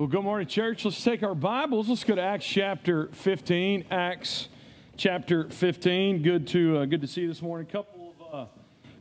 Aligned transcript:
Well, 0.00 0.08
good 0.08 0.24
morning, 0.24 0.48
church. 0.48 0.86
Let's 0.86 1.04
take 1.04 1.22
our 1.22 1.34
Bibles. 1.34 1.90
Let's 1.90 2.04
go 2.04 2.14
to 2.14 2.22
Acts 2.22 2.46
chapter 2.46 3.10
15. 3.12 3.84
Acts 3.90 4.48
chapter 4.96 5.50
15. 5.50 6.22
Good 6.22 6.46
to 6.46 6.78
uh, 6.78 6.84
good 6.86 7.02
to 7.02 7.06
see 7.06 7.20
you 7.20 7.28
this 7.28 7.42
morning. 7.42 7.66
Couple 7.66 8.14
of 8.18 8.34
uh, 8.34 8.46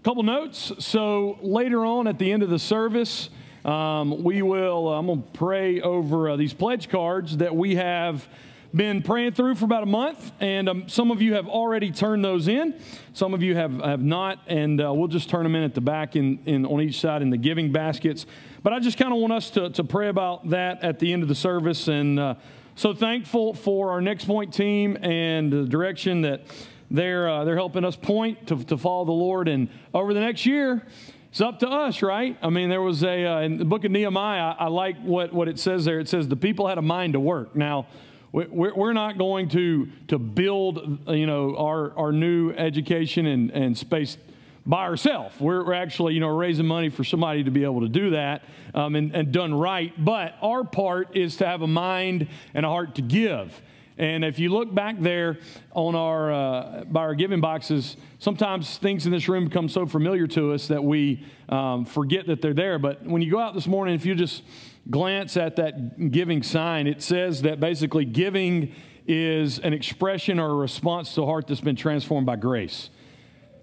couple 0.04 0.24
notes. 0.24 0.74
So 0.80 1.40
later 1.42 1.86
on 1.86 2.08
at 2.08 2.20
the 2.20 2.30
end 2.30 2.44
of 2.44 2.50
the 2.50 2.60
service, 2.60 3.30
um, 3.64 4.26
we 4.26 4.42
will. 4.42 4.90
Uh, 4.90 5.00
I'm 5.00 5.06
going 5.06 5.24
to 5.24 5.30
pray 5.30 5.80
over 5.80 6.32
uh, 6.32 6.36
these 6.36 6.54
pledge 6.54 6.90
cards 6.90 7.38
that 7.38 7.56
we 7.56 7.76
have 7.76 8.28
been 8.76 9.02
praying 9.02 9.32
through 9.32 9.56
for 9.56 9.64
about 9.64 9.84
a 9.84 9.86
month, 9.86 10.34
and 10.42 10.68
um, 10.68 10.90
some 10.90 11.12
of 11.12 11.22
you 11.22 11.36
have 11.36 11.48
already 11.48 11.92
turned 11.92 12.26
those 12.26 12.50
in. 12.50 12.78
Some 13.14 13.34
of 13.34 13.42
you 13.42 13.56
have, 13.56 13.82
have 13.82 14.02
not, 14.02 14.40
and 14.48 14.82
uh, 14.82 14.94
we'll 14.94 15.08
just 15.08 15.30
turn 15.30 15.44
them 15.44 15.56
in 15.56 15.64
at 15.64 15.74
the 15.74 15.82
back 15.82 16.18
in, 16.18 16.40
in 16.46 16.66
on 16.66 16.82
each 16.82 17.00
side 17.00 17.22
in 17.22 17.30
the 17.30 17.38
giving 17.38 17.72
baskets. 17.72 18.26
But 18.62 18.74
I 18.74 18.80
just 18.80 18.98
kind 18.98 19.14
of 19.14 19.20
want 19.20 19.32
us 19.32 19.50
to, 19.52 19.70
to 19.70 19.84
pray 19.84 20.10
about 20.10 20.50
that 20.50 20.84
at 20.84 21.00
the 21.00 21.14
end 21.14 21.24
of 21.24 21.30
the 21.30 21.36
service, 21.36 21.88
and 21.88 22.20
uh, 22.20 22.36
so 22.76 22.94
thankful 22.94 23.54
for 23.54 23.92
our 23.92 24.02
next 24.02 24.26
point 24.26 24.54
team 24.54 24.98
and 25.02 25.52
the 25.52 25.64
direction 25.64 26.22
that 26.22 26.42
they're 26.92 27.30
uh, 27.30 27.46
they're 27.46 27.56
helping 27.56 27.86
us 27.86 27.96
point 27.96 28.48
to, 28.48 28.62
to 28.66 28.78
follow 28.78 29.06
the 29.06 29.12
Lord, 29.12 29.48
and 29.48 29.70
over 29.94 30.14
the 30.14 30.20
next 30.20 30.46
year. 30.46 30.86
It's 31.32 31.42
up 31.42 31.60
to 31.60 31.70
us, 31.70 32.02
right? 32.02 32.36
I 32.42 32.50
mean, 32.50 32.70
there 32.70 32.82
was 32.82 33.04
a, 33.04 33.24
uh, 33.24 33.42
in 33.42 33.58
the 33.58 33.66
book 33.66 33.84
of 33.84 33.92
Nehemiah, 33.92 34.56
I, 34.58 34.66
I 34.66 34.68
like 34.68 35.00
what, 35.04 35.32
what 35.32 35.48
it 35.48 35.60
says 35.60 35.86
there. 35.86 36.00
It 36.00 36.10
says 36.10 36.28
the 36.28 36.36
people 36.36 36.68
had 36.68 36.80
a 36.80 36.82
mind 36.82 37.14
to 37.14 37.20
work. 37.20 37.56
Now, 37.56 37.86
we're 38.32 38.94
not 38.94 39.20
going 39.20 39.50
to, 39.50 39.90
to 40.08 40.18
build, 40.18 41.08
you 41.08 41.28
know, 41.28 41.56
our, 41.56 41.96
our 41.96 42.12
new 42.12 42.52
education 42.54 43.28
and, 43.28 43.52
and 43.52 43.78
space 43.78 44.18
by 44.70 44.84
ourselves. 44.84 45.34
We're, 45.40 45.66
we're, 45.66 45.74
actually, 45.74 46.14
you 46.14 46.20
know, 46.20 46.28
raising 46.28 46.68
money 46.68 46.90
for 46.90 47.04
somebody 47.04 47.44
to 47.44 47.50
be 47.50 47.64
able 47.64 47.82
to 47.82 47.90
do 47.90 48.12
that 48.12 48.44
um, 48.76 48.96
and, 48.96 49.16
and 49.16 49.32
done 49.32 49.52
right. 49.52 49.92
But 49.98 50.36
our 50.44 50.64
part 50.64 51.18
is 51.18 51.38
to 51.38 51.48
have 51.48 51.64
a 51.64 51.68
mind 51.68 52.28
and 52.54 52.68
a 52.68 52.70
heart 52.70 52.94
to 52.96 53.02
give. 53.02 53.60
And 53.98 54.24
if 54.24 54.38
you 54.38 54.50
look 54.50 54.74
back 54.74 55.00
there 55.00 55.40
on 55.72 55.96
our 55.96 56.32
uh, 56.32 56.84
by 56.86 57.02
our 57.02 57.16
giving 57.16 57.42
boxes, 57.42 57.98
sometimes 58.20 58.78
things 58.78 59.08
in 59.08 59.12
this 59.12 59.28
room 59.28 59.46
become 59.46 59.70
so 59.70 59.88
familiar 59.88 60.28
to 60.28 60.54
us 60.54 60.68
that 60.68 60.84
we 60.84 61.26
um, 61.50 61.84
forget 61.84 62.28
that 62.28 62.40
they're 62.40 62.54
there. 62.54 62.78
But 62.78 63.04
when 63.04 63.24
you 63.24 63.32
go 63.32 63.40
out 63.40 63.56
this 63.56 63.68
morning, 63.68 63.96
if 63.96 64.06
you 64.06 64.14
just 64.14 64.44
glance 64.88 65.36
at 65.36 65.56
that 65.56 66.12
giving 66.12 66.44
sign, 66.44 66.86
it 66.86 67.02
says 67.02 67.42
that 67.42 67.60
basically 67.60 68.06
giving 68.06 68.76
is 69.08 69.58
an 69.58 69.74
expression 69.74 70.40
or 70.40 70.52
a 70.52 70.56
response 70.56 71.16
to 71.16 71.24
a 71.24 71.26
heart 71.26 71.48
that's 71.48 71.60
been 71.60 71.76
transformed 71.76 72.28
by 72.28 72.36
grace. 72.36 72.92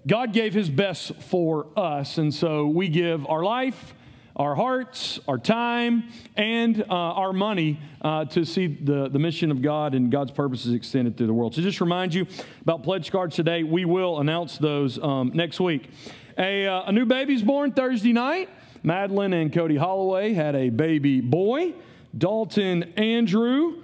God 0.07 0.31
gave 0.31 0.53
his 0.53 0.69
best 0.69 1.11
for 1.23 1.67
us, 1.75 2.17
and 2.17 2.33
so 2.33 2.65
we 2.65 2.87
give 2.87 3.27
our 3.27 3.43
life, 3.43 3.93
our 4.37 4.55
hearts, 4.55 5.19
our 5.27 5.37
time, 5.37 6.07
and 6.37 6.81
uh, 6.83 6.85
our 6.93 7.33
money 7.33 7.81
uh, 8.01 8.23
to 8.25 8.45
see 8.45 8.67
the, 8.67 9.09
the 9.09 9.19
mission 9.19 9.51
of 9.51 9.61
God 9.61 9.93
and 9.93 10.09
God's 10.09 10.31
purposes 10.31 10.73
extended 10.73 11.17
through 11.17 11.27
the 11.27 11.33
world. 11.33 11.55
So 11.55 11.61
just 11.61 11.81
remind 11.81 12.13
you 12.13 12.25
about 12.61 12.83
pledge 12.83 13.11
cards 13.11 13.35
today. 13.35 13.63
We 13.63 13.83
will 13.83 14.21
announce 14.21 14.57
those 14.57 14.97
um, 14.97 15.31
next 15.33 15.59
week. 15.59 15.89
A, 16.37 16.65
uh, 16.67 16.83
a 16.85 16.91
new 16.93 17.05
baby's 17.05 17.41
born 17.41 17.73
Thursday 17.73 18.13
night. 18.13 18.49
Madeline 18.83 19.33
and 19.33 19.51
Cody 19.51 19.75
Holloway 19.75 20.31
had 20.31 20.55
a 20.55 20.69
baby 20.69 21.19
boy, 21.19 21.73
Dalton 22.17 22.93
Andrew, 22.95 23.81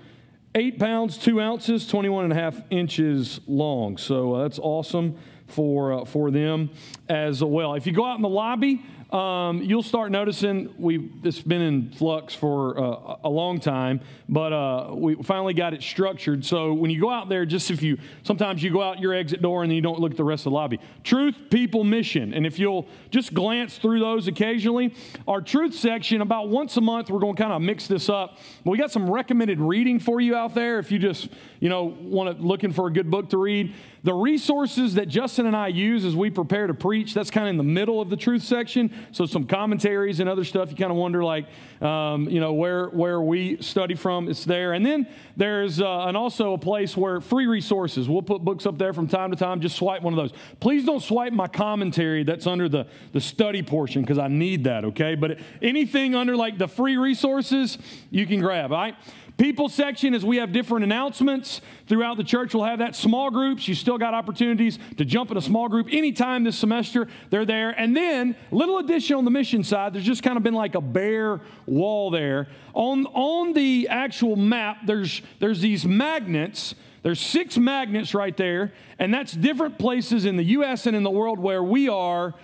eight 0.55 0.79
pounds, 0.79 1.17
two 1.17 1.41
ounces, 1.41 1.85
21 1.85 2.23
and 2.25 2.31
a 2.31 2.35
half 2.37 2.61
inches 2.69 3.41
long. 3.45 3.97
So 3.97 4.35
uh, 4.35 4.43
that's 4.43 4.59
awesome 4.59 5.17
for, 5.53 5.93
uh, 5.93 6.05
for 6.05 6.31
them 6.31 6.69
as 7.09 7.43
well. 7.43 7.75
If 7.75 7.87
you 7.87 7.93
go 7.93 8.05
out 8.05 8.15
in 8.15 8.21
the 8.21 8.29
lobby, 8.29 8.83
um, 9.13 9.61
you'll 9.61 9.83
start 9.83 10.09
noticing 10.09 10.73
we 10.79 11.11
it's 11.23 11.39
been 11.39 11.61
in 11.61 11.91
flux 11.91 12.33
for 12.33 12.79
uh, 12.79 13.17
a 13.23 13.29
long 13.29 13.59
time, 13.59 14.01
but 14.27 14.51
uh, 14.51 14.89
we 14.95 15.13
finally 15.21 15.53
got 15.53 15.75
it 15.75 15.83
structured. 15.83 16.43
So 16.43 16.73
when 16.73 16.89
you 16.89 16.99
go 16.99 17.11
out 17.11 17.29
there, 17.29 17.45
just 17.45 17.69
if 17.69 17.83
you 17.83 17.99
sometimes 18.23 18.63
you 18.63 18.73
go 18.73 18.81
out 18.81 18.99
your 18.99 19.13
exit 19.13 19.39
door 19.39 19.63
and 19.63 19.71
you 19.71 19.81
don't 19.81 19.99
look 19.99 20.11
at 20.11 20.17
the 20.17 20.23
rest 20.23 20.47
of 20.47 20.51
the 20.51 20.55
lobby. 20.55 20.79
Truth, 21.03 21.35
people, 21.51 21.83
mission, 21.83 22.33
and 22.33 22.47
if 22.47 22.57
you'll 22.57 22.87
just 23.11 23.35
glance 23.35 23.77
through 23.77 23.99
those 23.99 24.27
occasionally, 24.27 24.95
our 25.27 25.41
truth 25.41 25.75
section 25.75 26.21
about 26.21 26.49
once 26.49 26.75
a 26.77 26.81
month 26.81 27.11
we're 27.11 27.19
going 27.19 27.35
to 27.35 27.41
kind 27.41 27.53
of 27.53 27.61
mix 27.61 27.85
this 27.85 28.09
up. 28.09 28.39
We 28.65 28.79
got 28.79 28.91
some 28.91 29.07
recommended 29.07 29.59
reading 29.59 29.99
for 29.99 30.21
you 30.21 30.35
out 30.35 30.55
there 30.55 30.79
if 30.79 30.91
you 30.91 30.97
just 30.97 31.29
you 31.59 31.69
know 31.69 31.83
want 32.01 32.35
to 32.35 32.43
looking 32.43 32.73
for 32.73 32.87
a 32.87 32.91
good 32.91 33.11
book 33.11 33.29
to 33.29 33.37
read. 33.37 33.75
The 34.03 34.13
resources 34.13 34.95
that 34.95 35.07
Justin 35.07 35.45
and 35.45 35.55
I 35.55 35.69
use 35.69 36.03
as 36.03 36.13
we 36.13 36.29
prepare 36.29 36.67
to 36.67 36.73
preach, 36.73 37.13
that's 37.13 37.31
kind 37.31 37.47
of 37.47 37.51
in 37.51 37.57
the 37.57 37.63
middle 37.63 38.01
of 38.01 38.09
the 38.09 38.17
truth 38.17 38.43
section. 38.43 38.93
So 39.13 39.25
some 39.25 39.45
commentaries 39.45 40.19
and 40.19 40.27
other 40.27 40.43
stuff. 40.43 40.69
You 40.69 40.75
kind 40.75 40.91
of 40.91 40.97
wonder, 40.97 41.23
like, 41.23 41.47
um, 41.81 42.27
you 42.27 42.41
know, 42.41 42.51
where 42.51 42.87
where 42.87 43.21
we 43.21 43.61
study 43.61 43.95
from. 43.95 44.27
It's 44.27 44.43
there, 44.43 44.73
and 44.73 44.85
then 44.85 45.07
there's 45.37 45.79
uh, 45.79 46.07
and 46.07 46.17
also 46.17 46.53
a 46.53 46.57
place 46.57 46.97
where 46.97 47.21
free 47.21 47.45
resources. 47.45 48.09
We'll 48.09 48.21
put 48.21 48.43
books 48.43 48.65
up 48.65 48.77
there 48.77 48.91
from 48.91 49.07
time 49.07 49.31
to 49.31 49.37
time. 49.37 49.61
Just 49.61 49.77
swipe 49.77 50.01
one 50.01 50.11
of 50.11 50.17
those. 50.17 50.33
Please 50.59 50.85
don't 50.85 51.01
swipe 51.01 51.31
my 51.31 51.47
commentary 51.47 52.25
that's 52.25 52.45
under 52.45 52.67
the 52.67 52.87
the 53.13 53.21
study 53.21 53.63
portion 53.63 54.01
because 54.01 54.17
I 54.17 54.27
need 54.27 54.65
that. 54.65 54.83
Okay, 54.83 55.15
but 55.15 55.39
anything 55.61 56.13
under 56.13 56.35
like 56.35 56.57
the 56.57 56.67
free 56.67 56.97
resources, 56.97 57.77
you 58.11 58.27
can 58.27 58.41
grab. 58.41 58.73
All 58.73 58.79
right. 58.79 58.95
People 59.37 59.67
section 59.67 60.13
is 60.13 60.23
we 60.23 60.37
have 60.37 60.51
different 60.51 60.83
announcements 60.83 61.59
throughout 61.87 62.17
the 62.17 62.23
church. 62.23 62.53
We'll 62.53 62.65
have 62.65 62.79
that. 62.79 62.95
Small 62.95 63.31
groups, 63.31 63.67
you 63.67 63.73
still 63.73 63.97
got 63.97 64.13
opportunities 64.13 64.77
to 64.97 65.05
jump 65.05 65.31
in 65.31 65.37
a 65.37 65.41
small 65.41 65.67
group 65.67 65.87
anytime 65.91 66.43
this 66.43 66.55
semester. 66.55 67.07
They're 67.31 67.45
there. 67.45 67.71
And 67.71 67.97
then, 67.97 68.35
little 68.51 68.77
addition 68.77 69.17
on 69.17 69.25
the 69.25 69.31
mission 69.31 69.63
side, 69.63 69.93
there's 69.93 70.05
just 70.05 70.21
kind 70.21 70.37
of 70.37 70.43
been 70.43 70.53
like 70.53 70.75
a 70.75 70.81
bare 70.81 71.41
wall 71.65 72.11
there. 72.11 72.47
On, 72.75 73.07
on 73.07 73.53
the 73.53 73.87
actual 73.89 74.35
map, 74.35 74.85
there's, 74.85 75.23
there's 75.39 75.61
these 75.61 75.83
magnets. 75.83 76.75
There's 77.01 77.19
six 77.19 77.57
magnets 77.57 78.13
right 78.13 78.37
there, 78.37 78.71
and 78.99 79.13
that's 79.13 79.33
different 79.33 79.77
places 79.79 80.25
in 80.25 80.37
the 80.37 80.43
U.S. 80.43 80.85
and 80.85 80.95
in 80.95 81.03
the 81.03 81.11
world 81.11 81.39
where 81.39 81.63
we 81.63 81.89
are 81.89 82.35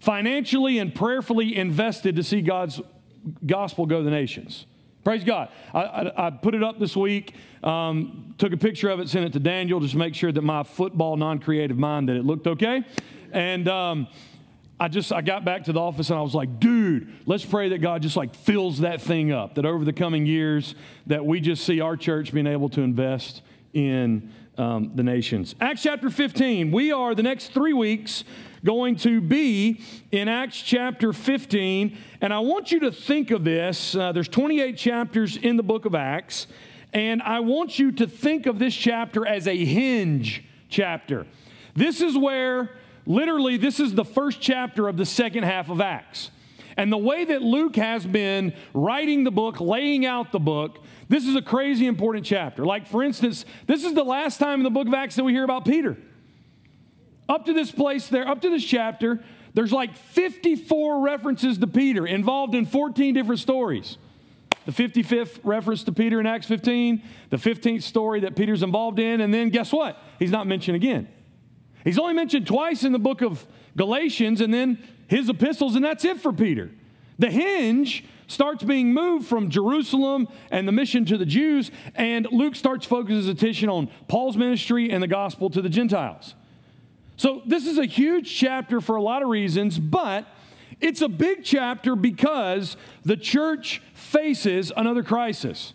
financially 0.00 0.78
and 0.78 0.94
prayerfully 0.94 1.56
invested 1.56 2.16
to 2.16 2.22
see 2.22 2.42
God's 2.42 2.82
gospel 3.46 3.86
go 3.86 3.98
to 3.98 4.04
the 4.04 4.10
nations. 4.10 4.66
Praise 5.04 5.22
God. 5.22 5.50
I, 5.74 5.80
I, 5.80 6.26
I, 6.26 6.30
put 6.30 6.54
it 6.54 6.62
up 6.62 6.78
this 6.78 6.96
week, 6.96 7.34
um, 7.62 8.34
took 8.38 8.54
a 8.54 8.56
picture 8.56 8.88
of 8.88 9.00
it, 9.00 9.10
sent 9.10 9.26
it 9.26 9.34
to 9.34 9.38
Daniel 9.38 9.78
just 9.78 9.92
to 9.92 9.98
make 9.98 10.14
sure 10.14 10.32
that 10.32 10.40
my 10.40 10.62
football 10.62 11.16
non 11.18 11.38
creative 11.40 11.76
mind 11.76 12.08
that 12.08 12.16
it 12.16 12.24
looked 12.24 12.46
okay. 12.46 12.82
And 13.30 13.68
um, 13.68 14.08
I 14.80 14.88
just 14.88 15.12
I 15.12 15.20
got 15.20 15.44
back 15.44 15.64
to 15.64 15.72
the 15.72 15.80
office 15.80 16.08
and 16.08 16.18
I 16.18 16.22
was 16.22 16.34
like, 16.34 16.58
dude, 16.58 17.12
let's 17.26 17.44
pray 17.44 17.68
that 17.68 17.82
God 17.82 18.00
just 18.00 18.16
like 18.16 18.34
fills 18.34 18.80
that 18.80 19.02
thing 19.02 19.30
up. 19.30 19.56
That 19.56 19.66
over 19.66 19.84
the 19.84 19.92
coming 19.92 20.24
years, 20.24 20.74
that 21.06 21.26
we 21.26 21.38
just 21.38 21.64
see 21.64 21.80
our 21.80 21.98
church 21.98 22.32
being 22.32 22.46
able 22.46 22.70
to 22.70 22.80
invest 22.80 23.42
in 23.74 24.32
um, 24.56 24.92
the 24.94 25.02
nations. 25.02 25.54
Acts 25.60 25.82
chapter 25.82 26.08
15. 26.08 26.72
We 26.72 26.92
are 26.92 27.14
the 27.14 27.22
next 27.22 27.52
three 27.52 27.74
weeks 27.74 28.24
going 28.64 28.96
to 28.96 29.20
be 29.20 29.80
in 30.10 30.28
Acts 30.28 30.60
chapter 30.60 31.12
15. 31.12 31.96
And 32.20 32.32
I 32.32 32.38
want 32.40 32.72
you 32.72 32.80
to 32.80 32.90
think 32.90 33.30
of 33.30 33.44
this. 33.44 33.94
Uh, 33.94 34.12
there's 34.12 34.28
28 34.28 34.76
chapters 34.76 35.36
in 35.36 35.56
the 35.56 35.62
book 35.62 35.84
of 35.84 35.94
Acts. 35.94 36.46
And 36.92 37.22
I 37.22 37.40
want 37.40 37.78
you 37.78 37.92
to 37.92 38.06
think 38.06 38.46
of 38.46 38.58
this 38.58 38.74
chapter 38.74 39.26
as 39.26 39.46
a 39.46 39.64
hinge 39.64 40.44
chapter. 40.68 41.26
This 41.74 42.00
is 42.00 42.16
where, 42.16 42.76
literally, 43.04 43.56
this 43.56 43.80
is 43.80 43.94
the 43.94 44.04
first 44.04 44.40
chapter 44.40 44.88
of 44.88 44.96
the 44.96 45.04
second 45.04 45.42
half 45.42 45.68
of 45.68 45.80
Acts. 45.80 46.30
And 46.76 46.92
the 46.92 46.98
way 46.98 47.24
that 47.24 47.42
Luke 47.42 47.76
has 47.76 48.06
been 48.06 48.52
writing 48.72 49.24
the 49.24 49.30
book, 49.30 49.60
laying 49.60 50.06
out 50.06 50.32
the 50.32 50.40
book, 50.40 50.82
this 51.08 51.26
is 51.26 51.36
a 51.36 51.42
crazy 51.42 51.86
important 51.86 52.26
chapter. 52.26 52.64
Like, 52.64 52.86
for 52.86 53.02
instance, 53.02 53.44
this 53.66 53.84
is 53.84 53.94
the 53.94 54.04
last 54.04 54.38
time 54.38 54.60
in 54.60 54.64
the 54.64 54.70
book 54.70 54.88
of 54.88 54.94
Acts 54.94 55.16
that 55.16 55.24
we 55.24 55.32
hear 55.32 55.44
about 55.44 55.64
Peter. 55.64 55.96
Up 57.28 57.46
to 57.46 57.52
this 57.52 57.70
place 57.70 58.08
there, 58.08 58.28
up 58.28 58.40
to 58.42 58.50
this 58.50 58.64
chapter, 58.64 59.22
there's 59.54 59.72
like 59.72 59.96
54 59.96 61.00
references 61.00 61.58
to 61.58 61.66
Peter 61.66 62.06
involved 62.06 62.54
in 62.54 62.66
14 62.66 63.14
different 63.14 63.40
stories. 63.40 63.98
The 64.66 64.72
55th 64.72 65.40
reference 65.44 65.84
to 65.84 65.92
Peter 65.92 66.20
in 66.20 66.26
Acts 66.26 66.46
15, 66.46 67.02
the 67.30 67.36
15th 67.36 67.82
story 67.82 68.20
that 68.20 68.34
Peter's 68.34 68.62
involved 68.62 68.98
in, 68.98 69.20
and 69.20 69.32
then 69.32 69.50
guess 69.50 69.72
what? 69.72 69.98
He's 70.18 70.30
not 70.30 70.46
mentioned 70.46 70.76
again. 70.76 71.08
He's 71.84 71.98
only 71.98 72.14
mentioned 72.14 72.46
twice 72.46 72.82
in 72.82 72.92
the 72.92 72.98
book 72.98 73.20
of 73.20 73.46
Galatians 73.76 74.40
and 74.40 74.52
then 74.52 74.82
his 75.06 75.28
epistles, 75.28 75.76
and 75.76 75.84
that's 75.84 76.04
it 76.04 76.18
for 76.20 76.32
Peter. 76.32 76.70
The 77.18 77.30
hinge 77.30 78.04
starts 78.26 78.64
being 78.64 78.92
moved 78.92 79.26
from 79.26 79.50
Jerusalem 79.50 80.28
and 80.50 80.66
the 80.66 80.72
mission 80.72 81.04
to 81.06 81.18
the 81.18 81.26
Jews, 81.26 81.70
and 81.94 82.26
Luke 82.32 82.56
starts 82.56 82.86
focusing 82.86 83.16
his 83.16 83.28
attention 83.28 83.68
on 83.68 83.90
Paul's 84.08 84.36
ministry 84.36 84.90
and 84.90 85.02
the 85.02 85.08
gospel 85.08 85.50
to 85.50 85.60
the 85.60 85.68
Gentiles. 85.68 86.34
So, 87.16 87.42
this 87.46 87.66
is 87.66 87.78
a 87.78 87.86
huge 87.86 88.34
chapter 88.34 88.80
for 88.80 88.96
a 88.96 89.02
lot 89.02 89.22
of 89.22 89.28
reasons, 89.28 89.78
but 89.78 90.26
it's 90.80 91.00
a 91.00 91.08
big 91.08 91.44
chapter 91.44 91.94
because 91.94 92.76
the 93.04 93.16
church 93.16 93.80
faces 93.94 94.72
another 94.76 95.02
crisis. 95.02 95.74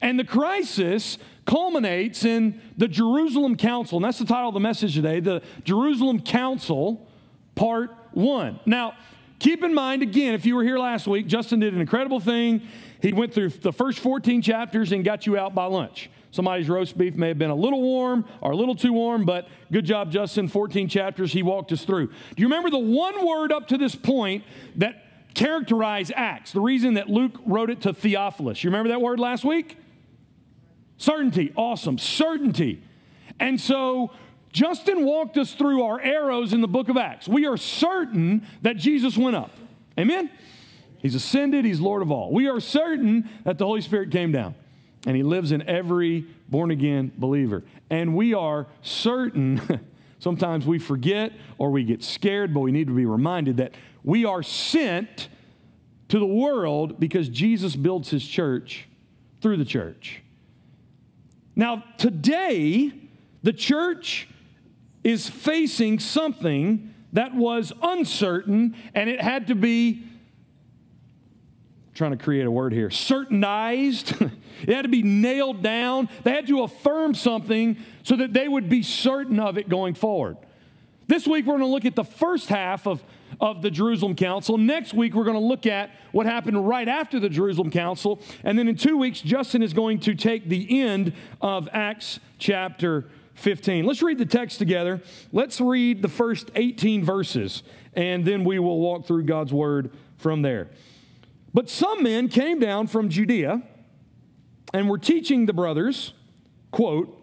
And 0.00 0.18
the 0.18 0.24
crisis 0.24 1.18
culminates 1.44 2.24
in 2.24 2.60
the 2.76 2.88
Jerusalem 2.88 3.56
Council. 3.56 3.98
And 3.98 4.04
that's 4.04 4.18
the 4.18 4.24
title 4.24 4.48
of 4.48 4.54
the 4.54 4.60
message 4.60 4.94
today 4.94 5.20
the 5.20 5.42
Jerusalem 5.64 6.20
Council, 6.20 7.06
part 7.54 7.90
one. 8.12 8.60
Now, 8.64 8.94
keep 9.38 9.62
in 9.62 9.74
mind, 9.74 10.02
again, 10.02 10.34
if 10.34 10.46
you 10.46 10.56
were 10.56 10.64
here 10.64 10.78
last 10.78 11.06
week, 11.06 11.26
Justin 11.26 11.60
did 11.60 11.74
an 11.74 11.80
incredible 11.80 12.20
thing. 12.20 12.62
He 13.02 13.12
went 13.12 13.34
through 13.34 13.50
the 13.50 13.72
first 13.72 13.98
14 13.98 14.42
chapters 14.42 14.92
and 14.92 15.04
got 15.04 15.26
you 15.26 15.36
out 15.36 15.54
by 15.54 15.64
lunch. 15.64 16.10
Somebody's 16.32 16.68
roast 16.68 16.96
beef 16.96 17.16
may 17.16 17.28
have 17.28 17.38
been 17.38 17.50
a 17.50 17.56
little 17.56 17.82
warm 17.82 18.24
or 18.40 18.52
a 18.52 18.56
little 18.56 18.76
too 18.76 18.92
warm, 18.92 19.24
but 19.24 19.48
good 19.72 19.84
job, 19.84 20.12
Justin. 20.12 20.46
14 20.46 20.88
chapters 20.88 21.32
he 21.32 21.42
walked 21.42 21.72
us 21.72 21.84
through. 21.84 22.06
Do 22.06 22.14
you 22.36 22.46
remember 22.46 22.70
the 22.70 22.78
one 22.78 23.26
word 23.26 23.52
up 23.52 23.68
to 23.68 23.78
this 23.78 23.96
point 23.96 24.44
that 24.76 25.34
characterized 25.34 26.12
Acts? 26.14 26.52
The 26.52 26.60
reason 26.60 26.94
that 26.94 27.08
Luke 27.08 27.36
wrote 27.44 27.68
it 27.68 27.80
to 27.82 27.92
Theophilus. 27.92 28.62
You 28.62 28.70
remember 28.70 28.90
that 28.90 29.00
word 29.00 29.18
last 29.18 29.44
week? 29.44 29.76
Certainty. 30.98 31.52
Awesome. 31.56 31.98
Certainty. 31.98 32.82
And 33.40 33.60
so 33.60 34.12
Justin 34.52 35.04
walked 35.04 35.36
us 35.36 35.54
through 35.54 35.82
our 35.82 36.00
arrows 36.00 36.52
in 36.52 36.60
the 36.60 36.68
book 36.68 36.88
of 36.88 36.96
Acts. 36.96 37.26
We 37.26 37.46
are 37.46 37.56
certain 37.56 38.46
that 38.62 38.76
Jesus 38.76 39.16
went 39.16 39.34
up. 39.34 39.50
Amen? 39.98 40.30
He's 40.98 41.14
ascended, 41.14 41.64
he's 41.64 41.80
Lord 41.80 42.02
of 42.02 42.12
all. 42.12 42.30
We 42.32 42.46
are 42.46 42.60
certain 42.60 43.28
that 43.44 43.58
the 43.58 43.64
Holy 43.64 43.80
Spirit 43.80 44.10
came 44.10 44.30
down 44.30 44.54
and 45.06 45.16
he 45.16 45.22
lives 45.22 45.52
in 45.52 45.62
every 45.62 46.26
born 46.48 46.70
again 46.70 47.12
believer. 47.16 47.64
And 47.88 48.14
we 48.14 48.34
are 48.34 48.66
certain, 48.82 49.80
sometimes 50.18 50.66
we 50.66 50.78
forget 50.78 51.32
or 51.58 51.70
we 51.70 51.84
get 51.84 52.02
scared, 52.02 52.52
but 52.52 52.60
we 52.60 52.72
need 52.72 52.86
to 52.88 52.94
be 52.94 53.06
reminded 53.06 53.56
that 53.58 53.74
we 54.04 54.24
are 54.24 54.42
sent 54.42 55.28
to 56.08 56.18
the 56.18 56.26
world 56.26 56.98
because 56.98 57.28
Jesus 57.28 57.76
builds 57.76 58.10
his 58.10 58.26
church 58.26 58.88
through 59.40 59.56
the 59.56 59.64
church. 59.64 60.22
Now, 61.56 61.84
today, 61.98 62.92
the 63.42 63.52
church 63.52 64.28
is 65.02 65.28
facing 65.28 65.98
something 65.98 66.94
that 67.12 67.34
was 67.34 67.72
uncertain 67.82 68.76
and 68.94 69.08
it 69.10 69.20
had 69.20 69.48
to 69.48 69.54
be 69.54 70.04
trying 71.94 72.12
to 72.12 72.16
create 72.16 72.46
a 72.46 72.50
word 72.50 72.72
here 72.72 72.88
certainized 72.88 74.30
it 74.62 74.74
had 74.74 74.82
to 74.82 74.88
be 74.88 75.02
nailed 75.02 75.62
down 75.62 76.08
they 76.22 76.32
had 76.32 76.46
to 76.46 76.62
affirm 76.62 77.14
something 77.14 77.76
so 78.02 78.16
that 78.16 78.32
they 78.32 78.48
would 78.48 78.68
be 78.68 78.82
certain 78.82 79.38
of 79.38 79.58
it 79.58 79.68
going 79.68 79.94
forward 79.94 80.36
this 81.06 81.26
week 81.26 81.46
we're 81.46 81.58
going 81.58 81.60
to 81.60 81.66
look 81.66 81.84
at 81.84 81.96
the 81.96 82.04
first 82.04 82.48
half 82.48 82.86
of, 82.86 83.02
of 83.40 83.62
the 83.62 83.70
jerusalem 83.70 84.14
council 84.14 84.58
next 84.58 84.94
week 84.94 85.14
we're 85.14 85.24
going 85.24 85.34
to 85.34 85.44
look 85.44 85.66
at 85.66 85.90
what 86.12 86.26
happened 86.26 86.68
right 86.68 86.88
after 86.88 87.20
the 87.20 87.28
jerusalem 87.28 87.70
council 87.70 88.20
and 88.44 88.58
then 88.58 88.68
in 88.68 88.76
two 88.76 88.96
weeks 88.96 89.20
justin 89.20 89.62
is 89.62 89.72
going 89.72 89.98
to 89.98 90.14
take 90.14 90.48
the 90.48 90.80
end 90.80 91.12
of 91.40 91.68
acts 91.72 92.20
chapter 92.38 93.06
15. 93.40 93.86
Let's 93.86 94.02
read 94.02 94.18
the 94.18 94.26
text 94.26 94.58
together. 94.58 95.00
Let's 95.32 95.60
read 95.60 96.02
the 96.02 96.08
first 96.08 96.50
18 96.54 97.04
verses, 97.04 97.62
and 97.94 98.24
then 98.24 98.44
we 98.44 98.58
will 98.58 98.78
walk 98.78 99.06
through 99.06 99.24
God's 99.24 99.52
word 99.52 99.90
from 100.18 100.42
there. 100.42 100.68
But 101.52 101.68
some 101.68 102.02
men 102.02 102.28
came 102.28 102.60
down 102.60 102.86
from 102.86 103.08
Judea 103.08 103.62
and 104.72 104.86
we 104.86 104.90
were 104.90 104.98
teaching 104.98 105.46
the 105.46 105.52
brothers, 105.52 106.12
quote, 106.70 107.16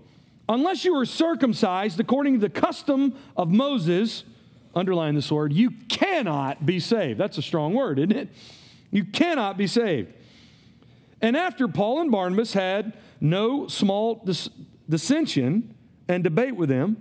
unless 0.50 0.86
you 0.86 0.96
are 0.96 1.06
circumcised 1.06 2.00
according 2.00 2.34
to 2.34 2.40
the 2.40 2.50
custom 2.50 3.16
of 3.36 3.50
Moses, 3.50 4.24
underline 4.76 5.16
this 5.16 5.32
word, 5.32 5.54
you 5.54 5.72
cannot 5.90 6.66
be 6.66 6.80
saved. 6.80 7.20
That's 7.20 7.38
a 7.38 7.42
strong 7.42 7.74
word, 7.74 8.00
isn't 8.00 8.12
it? 8.12 8.30
You 8.92 9.04
cannot 9.06 9.58
be 9.58 9.68
saved. 9.68 10.14
And 11.22 11.36
after 11.36 11.68
Paul 11.68 12.02
and 12.02 12.12
Barnabas 12.12 12.54
had 12.54 12.94
no 13.20 13.68
small 13.68 14.22
dis- 14.24 14.50
dissension, 14.90 15.74
and 16.08 16.24
debate 16.24 16.56
with 16.56 16.70
them. 16.70 16.98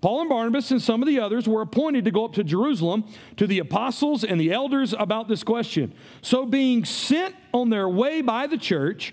Paul 0.00 0.20
and 0.20 0.28
Barnabas 0.28 0.70
and 0.70 0.80
some 0.80 1.02
of 1.02 1.08
the 1.08 1.18
others 1.18 1.48
were 1.48 1.60
appointed 1.60 2.04
to 2.04 2.12
go 2.12 2.24
up 2.24 2.32
to 2.34 2.44
Jerusalem 2.44 3.04
to 3.36 3.48
the 3.48 3.58
apostles 3.58 4.22
and 4.22 4.40
the 4.40 4.52
elders 4.52 4.94
about 4.96 5.26
this 5.26 5.42
question. 5.42 5.92
So, 6.22 6.46
being 6.46 6.84
sent 6.84 7.34
on 7.52 7.70
their 7.70 7.88
way 7.88 8.20
by 8.22 8.46
the 8.46 8.58
church, 8.58 9.12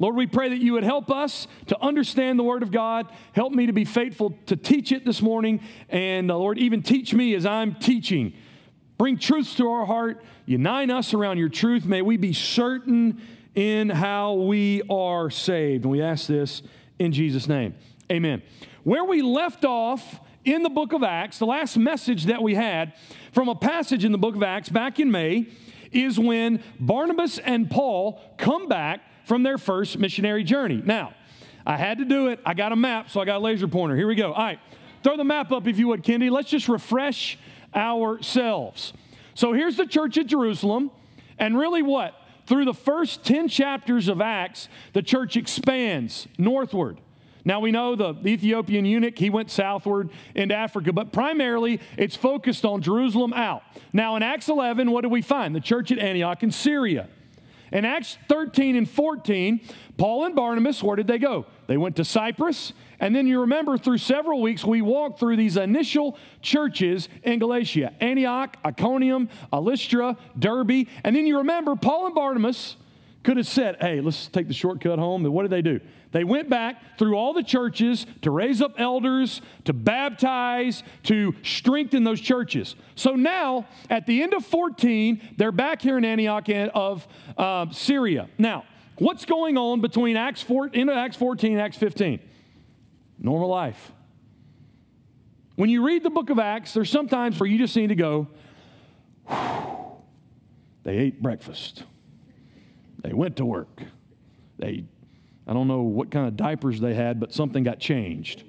Lord, 0.00 0.16
we 0.16 0.26
pray 0.26 0.48
that 0.48 0.62
you 0.62 0.72
would 0.72 0.82
help 0.82 1.10
us 1.10 1.46
to 1.66 1.78
understand 1.82 2.38
the 2.38 2.42
Word 2.42 2.62
of 2.62 2.72
God. 2.72 3.06
Help 3.32 3.52
me 3.52 3.66
to 3.66 3.72
be 3.74 3.84
faithful 3.84 4.34
to 4.46 4.56
teach 4.56 4.92
it 4.92 5.04
this 5.04 5.20
morning. 5.20 5.60
And 5.90 6.30
uh, 6.30 6.38
Lord, 6.38 6.56
even 6.56 6.82
teach 6.82 7.12
me 7.12 7.34
as 7.34 7.44
I'm 7.44 7.74
teaching. 7.74 8.32
Bring 8.96 9.18
truths 9.18 9.54
to 9.56 9.68
our 9.68 9.84
heart. 9.84 10.24
Unite 10.46 10.88
us 10.88 11.12
around 11.12 11.36
your 11.36 11.50
truth. 11.50 11.84
May 11.84 12.00
we 12.00 12.16
be 12.16 12.32
certain 12.32 13.20
in 13.54 13.90
how 13.90 14.32
we 14.32 14.80
are 14.88 15.28
saved. 15.28 15.84
And 15.84 15.92
we 15.92 16.00
ask 16.00 16.26
this 16.26 16.62
in 16.98 17.12
Jesus' 17.12 17.46
name. 17.46 17.74
Amen. 18.10 18.40
Where 18.84 19.04
we 19.04 19.20
left 19.20 19.66
off 19.66 20.18
in 20.46 20.62
the 20.62 20.70
book 20.70 20.94
of 20.94 21.02
Acts, 21.02 21.38
the 21.38 21.44
last 21.44 21.76
message 21.76 22.24
that 22.24 22.42
we 22.42 22.54
had 22.54 22.94
from 23.32 23.50
a 23.50 23.54
passage 23.54 24.06
in 24.06 24.12
the 24.12 24.18
book 24.18 24.34
of 24.34 24.42
Acts 24.42 24.70
back 24.70 24.98
in 24.98 25.10
May 25.10 25.48
is 25.92 26.18
when 26.18 26.62
Barnabas 26.78 27.36
and 27.36 27.70
Paul 27.70 28.18
come 28.38 28.66
back 28.66 29.02
from 29.30 29.44
their 29.44 29.58
first 29.58 29.96
missionary 29.96 30.42
journey. 30.42 30.82
Now, 30.84 31.14
I 31.64 31.76
had 31.76 31.98
to 31.98 32.04
do 32.04 32.26
it. 32.26 32.40
I 32.44 32.52
got 32.52 32.72
a 32.72 32.76
map, 32.76 33.10
so 33.10 33.20
I 33.20 33.24
got 33.24 33.36
a 33.36 33.38
laser 33.38 33.68
pointer. 33.68 33.94
Here 33.94 34.08
we 34.08 34.16
go. 34.16 34.32
All 34.32 34.42
right, 34.42 34.58
throw 35.04 35.16
the 35.16 35.22
map 35.22 35.52
up 35.52 35.68
if 35.68 35.78
you 35.78 35.86
would, 35.86 36.02
Kendi. 36.02 36.32
Let's 36.32 36.50
just 36.50 36.68
refresh 36.68 37.38
ourselves. 37.72 38.92
So 39.34 39.52
here's 39.52 39.76
the 39.76 39.86
church 39.86 40.18
at 40.18 40.26
Jerusalem, 40.26 40.90
and 41.38 41.56
really 41.56 41.80
what? 41.80 42.16
Through 42.46 42.64
the 42.64 42.74
first 42.74 43.22
10 43.22 43.46
chapters 43.46 44.08
of 44.08 44.20
Acts, 44.20 44.68
the 44.94 45.02
church 45.02 45.36
expands 45.36 46.26
northward. 46.36 46.98
Now 47.44 47.60
we 47.60 47.70
know 47.70 47.94
the 47.94 48.16
Ethiopian 48.26 48.84
eunuch, 48.84 49.16
he 49.16 49.30
went 49.30 49.48
southward 49.52 50.10
into 50.34 50.56
Africa, 50.56 50.92
but 50.92 51.12
primarily 51.12 51.78
it's 51.96 52.16
focused 52.16 52.64
on 52.64 52.82
Jerusalem 52.82 53.32
out. 53.32 53.62
Now 53.92 54.16
in 54.16 54.24
Acts 54.24 54.48
11, 54.48 54.90
what 54.90 55.02
do 55.02 55.08
we 55.08 55.22
find? 55.22 55.54
The 55.54 55.60
church 55.60 55.92
at 55.92 56.00
Antioch 56.00 56.42
in 56.42 56.50
Syria. 56.50 57.08
In 57.72 57.84
Acts 57.84 58.18
13 58.28 58.76
and 58.76 58.88
14, 58.88 59.60
Paul 59.96 60.24
and 60.24 60.34
Barnabas, 60.34 60.82
where 60.82 60.96
did 60.96 61.06
they 61.06 61.18
go? 61.18 61.46
They 61.66 61.76
went 61.76 61.96
to 61.96 62.04
Cyprus. 62.04 62.72
And 62.98 63.14
then 63.14 63.26
you 63.26 63.40
remember 63.40 63.78
through 63.78 63.98
several 63.98 64.42
weeks, 64.42 64.64
we 64.64 64.82
walked 64.82 65.20
through 65.20 65.36
these 65.36 65.56
initial 65.56 66.18
churches 66.42 67.08
in 67.22 67.38
Galatia 67.38 67.94
Antioch, 68.00 68.56
Iconium, 68.64 69.28
Lystra, 69.52 70.16
Derbe. 70.38 70.86
And 71.04 71.16
then 71.16 71.26
you 71.26 71.38
remember 71.38 71.76
Paul 71.76 72.06
and 72.06 72.14
Barnabas 72.14 72.76
could 73.22 73.36
have 73.36 73.46
said, 73.46 73.76
hey, 73.80 74.00
let's 74.00 74.26
take 74.28 74.48
the 74.48 74.54
shortcut 74.54 74.98
home. 74.98 75.24
And 75.24 75.32
what 75.32 75.42
did 75.42 75.50
they 75.50 75.62
do? 75.62 75.80
They 76.12 76.24
went 76.24 76.50
back 76.50 76.98
through 76.98 77.14
all 77.14 77.32
the 77.32 77.42
churches 77.42 78.04
to 78.22 78.30
raise 78.30 78.60
up 78.60 78.74
elders, 78.78 79.40
to 79.64 79.72
baptize, 79.72 80.82
to 81.04 81.34
strengthen 81.42 82.02
those 82.02 82.20
churches. 82.20 82.74
So 82.96 83.14
now, 83.14 83.68
at 83.88 84.06
the 84.06 84.22
end 84.22 84.34
of 84.34 84.44
14, 84.44 85.20
they're 85.36 85.52
back 85.52 85.82
here 85.82 85.98
in 85.98 86.04
Antioch 86.04 86.48
of 86.74 87.06
uh, 87.36 87.70
Syria. 87.70 88.28
Now, 88.38 88.64
what's 88.98 89.24
going 89.24 89.56
on 89.56 89.80
between 89.80 90.16
Acts 90.16 90.42
4, 90.42 90.70
end 90.74 90.90
of 90.90 90.96
Acts 90.96 91.16
14 91.16 91.52
and 91.52 91.60
Acts 91.60 91.76
15? 91.76 92.18
Normal 93.18 93.48
life. 93.48 93.92
When 95.54 95.70
you 95.70 95.84
read 95.86 96.02
the 96.02 96.10
book 96.10 96.30
of 96.30 96.38
Acts, 96.38 96.74
there's 96.74 96.90
sometimes 96.90 97.38
where 97.38 97.48
you 97.48 97.58
just 97.58 97.76
need 97.76 97.88
to 97.88 97.94
go, 97.94 98.26
they 100.82 100.96
ate 100.96 101.22
breakfast. 101.22 101.84
They 103.02 103.12
went 103.12 103.36
to 103.36 103.44
work. 103.44 103.82
They 104.58 104.84
I 105.50 105.52
don't 105.52 105.66
know 105.66 105.82
what 105.82 106.12
kind 106.12 106.28
of 106.28 106.36
diapers 106.36 106.78
they 106.78 106.94
had, 106.94 107.18
but 107.18 107.34
something 107.34 107.64
got 107.64 107.80
changed. 107.80 108.44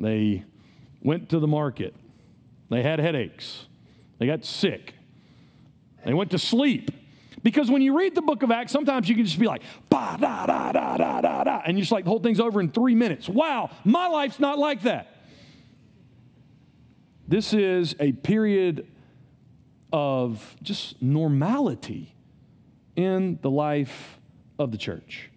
They 0.00 0.42
went 1.00 1.28
to 1.28 1.38
the 1.38 1.46
market. 1.46 1.94
They 2.70 2.82
had 2.82 2.98
headaches. 2.98 3.68
They 4.18 4.26
got 4.26 4.44
sick. 4.44 4.94
They 6.04 6.12
went 6.12 6.32
to 6.32 6.40
sleep. 6.40 6.90
Because 7.44 7.70
when 7.70 7.82
you 7.82 7.96
read 7.96 8.16
the 8.16 8.22
book 8.22 8.42
of 8.42 8.50
Acts, 8.50 8.72
sometimes 8.72 9.08
you 9.08 9.14
can 9.14 9.24
just 9.24 9.38
be 9.38 9.46
like, 9.46 9.62
ba 9.88 10.16
da 10.20 10.44
da 10.44 10.72
da 10.72 10.96
da 10.96 11.20
da 11.20 11.44
da, 11.44 11.62
and 11.64 11.78
you 11.78 11.82
just 11.82 11.92
like 11.92 12.04
the 12.04 12.10
whole 12.10 12.18
thing's 12.18 12.40
over 12.40 12.60
in 12.60 12.70
three 12.70 12.96
minutes. 12.96 13.28
Wow, 13.28 13.70
my 13.84 14.08
life's 14.08 14.40
not 14.40 14.58
like 14.58 14.82
that. 14.82 15.14
This 17.28 17.54
is 17.54 17.94
a 18.00 18.10
period 18.10 18.88
of 19.92 20.56
just 20.62 21.00
normality 21.00 22.16
in 22.96 23.38
the 23.40 23.50
life 23.50 24.18
of 24.58 24.72
the 24.72 24.76
church. 24.76 25.30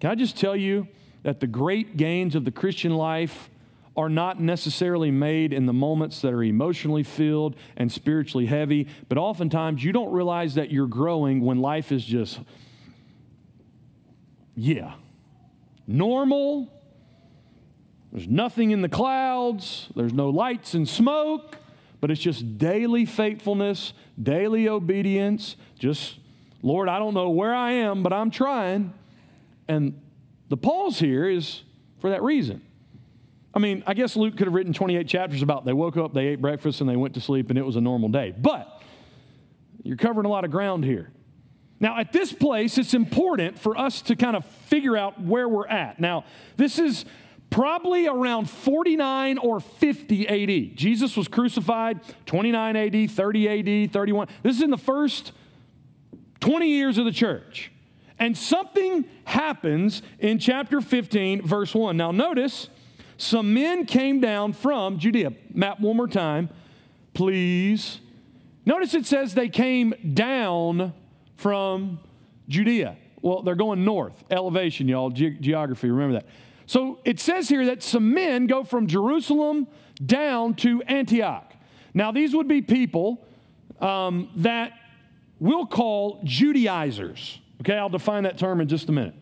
Can 0.00 0.10
I 0.10 0.14
just 0.14 0.36
tell 0.36 0.56
you 0.56 0.88
that 1.22 1.40
the 1.40 1.46
great 1.46 1.96
gains 1.96 2.34
of 2.34 2.44
the 2.44 2.50
Christian 2.50 2.94
life 2.94 3.50
are 3.96 4.08
not 4.10 4.38
necessarily 4.38 5.10
made 5.10 5.52
in 5.52 5.64
the 5.66 5.72
moments 5.72 6.20
that 6.20 6.32
are 6.32 6.42
emotionally 6.42 7.02
filled 7.02 7.56
and 7.76 7.90
spiritually 7.90 8.46
heavy, 8.46 8.86
but 9.08 9.16
oftentimes 9.16 9.82
you 9.82 9.90
don't 9.90 10.12
realize 10.12 10.54
that 10.54 10.70
you're 10.70 10.86
growing 10.86 11.40
when 11.40 11.60
life 11.60 11.90
is 11.90 12.04
just, 12.04 12.38
yeah, 14.54 14.94
normal. 15.86 16.70
There's 18.12 18.28
nothing 18.28 18.70
in 18.70 18.82
the 18.82 18.88
clouds, 18.88 19.88
there's 19.96 20.12
no 20.12 20.28
lights 20.28 20.74
and 20.74 20.86
smoke, 20.86 21.56
but 22.00 22.10
it's 22.10 22.20
just 22.20 22.58
daily 22.58 23.06
faithfulness, 23.06 23.94
daily 24.22 24.68
obedience. 24.68 25.56
Just, 25.78 26.18
Lord, 26.62 26.88
I 26.88 26.98
don't 26.98 27.14
know 27.14 27.30
where 27.30 27.54
I 27.54 27.72
am, 27.72 28.02
but 28.02 28.12
I'm 28.12 28.30
trying. 28.30 28.92
And 29.68 30.00
the 30.48 30.56
pause 30.56 30.98
here 30.98 31.28
is 31.28 31.62
for 32.00 32.10
that 32.10 32.22
reason. 32.22 32.62
I 33.54 33.58
mean, 33.58 33.82
I 33.86 33.94
guess 33.94 34.16
Luke 34.16 34.36
could 34.36 34.46
have 34.46 34.54
written 34.54 34.72
28 34.72 35.08
chapters 35.08 35.42
about 35.42 35.64
they 35.64 35.72
woke 35.72 35.96
up, 35.96 36.12
they 36.12 36.26
ate 36.26 36.42
breakfast, 36.42 36.80
and 36.82 36.90
they 36.90 36.96
went 36.96 37.14
to 37.14 37.20
sleep, 37.20 37.48
and 37.48 37.58
it 37.58 37.64
was 37.64 37.76
a 37.76 37.80
normal 37.80 38.10
day. 38.10 38.34
But 38.36 38.82
you're 39.82 39.96
covering 39.96 40.26
a 40.26 40.28
lot 40.28 40.44
of 40.44 40.50
ground 40.50 40.84
here. 40.84 41.10
Now, 41.80 41.98
at 41.98 42.12
this 42.12 42.32
place, 42.32 42.78
it's 42.78 42.94
important 42.94 43.58
for 43.58 43.76
us 43.76 44.02
to 44.02 44.16
kind 44.16 44.36
of 44.36 44.44
figure 44.44 44.96
out 44.96 45.20
where 45.22 45.48
we're 45.48 45.66
at. 45.66 46.00
Now, 46.00 46.24
this 46.56 46.78
is 46.78 47.04
probably 47.50 48.06
around 48.06 48.50
49 48.50 49.38
or 49.38 49.60
50 49.60 50.28
AD. 50.28 50.76
Jesus 50.76 51.16
was 51.16 51.28
crucified 51.28 52.00
29 52.26 52.76
AD, 52.76 53.10
30 53.10 53.84
AD, 53.84 53.92
31. 53.92 54.28
This 54.42 54.56
is 54.56 54.62
in 54.62 54.70
the 54.70 54.78
first 54.78 55.32
20 56.40 56.68
years 56.68 56.98
of 56.98 57.04
the 57.04 57.12
church. 57.12 57.70
And 58.18 58.36
something 58.36 59.04
happens 59.24 60.02
in 60.18 60.38
chapter 60.38 60.80
15, 60.80 61.42
verse 61.42 61.74
1. 61.74 61.96
Now, 61.96 62.12
notice 62.12 62.68
some 63.18 63.54
men 63.54 63.84
came 63.84 64.20
down 64.20 64.52
from 64.52 64.98
Judea. 64.98 65.32
Map 65.52 65.80
one 65.80 65.96
more 65.96 66.08
time, 66.08 66.48
please. 67.14 68.00
Notice 68.64 68.94
it 68.94 69.06
says 69.06 69.34
they 69.34 69.48
came 69.48 69.94
down 70.14 70.92
from 71.36 72.00
Judea. 72.48 72.96
Well, 73.22 73.42
they're 73.42 73.54
going 73.54 73.84
north, 73.84 74.24
elevation, 74.30 74.88
y'all, 74.88 75.10
Ge- 75.10 75.40
geography, 75.40 75.90
remember 75.90 76.20
that. 76.20 76.26
So 76.66 76.98
it 77.04 77.20
says 77.20 77.48
here 77.48 77.66
that 77.66 77.82
some 77.82 78.12
men 78.12 78.46
go 78.46 78.64
from 78.64 78.86
Jerusalem 78.86 79.68
down 80.04 80.54
to 80.56 80.82
Antioch. 80.82 81.52
Now, 81.94 82.12
these 82.12 82.34
would 82.34 82.48
be 82.48 82.60
people 82.60 83.26
um, 83.80 84.30
that 84.36 84.72
we'll 85.38 85.66
call 85.66 86.20
Judaizers. 86.24 87.40
Okay, 87.60 87.76
I'll 87.76 87.88
define 87.88 88.24
that 88.24 88.38
term 88.38 88.60
in 88.60 88.68
just 88.68 88.88
a 88.88 88.92
minute. 88.92 89.14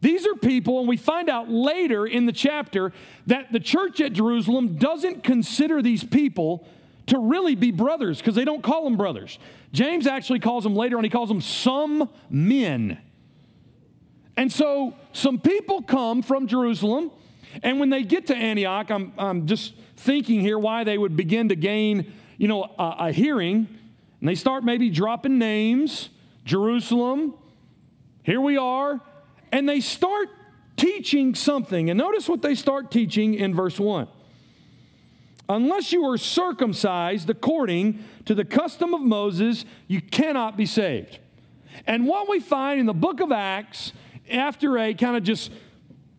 These 0.00 0.26
are 0.26 0.34
people, 0.34 0.80
and 0.80 0.88
we 0.88 0.98
find 0.98 1.30
out 1.30 1.48
later 1.48 2.06
in 2.06 2.26
the 2.26 2.32
chapter 2.32 2.92
that 3.26 3.52
the 3.52 3.60
church 3.60 4.02
at 4.02 4.12
Jerusalem 4.12 4.76
doesn't 4.76 5.24
consider 5.24 5.80
these 5.80 6.04
people 6.04 6.68
to 7.06 7.18
really 7.18 7.54
be 7.54 7.70
brothers 7.70 8.18
because 8.18 8.34
they 8.34 8.44
don't 8.44 8.62
call 8.62 8.84
them 8.84 8.96
brothers. 8.96 9.38
James 9.72 10.06
actually 10.06 10.40
calls 10.40 10.62
them 10.62 10.76
later 10.76 10.98
on, 10.98 11.04
he 11.04 11.10
calls 11.10 11.28
them 11.28 11.40
some 11.40 12.10
men. 12.28 12.98
And 14.36 14.52
so 14.52 14.94
some 15.12 15.38
people 15.38 15.80
come 15.80 16.20
from 16.20 16.48
Jerusalem, 16.48 17.10
and 17.62 17.80
when 17.80 17.88
they 17.88 18.02
get 18.02 18.26
to 18.26 18.36
Antioch, 18.36 18.90
I'm, 18.90 19.12
I'm 19.16 19.46
just 19.46 19.74
thinking 19.96 20.40
here 20.40 20.58
why 20.58 20.84
they 20.84 20.98
would 20.98 21.16
begin 21.16 21.48
to 21.48 21.56
gain, 21.56 22.12
you 22.36 22.48
know, 22.48 22.64
a, 22.78 22.96
a 22.98 23.12
hearing, 23.12 23.68
and 24.20 24.28
they 24.28 24.34
start 24.34 24.64
maybe 24.64 24.90
dropping 24.90 25.38
names 25.38 26.10
Jerusalem. 26.44 27.34
Here 28.22 28.40
we 28.40 28.56
are. 28.56 29.00
And 29.52 29.68
they 29.68 29.80
start 29.80 30.28
teaching 30.76 31.34
something. 31.34 31.90
And 31.90 31.98
notice 31.98 32.28
what 32.28 32.42
they 32.42 32.54
start 32.54 32.90
teaching 32.90 33.34
in 33.34 33.54
verse 33.54 33.78
1. 33.78 34.08
Unless 35.48 35.92
you 35.92 36.04
are 36.04 36.16
circumcised 36.16 37.28
according 37.28 38.02
to 38.24 38.34
the 38.34 38.44
custom 38.44 38.94
of 38.94 39.02
Moses, 39.02 39.64
you 39.86 40.00
cannot 40.00 40.56
be 40.56 40.64
saved. 40.64 41.18
And 41.86 42.06
what 42.06 42.28
we 42.28 42.40
find 42.40 42.80
in 42.80 42.86
the 42.86 42.94
book 42.94 43.20
of 43.20 43.30
Acts, 43.30 43.92
after 44.30 44.78
a 44.78 44.94
kind 44.94 45.16
of 45.16 45.22
just 45.22 45.50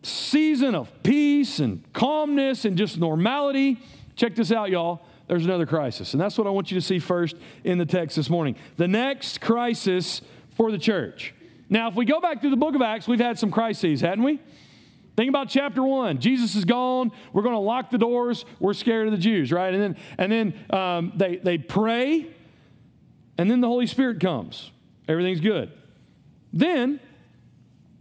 season 0.02 0.76
of 0.76 0.92
peace 1.02 1.58
and 1.58 1.82
calmness 1.92 2.64
and 2.64 2.78
just 2.78 2.98
normality, 2.98 3.78
check 4.14 4.36
this 4.36 4.52
out, 4.52 4.70
y'all. 4.70 5.02
There's 5.28 5.44
another 5.44 5.66
crisis. 5.66 6.14
And 6.14 6.20
that's 6.20 6.38
what 6.38 6.46
I 6.46 6.50
want 6.50 6.70
you 6.70 6.78
to 6.78 6.86
see 6.86 6.98
first 6.98 7.36
in 7.64 7.78
the 7.78 7.86
text 7.86 8.16
this 8.16 8.30
morning. 8.30 8.56
The 8.76 8.88
next 8.88 9.40
crisis 9.40 10.22
for 10.50 10.70
the 10.70 10.78
church. 10.78 11.34
Now, 11.68 11.88
if 11.88 11.94
we 11.94 12.04
go 12.04 12.20
back 12.20 12.40
through 12.40 12.50
the 12.50 12.56
book 12.56 12.74
of 12.74 12.82
Acts, 12.82 13.08
we've 13.08 13.18
had 13.18 13.38
some 13.38 13.50
crises, 13.50 14.00
hadn't 14.00 14.22
we? 14.22 14.40
Think 15.16 15.28
about 15.28 15.48
chapter 15.48 15.82
one. 15.82 16.20
Jesus 16.20 16.54
is 16.54 16.64
gone. 16.64 17.10
We're 17.32 17.42
going 17.42 17.54
to 17.54 17.58
lock 17.60 17.90
the 17.90 17.98
doors. 17.98 18.44
We're 18.60 18.74
scared 18.74 19.08
of 19.08 19.12
the 19.12 19.18
Jews, 19.18 19.50
right? 19.50 19.72
And 19.72 19.82
then, 19.82 19.96
and 20.18 20.32
then 20.32 20.78
um, 20.78 21.12
they, 21.16 21.36
they 21.36 21.58
pray, 21.58 22.26
and 23.38 23.50
then 23.50 23.60
the 23.60 23.66
Holy 23.66 23.86
Spirit 23.86 24.20
comes. 24.20 24.70
Everything's 25.08 25.40
good. 25.40 25.72
Then 26.52 27.00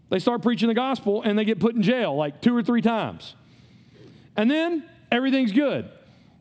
they 0.10 0.20
start 0.20 0.42
preaching 0.42 0.68
the 0.68 0.74
gospel, 0.76 1.24
and 1.24 1.40
they 1.40 1.46
get 1.46 1.60
put 1.60 1.74
in 1.74 1.82
jail 1.82 2.16
like 2.16 2.42
two 2.42 2.56
or 2.56 2.62
three 2.62 2.82
times. 2.82 3.36
And 4.36 4.52
then 4.52 4.84
everything's 5.12 5.54
good. 5.54 5.90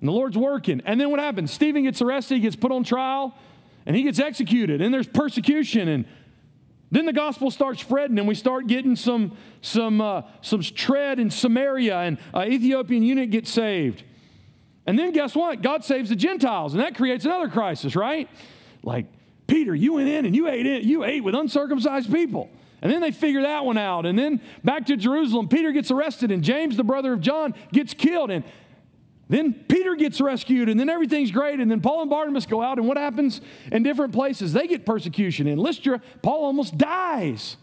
And 0.00 0.08
the 0.08 0.12
Lord's 0.12 0.36
working. 0.36 0.82
And 0.84 1.00
then 1.00 1.10
what 1.10 1.20
happens? 1.20 1.52
Stephen 1.52 1.84
gets 1.84 2.02
arrested, 2.02 2.36
he 2.36 2.40
gets 2.40 2.56
put 2.56 2.72
on 2.72 2.84
trial, 2.84 3.34
and 3.86 3.96
he 3.96 4.02
gets 4.02 4.18
executed. 4.18 4.80
And 4.80 4.92
there's 4.92 5.08
persecution 5.08 5.88
and 5.88 6.04
then 6.94 7.06
the 7.06 7.12
gospel 7.12 7.50
starts 7.50 7.80
spreading, 7.80 8.20
and 8.20 8.28
we 8.28 8.36
start 8.36 8.68
getting 8.68 8.94
some, 8.94 9.36
some, 9.62 10.00
uh, 10.00 10.22
some 10.42 10.62
tread 10.62 11.18
in 11.18 11.28
Samaria, 11.28 11.98
and 11.98 12.18
an 12.32 12.52
Ethiopian 12.52 13.02
eunuch 13.02 13.30
gets 13.30 13.50
saved. 13.50 14.04
And 14.86 14.96
then 14.96 15.10
guess 15.10 15.34
what? 15.34 15.60
God 15.60 15.84
saves 15.84 16.10
the 16.10 16.14
Gentiles, 16.14 16.72
and 16.72 16.80
that 16.80 16.94
creates 16.94 17.24
another 17.24 17.48
crisis, 17.48 17.96
right? 17.96 18.28
Like, 18.84 19.06
Peter, 19.48 19.74
you 19.74 19.94
went 19.94 20.08
in 20.08 20.24
and 20.24 20.36
you 20.36 20.48
ate 20.48 20.66
in, 20.66 20.88
you 20.88 21.02
ate 21.02 21.24
with 21.24 21.34
uncircumcised 21.34 22.12
people. 22.12 22.48
And 22.80 22.92
then 22.92 23.00
they 23.00 23.10
figure 23.10 23.42
that 23.42 23.64
one 23.64 23.76
out. 23.76 24.06
And 24.06 24.16
then 24.16 24.40
back 24.62 24.86
to 24.86 24.96
Jerusalem, 24.96 25.48
Peter 25.48 25.72
gets 25.72 25.90
arrested, 25.90 26.30
and 26.30 26.44
James, 26.44 26.76
the 26.76 26.84
brother 26.84 27.12
of 27.12 27.20
John, 27.20 27.54
gets 27.72 27.92
killed. 27.92 28.30
And 28.30 28.44
then 29.28 29.54
Peter 29.68 29.94
gets 29.94 30.20
rescued, 30.20 30.68
and 30.68 30.78
then 30.78 30.88
everything's 30.88 31.30
great. 31.30 31.60
And 31.60 31.70
then 31.70 31.80
Paul 31.80 32.02
and 32.02 32.10
Barnabas 32.10 32.46
go 32.46 32.62
out, 32.62 32.78
and 32.78 32.86
what 32.86 32.96
happens 32.96 33.40
in 33.72 33.82
different 33.82 34.12
places? 34.12 34.52
They 34.52 34.66
get 34.66 34.84
persecution. 34.84 35.46
In 35.46 35.58
Lystra, 35.58 36.00
Paul 36.22 36.44
almost 36.44 36.76
dies. 36.76 37.56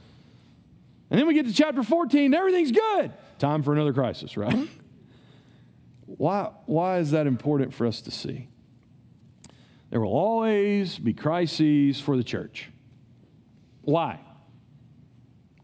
And 1.10 1.20
then 1.20 1.28
we 1.28 1.34
get 1.34 1.46
to 1.46 1.54
chapter 1.54 1.84
14, 1.84 2.34
everything's 2.34 2.72
good. 2.72 3.12
Time 3.38 3.64
for 3.64 3.74
another 3.74 3.94
crisis, 3.94 4.38
right? 4.38 4.70
why, 6.06 6.52
why 6.66 6.98
is 7.00 7.12
that 7.12 7.28
important 7.28 7.74
for 7.74 7.86
us 7.86 8.02
to 8.02 8.12
see? 8.12 8.48
There 9.90 10.00
will 10.00 10.14
always 10.14 10.98
be 10.98 11.14
crises 11.14 12.00
for 12.00 12.16
the 12.16 12.24
church. 12.24 12.70
Why? 13.82 14.20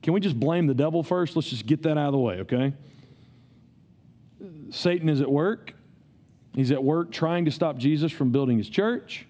Can 0.03 0.13
we 0.13 0.19
just 0.19 0.39
blame 0.39 0.67
the 0.67 0.73
devil 0.73 1.01
first? 1.01 1.35
Let's 1.35 1.49
just 1.49 1.65
get 1.65 1.83
that 1.83 1.97
out 1.97 2.07
of 2.07 2.11
the 2.11 2.19
way, 2.19 2.39
okay? 2.41 2.73
Satan 4.69 5.07
is 5.07 5.21
at 5.21 5.31
work. 5.31 5.73
He's 6.57 6.71
at 6.71 6.83
work 6.83 7.11
trying 7.11 7.45
to 7.45 7.51
stop 7.51 7.77
Jesus 7.77 8.11
from 8.11 8.31
building 8.31 8.57
his 8.57 8.67
church. 8.67 9.27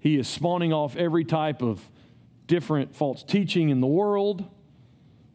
He 0.00 0.18
is 0.18 0.26
spawning 0.26 0.72
off 0.72 0.96
every 0.96 1.24
type 1.24 1.62
of 1.62 1.80
different 2.48 2.96
false 2.96 3.22
teaching 3.22 3.68
in 3.68 3.80
the 3.80 3.86
world. 3.86 4.44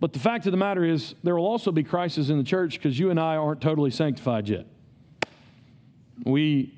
But 0.01 0.11
the 0.11 0.19
fact 0.19 0.45
of 0.45 0.51
the 0.51 0.57
matter 0.57 0.83
is, 0.83 1.15
there 1.23 1.37
will 1.37 1.45
also 1.45 1.71
be 1.71 1.83
crises 1.83 2.29
in 2.29 2.37
the 2.37 2.43
church 2.43 2.73
because 2.73 2.99
you 2.99 3.11
and 3.11 3.17
I 3.17 3.37
aren't 3.37 3.61
totally 3.61 3.91
sanctified 3.91 4.49
yet. 4.49 4.65
We, 6.25 6.73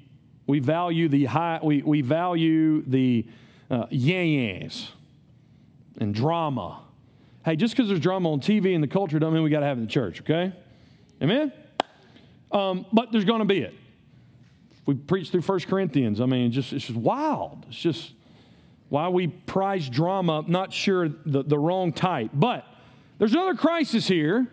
we 0.45 0.59
value 0.59 1.09
the 1.09 1.25
high, 1.25 1.59
we, 1.63 1.81
we 1.81 2.01
value 2.01 2.83
the 2.85 3.25
uh, 3.71 3.87
yes 3.89 4.91
and 5.99 6.13
drama. 6.13 6.83
Hey, 7.43 7.55
just 7.55 7.75
because 7.75 7.87
there's 7.87 7.99
drama 7.99 8.33
on 8.33 8.39
TV 8.39 8.75
and 8.75 8.83
the 8.83 8.87
culture 8.87 9.17
doesn't 9.17 9.33
mean 9.33 9.41
we 9.41 9.49
got 9.49 9.61
to 9.61 9.65
have 9.65 9.79
it 9.79 9.81
in 9.81 9.87
the 9.87 9.91
church, 9.91 10.21
okay? 10.21 10.53
Amen? 11.23 11.51
Um, 12.51 12.85
but 12.93 13.11
there's 13.11 13.25
going 13.25 13.39
to 13.39 13.45
be 13.45 13.61
it. 13.61 13.73
We 14.87 14.95
preach 14.95 15.29
through 15.29 15.41
1 15.41 15.59
Corinthians. 15.61 16.19
I 16.21 16.25
mean, 16.25 16.51
just, 16.51 16.73
it's 16.73 16.85
just 16.85 16.97
wild. 16.97 17.65
It's 17.67 17.77
just 17.77 18.13
why 18.89 19.09
we 19.09 19.27
prize 19.27 19.89
drama, 19.89 20.45
not 20.47 20.71
sure 20.71 21.09
the, 21.09 21.43
the 21.43 21.59
wrong 21.59 21.91
type. 21.91 22.31
But 22.33 22.65
there's 23.19 23.33
another 23.33 23.53
crisis 23.53 24.07
here, 24.07 24.47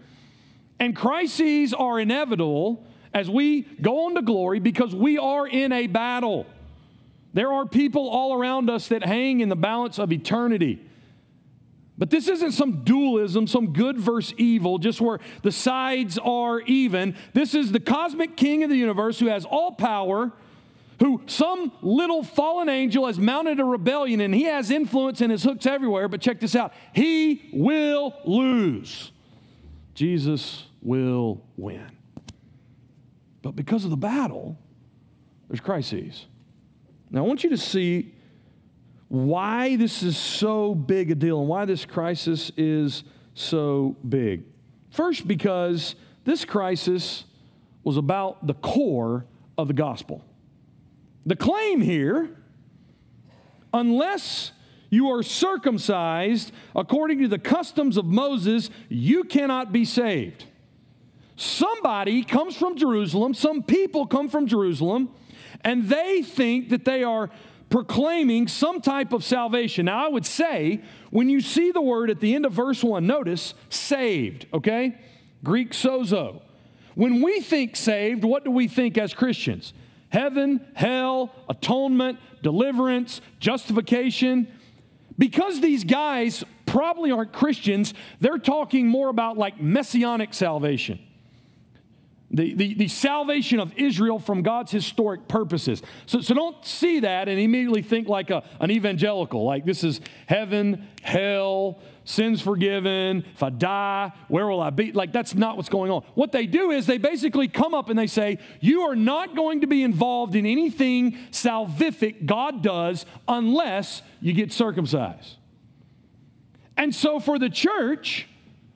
and 0.80 0.94
crises 0.94 1.72
are 1.72 2.00
inevitable 2.00 2.84
as 3.14 3.30
we 3.30 3.62
go 3.62 4.06
on 4.06 4.16
to 4.16 4.22
glory 4.22 4.58
because 4.58 4.92
we 4.92 5.18
are 5.18 5.46
in 5.46 5.70
a 5.70 5.86
battle. 5.86 6.46
There 7.32 7.52
are 7.52 7.64
people 7.64 8.08
all 8.08 8.34
around 8.34 8.68
us 8.68 8.88
that 8.88 9.04
hang 9.04 9.38
in 9.38 9.48
the 9.48 9.56
balance 9.56 10.00
of 10.00 10.10
eternity. 10.12 10.80
But 11.96 12.10
this 12.10 12.28
isn't 12.28 12.52
some 12.52 12.82
dualism, 12.82 13.46
some 13.46 13.72
good 13.72 13.98
versus 13.98 14.34
evil, 14.36 14.78
just 14.78 15.00
where 15.00 15.20
the 15.42 15.52
sides 15.52 16.18
are 16.18 16.60
even. 16.62 17.16
This 17.34 17.54
is 17.54 17.70
the 17.70 17.80
cosmic 17.80 18.36
king 18.36 18.64
of 18.64 18.70
the 18.70 18.76
universe 18.76 19.20
who 19.20 19.26
has 19.26 19.44
all 19.44 19.72
power, 19.72 20.32
who 20.98 21.22
some 21.26 21.70
little 21.82 22.24
fallen 22.24 22.68
angel 22.68 23.06
has 23.06 23.18
mounted 23.18 23.60
a 23.60 23.64
rebellion 23.64 24.20
and 24.20 24.34
he 24.34 24.44
has 24.44 24.70
influence 24.70 25.20
and 25.20 25.30
his 25.30 25.44
hooks 25.44 25.66
everywhere. 25.66 26.08
But 26.08 26.20
check 26.20 26.40
this 26.40 26.56
out 26.56 26.72
he 26.92 27.48
will 27.52 28.14
lose. 28.24 29.12
Jesus 29.94 30.66
will 30.82 31.44
win. 31.56 31.90
But 33.42 33.54
because 33.54 33.84
of 33.84 33.90
the 33.90 33.96
battle, 33.96 34.58
there's 35.48 35.60
crises. 35.60 36.26
Now, 37.10 37.20
I 37.24 37.26
want 37.28 37.44
you 37.44 37.50
to 37.50 37.58
see 37.58 38.13
why 39.14 39.76
this 39.76 40.02
is 40.02 40.16
so 40.16 40.74
big 40.74 41.08
a 41.12 41.14
deal 41.14 41.38
and 41.38 41.48
why 41.48 41.64
this 41.64 41.84
crisis 41.84 42.50
is 42.56 43.04
so 43.34 43.96
big. 44.08 44.42
First, 44.90 45.28
because 45.28 45.94
this 46.24 46.44
crisis 46.44 47.24
was 47.84 47.96
about 47.96 48.44
the 48.44 48.54
core 48.54 49.24
of 49.56 49.68
the 49.68 49.74
gospel. 49.74 50.24
The 51.24 51.36
claim 51.36 51.80
here, 51.80 52.28
unless 53.72 54.50
you 54.90 55.08
are 55.10 55.22
circumcised 55.22 56.50
according 56.74 57.20
to 57.20 57.28
the 57.28 57.38
customs 57.38 57.96
of 57.96 58.06
Moses, 58.06 58.68
you 58.88 59.22
cannot 59.22 59.70
be 59.70 59.84
saved. 59.84 60.46
Somebody 61.36 62.24
comes 62.24 62.56
from 62.56 62.76
Jerusalem, 62.76 63.32
some 63.32 63.62
people 63.62 64.06
come 64.06 64.28
from 64.28 64.48
Jerusalem, 64.48 65.10
and 65.60 65.88
they 65.88 66.22
think 66.22 66.70
that 66.70 66.84
they 66.84 67.04
are 67.04 67.30
proclaiming 67.74 68.46
some 68.46 68.80
type 68.80 69.12
of 69.12 69.24
salvation. 69.24 69.86
Now, 69.86 70.06
I 70.06 70.08
would 70.08 70.24
say 70.24 70.80
when 71.10 71.28
you 71.28 71.40
see 71.40 71.72
the 71.72 71.80
word 71.80 72.08
at 72.08 72.20
the 72.20 72.32
end 72.32 72.46
of 72.46 72.52
verse 72.52 72.84
1, 72.84 73.04
notice 73.04 73.52
saved, 73.68 74.46
okay? 74.54 74.96
Greek 75.42 75.72
sozo. 75.72 76.40
When 76.94 77.20
we 77.20 77.40
think 77.40 77.74
saved, 77.74 78.22
what 78.22 78.44
do 78.44 78.52
we 78.52 78.68
think 78.68 78.96
as 78.96 79.12
Christians? 79.12 79.72
Heaven, 80.10 80.64
hell, 80.74 81.32
atonement, 81.48 82.20
deliverance, 82.44 83.20
justification. 83.40 84.46
Because 85.18 85.60
these 85.60 85.82
guys 85.82 86.44
probably 86.66 87.10
aren't 87.10 87.32
Christians, 87.32 87.92
they're 88.20 88.38
talking 88.38 88.86
more 88.86 89.08
about 89.08 89.36
like 89.36 89.60
messianic 89.60 90.32
salvation 90.32 91.00
the, 92.34 92.54
the, 92.54 92.74
the, 92.74 92.88
salvation 92.88 93.60
of 93.60 93.72
Israel 93.76 94.18
from 94.18 94.42
God's 94.42 94.72
historic 94.72 95.28
purposes. 95.28 95.82
So, 96.06 96.20
so 96.20 96.34
don't 96.34 96.64
see 96.64 97.00
that 97.00 97.28
and 97.28 97.38
immediately 97.38 97.82
think 97.82 98.08
like 98.08 98.30
a, 98.30 98.42
an 98.58 98.72
evangelical, 98.72 99.44
like 99.44 99.64
this 99.64 99.84
is 99.84 100.00
heaven, 100.26 100.88
hell, 101.02 101.78
sins 102.04 102.40
forgiven. 102.40 103.24
If 103.34 103.42
I 103.42 103.50
die, 103.50 104.12
where 104.26 104.48
will 104.48 104.60
I 104.60 104.70
be? 104.70 104.90
Like 104.90 105.12
that's 105.12 105.36
not 105.36 105.56
what's 105.56 105.68
going 105.68 105.92
on. 105.92 106.02
What 106.14 106.32
they 106.32 106.46
do 106.46 106.72
is 106.72 106.86
they 106.86 106.98
basically 106.98 107.46
come 107.46 107.72
up 107.72 107.88
and 107.88 107.96
they 107.96 108.08
say, 108.08 108.38
You 108.60 108.82
are 108.82 108.96
not 108.96 109.36
going 109.36 109.60
to 109.60 109.68
be 109.68 109.84
involved 109.84 110.34
in 110.34 110.44
anything 110.44 111.12
salvific 111.30 112.26
God 112.26 112.62
does 112.62 113.06
unless 113.28 114.02
you 114.20 114.32
get 114.32 114.52
circumcised. 114.52 115.36
And 116.76 116.92
so 116.92 117.20
for 117.20 117.38
the 117.38 117.48
church 117.48 118.26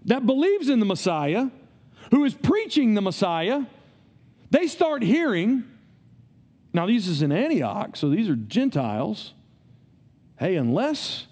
that 0.05 0.27
believes 0.27 0.69
in 0.69 0.79
the 0.79 0.87
Messiah, 0.87 1.49
who 2.11 2.25
is 2.25 2.35
preaching 2.35 2.95
the 2.95 3.01
Messiah, 3.01 3.63
they 4.51 4.67
start 4.67 5.03
hearing. 5.03 5.65
Now, 6.73 6.87
these 6.87 7.09
is 7.09 7.23
in 7.23 7.33
Antioch, 7.33 7.97
so 7.97 8.09
these 8.09 8.29
are 8.29 8.37
Gentiles. 8.37 9.35
Hey, 10.39 10.57
unless 10.57 11.27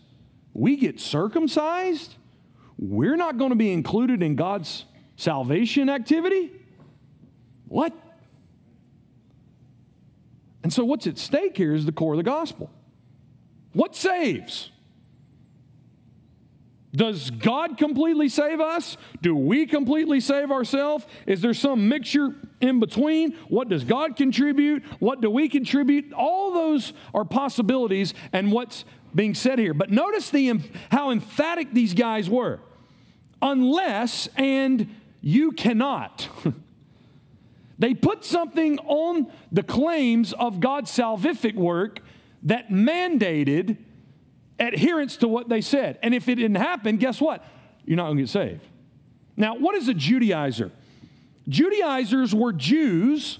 we 0.53 0.77
get 0.77 1.01
circumcised, 1.01 2.17
we're 2.79 3.17
not 3.17 3.39
going 3.39 3.51
to 3.51 3.57
be 3.57 3.73
included 3.73 4.23
in 4.23 4.37
God's 4.37 4.85
salvation 5.17 5.89
activity? 5.89 6.53
What? 7.69 7.93
And 10.63 10.73
so, 10.73 10.85
what's 10.85 11.07
at 11.07 11.19
stake 11.19 11.57
here 11.57 11.75
is 11.75 11.87
the 11.87 11.93
core 11.93 12.15
of 12.15 12.19
the 12.19 12.23
gospel. 12.23 12.71
What 13.73 13.95
saves? 13.95 14.71
Does 16.97 17.31
God 17.31 17.77
completely 17.77 18.31
save 18.31 18.59
us? 18.59 18.97
Do 19.21 19.37
we 19.37 19.67
completely 19.67 20.19
save 20.19 20.51
ourselves? 20.51 21.07
Is 21.27 21.43
there 21.43 21.53
some 21.53 21.91
mixture 21.91 22.35
in 22.63 22.81
between? 22.81 23.33
What 23.49 23.69
does 23.69 23.85
God 23.85 24.17
contribute? 24.17 24.83
What 24.99 25.21
do 25.21 25.31
we 25.31 25.51
contribute? 25.51 26.13
All 26.15 26.53
those 26.53 26.95
are 27.13 27.27
possibilities 27.27 28.15
and 28.33 28.51
what's 28.51 28.87
being 29.15 29.35
said 29.35 29.59
here. 29.59 29.75
But 29.75 29.91
notice 29.91 30.31
the, 30.31 30.59
how 30.91 31.11
emphatic 31.11 31.75
these 31.75 31.93
guys 31.93 32.31
were. 32.31 32.61
Unless 33.43 34.29
and 34.35 34.95
you 35.21 35.53
cannot. 35.53 36.31
they 37.79 37.93
put 37.93 38.25
something 38.25 38.79
on 38.81 39.31
the 39.53 39.63
claims 39.63 40.33
of 40.33 40.61
God's 40.61 40.91
salvific 40.91 41.57
work 41.57 42.01
that 42.43 42.71
mandated 42.71 43.77
adherence 44.59 45.17
to 45.19 45.29
what 45.29 45.49
they 45.49 45.61
said. 45.61 45.99
And 46.03 46.15
if 46.15 46.29
it 46.29 46.37
didn't 46.37 46.57
happen, 46.57 46.97
guess 46.97 47.21
what? 47.21 47.45
You're 47.85 47.97
not 47.97 48.07
going 48.07 48.17
to 48.19 48.23
get 48.23 48.31
saved. 48.31 48.63
Now, 49.37 49.57
what 49.57 49.75
is 49.75 49.89
a 49.89 49.95
Judaizer? 49.95 50.71
Judaizers 51.49 52.35
were 52.35 52.53
Jews 52.53 53.39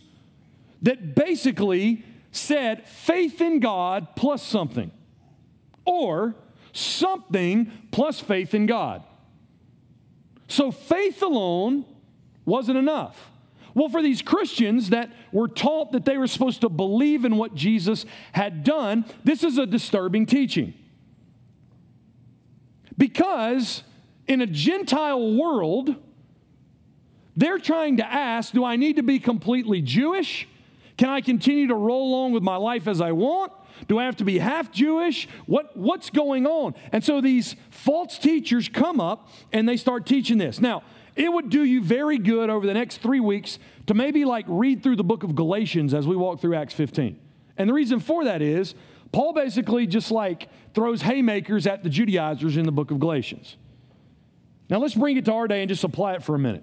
that 0.83 1.15
basically 1.15 2.05
said 2.31 2.87
faith 2.87 3.41
in 3.41 3.61
God 3.61 4.09
plus 4.15 4.43
something, 4.43 4.91
or 5.85 6.35
something 6.73 7.73
plus 7.91 8.21
faith 8.21 8.55
in 8.55 8.67
God. 8.67 9.03
So 10.49 10.71
faith 10.71 11.23
alone 11.23 11.85
wasn't 12.45 12.79
enough. 12.79 13.31
Well, 13.75 13.89
for 13.89 14.03
these 14.03 14.23
Christians 14.23 14.91
that 14.91 15.11
were 15.33 15.49
taught 15.49 15.93
that 15.93 16.05
they 16.05 16.17
were 16.17 16.27
supposed 16.27 16.61
to 16.61 16.69
believe 16.69 17.25
in 17.25 17.37
what 17.37 17.55
Jesus 17.55 18.07
had 18.33 18.65
done, 18.65 19.05
this 19.25 19.43
is 19.43 19.59
a 19.59 19.67
disturbing 19.67 20.27
teaching. 20.27 20.75
Because 22.99 23.83
in 24.27 24.41
a 24.41 24.47
Gentile 24.47 25.35
world, 25.35 25.95
they're 27.37 27.59
trying 27.59 27.99
to 27.99 28.07
ask 28.07 28.53
do 28.53 28.65
I 28.65 28.77
need 28.77 28.97
to 28.97 29.03
be 29.03 29.19
completely 29.19 29.83
Jewish? 29.83 30.49
Can 30.97 31.11
I 31.11 31.21
continue 31.21 31.67
to 31.67 31.75
roll 31.75 32.09
along 32.09 32.33
with 32.33 32.43
my 32.43 32.57
life 32.57 32.89
as 32.89 33.01
I 33.01 33.13
want? 33.13 33.53
Do 33.89 33.99
I 33.99 34.05
have 34.05 34.17
to 34.17 34.25
be 34.25 34.39
half 34.39 34.73
Jewish? 34.73 35.29
What, 35.45 35.77
what's 35.77 36.09
going 36.09 36.47
on? 36.47 36.75
And 36.93 37.05
so 37.05 37.21
these 37.21 37.57
false 37.69 38.19
teachers 38.19 38.69
come 38.69 39.01
up 39.01 39.29
and 39.53 39.69
they 39.69 39.77
start 39.77 40.07
teaching 40.07 40.39
this. 40.39 40.61
Now, 40.61 40.83
it 41.15 41.31
would 41.31 41.51
do 41.51 41.63
you 41.63 41.83
very 41.83 42.17
good 42.17 42.49
over 42.49 42.67
the 42.67 42.75
next 42.75 42.99
three 42.99 43.21
weeks 43.21 43.59
to 43.87 43.95
maybe 43.95 44.25
like 44.25 44.47
read 44.49 44.83
through 44.83 44.97
the 44.97 45.05
book 45.05 45.23
of 45.23 45.35
Galatians 45.35 45.93
as 45.93 46.07
we 46.07 46.17
walk 46.17 46.41
through 46.41 46.55
Acts 46.55 46.75
15. 46.75 47.19
And 47.59 47.69
the 47.69 47.75
reason 47.75 48.01
for 48.01 48.25
that 48.25 48.41
is 48.41 48.75
Paul 49.17 49.33
basically 49.33 49.87
just 49.87 50.11
like 50.11 50.51
throws 50.75 51.01
haymakers 51.01 51.67
at 51.67 51.83
the 51.83 51.89
Judaizers 51.89 52.59
in 52.59 52.67
the 52.67 52.71
book 52.71 52.91
of 52.91 53.01
Galatians. 53.01 53.57
Now 54.69 54.77
let's 54.77 54.95
bring 54.95 55.17
it 55.17 55.25
to 55.25 55.33
our 55.33 55.49
day 55.49 55.63
and 55.63 55.71
just 55.71 55.85
apply 55.85 56.17
it 56.17 56.23
for 56.23 56.35
a 56.35 56.39
minute. 56.39 56.63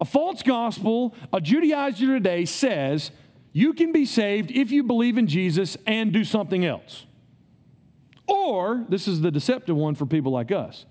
A 0.00 0.04
false 0.04 0.44
gospel, 0.44 1.12
a 1.32 1.40
Judaizer 1.40 2.06
today 2.06 2.44
says 2.44 3.10
you 3.52 3.72
can 3.72 3.90
be 3.90 4.06
saved 4.06 4.52
if 4.52 4.70
you 4.70 4.84
believe 4.84 5.18
in 5.18 5.26
Jesus 5.26 5.76
and 5.88 6.12
do 6.12 6.22
something 6.22 6.64
else. 6.64 7.04
Or, 8.28 8.86
this 8.88 9.08
is 9.08 9.20
the 9.20 9.32
deceptive 9.32 9.74
one 9.74 9.96
for 9.96 10.06
people 10.06 10.30
like 10.30 10.52
us. 10.52 10.86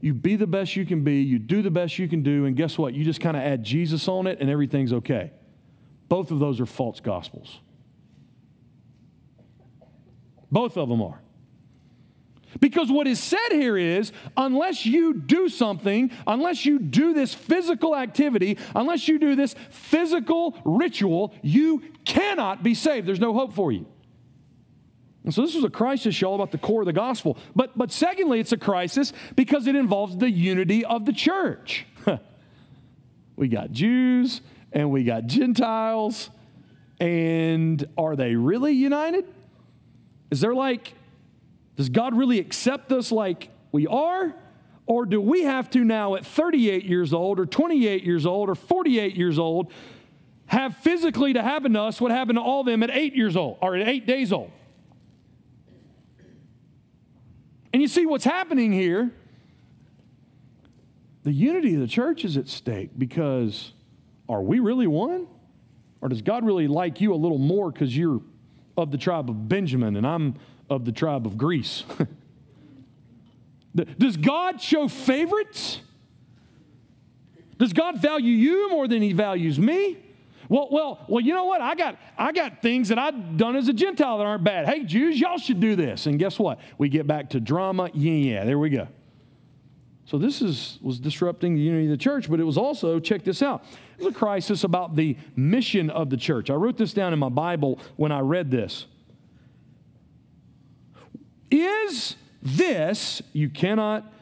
You 0.00 0.14
be 0.14 0.36
the 0.36 0.46
best 0.46 0.74
you 0.74 0.86
can 0.86 1.04
be, 1.04 1.16
you 1.16 1.38
do 1.38 1.60
the 1.60 1.70
best 1.70 1.98
you 1.98 2.08
can 2.08 2.22
do, 2.22 2.46
and 2.46 2.56
guess 2.56 2.78
what? 2.78 2.94
You 2.94 3.04
just 3.04 3.20
kind 3.20 3.36
of 3.36 3.42
add 3.42 3.62
Jesus 3.62 4.08
on 4.08 4.26
it 4.26 4.40
and 4.40 4.48
everything's 4.48 4.94
okay. 4.94 5.32
Both 6.08 6.30
of 6.30 6.38
those 6.38 6.62
are 6.62 6.66
false 6.66 7.00
gospels. 7.00 7.60
Both 10.54 10.76
of 10.76 10.88
them 10.88 11.02
are. 11.02 11.20
Because 12.60 12.88
what 12.88 13.08
is 13.08 13.18
said 13.18 13.50
here 13.50 13.76
is 13.76 14.12
unless 14.36 14.86
you 14.86 15.12
do 15.12 15.48
something, 15.48 16.12
unless 16.28 16.64
you 16.64 16.78
do 16.78 17.12
this 17.12 17.34
physical 17.34 17.96
activity, 17.96 18.56
unless 18.76 19.08
you 19.08 19.18
do 19.18 19.34
this 19.34 19.56
physical 19.70 20.56
ritual, 20.64 21.34
you 21.42 21.82
cannot 22.04 22.62
be 22.62 22.72
saved. 22.72 23.08
There's 23.08 23.18
no 23.18 23.34
hope 23.34 23.52
for 23.52 23.72
you. 23.72 23.84
And 25.24 25.34
so 25.34 25.42
this 25.42 25.56
was 25.56 25.64
a 25.64 25.70
crisis, 25.70 26.20
y'all, 26.20 26.36
about 26.36 26.52
the 26.52 26.58
core 26.58 26.82
of 26.82 26.86
the 26.86 26.92
gospel. 26.92 27.36
But, 27.56 27.76
but 27.76 27.90
secondly, 27.90 28.38
it's 28.38 28.52
a 28.52 28.56
crisis 28.56 29.12
because 29.34 29.66
it 29.66 29.74
involves 29.74 30.18
the 30.18 30.30
unity 30.30 30.84
of 30.84 31.04
the 31.04 31.12
church. 31.12 31.84
we 33.36 33.48
got 33.48 33.72
Jews 33.72 34.40
and 34.72 34.92
we 34.92 35.02
got 35.02 35.26
Gentiles. 35.26 36.30
And 37.00 37.84
are 37.98 38.14
they 38.14 38.36
really 38.36 38.74
united? 38.74 39.24
Is 40.34 40.40
there 40.40 40.52
like 40.52 40.94
does 41.76 41.88
God 41.88 42.16
really 42.16 42.40
accept 42.40 42.90
us 42.90 43.12
like 43.12 43.50
we 43.70 43.86
are? 43.86 44.34
Or 44.86 45.06
do 45.06 45.20
we 45.20 45.44
have 45.44 45.70
to 45.70 45.84
now, 45.84 46.16
at 46.16 46.26
38 46.26 46.84
years 46.84 47.12
old, 47.12 47.38
or 47.38 47.46
28 47.46 48.02
years 48.02 48.26
old, 48.26 48.48
or 48.48 48.56
48 48.56 49.14
years 49.14 49.38
old, 49.38 49.72
have 50.46 50.76
physically 50.78 51.34
to 51.34 51.42
happen 51.42 51.74
to 51.74 51.82
us 51.82 52.00
what 52.00 52.10
happened 52.10 52.36
to 52.36 52.42
all 52.42 52.64
them 52.64 52.82
at 52.82 52.90
eight 52.90 53.14
years 53.14 53.36
old, 53.36 53.58
or 53.62 53.76
at 53.76 53.86
eight 53.86 54.08
days 54.08 54.32
old? 54.32 54.50
And 57.72 57.80
you 57.80 57.86
see 57.86 58.04
what's 58.04 58.24
happening 58.24 58.72
here. 58.72 59.12
The 61.22 61.32
unity 61.32 61.74
of 61.74 61.80
the 61.80 61.86
church 61.86 62.24
is 62.24 62.36
at 62.36 62.48
stake 62.48 62.90
because 62.98 63.72
are 64.28 64.42
we 64.42 64.58
really 64.58 64.88
one? 64.88 65.28
Or 66.00 66.08
does 66.08 66.22
God 66.22 66.44
really 66.44 66.66
like 66.66 67.00
you 67.00 67.14
a 67.14 67.16
little 67.16 67.38
more 67.38 67.70
because 67.70 67.96
you're 67.96 68.20
of 68.76 68.90
the 68.90 68.98
tribe 68.98 69.30
of 69.30 69.48
Benjamin 69.48 69.96
and 69.96 70.06
I'm 70.06 70.34
of 70.68 70.84
the 70.84 70.92
tribe 70.92 71.26
of 71.26 71.36
Greece. 71.36 71.84
Does 73.74 74.16
God 74.16 74.60
show 74.60 74.88
favorites? 74.88 75.80
Does 77.58 77.72
God 77.72 78.00
value 78.00 78.32
you 78.32 78.70
more 78.70 78.86
than 78.86 79.02
he 79.02 79.12
values 79.12 79.58
me? 79.58 79.98
Well, 80.48 80.68
well, 80.70 81.04
well, 81.08 81.20
you 81.20 81.34
know 81.34 81.44
what? 81.44 81.60
I 81.60 81.74
got 81.74 81.98
I 82.18 82.32
got 82.32 82.60
things 82.60 82.88
that 82.88 82.98
I've 82.98 83.36
done 83.36 83.56
as 83.56 83.68
a 83.68 83.72
Gentile 83.72 84.18
that 84.18 84.24
aren't 84.24 84.44
bad. 84.44 84.66
Hey, 84.66 84.84
Jews, 84.84 85.18
y'all 85.18 85.38
should 85.38 85.60
do 85.60 85.74
this. 85.74 86.06
And 86.06 86.18
guess 86.18 86.38
what? 86.38 86.60
We 86.76 86.88
get 86.88 87.06
back 87.06 87.30
to 87.30 87.40
drama. 87.40 87.90
Yeah, 87.94 88.12
yeah, 88.12 88.44
there 88.44 88.58
we 88.58 88.70
go. 88.70 88.88
So 90.06 90.18
this 90.18 90.42
is 90.42 90.78
was 90.82 91.00
disrupting 91.00 91.54
the 91.54 91.62
unity 91.62 91.86
of 91.86 91.90
the 91.90 91.96
church, 91.96 92.28
but 92.28 92.38
it 92.38 92.44
was 92.44 92.58
also, 92.58 93.00
check 93.00 93.24
this 93.24 93.42
out, 93.42 93.64
it 93.98 94.04
was 94.04 94.14
a 94.14 94.18
crisis 94.18 94.64
about 94.64 94.96
the 94.96 95.16
mission 95.34 95.88
of 95.88 96.10
the 96.10 96.16
church. 96.16 96.50
I 96.50 96.54
wrote 96.54 96.76
this 96.76 96.92
down 96.92 97.12
in 97.12 97.18
my 97.18 97.30
Bible 97.30 97.78
when 97.96 98.12
I 98.12 98.20
read 98.20 98.50
this. 98.50 98.86
Is 101.50 102.16
this, 102.42 103.22
you 103.32 103.48
cannot 103.48 104.12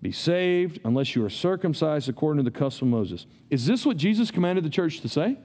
be 0.00 0.12
saved 0.12 0.78
unless 0.84 1.16
you 1.16 1.24
are 1.24 1.30
circumcised 1.30 2.08
according 2.08 2.44
to 2.44 2.48
the 2.48 2.56
custom 2.56 2.92
of 2.92 3.00
Moses. 3.00 3.26
Is 3.50 3.66
this 3.66 3.84
what 3.84 3.96
Jesus 3.96 4.30
commanded 4.30 4.64
the 4.64 4.70
church 4.70 5.00
to 5.00 5.08
say? 5.08 5.36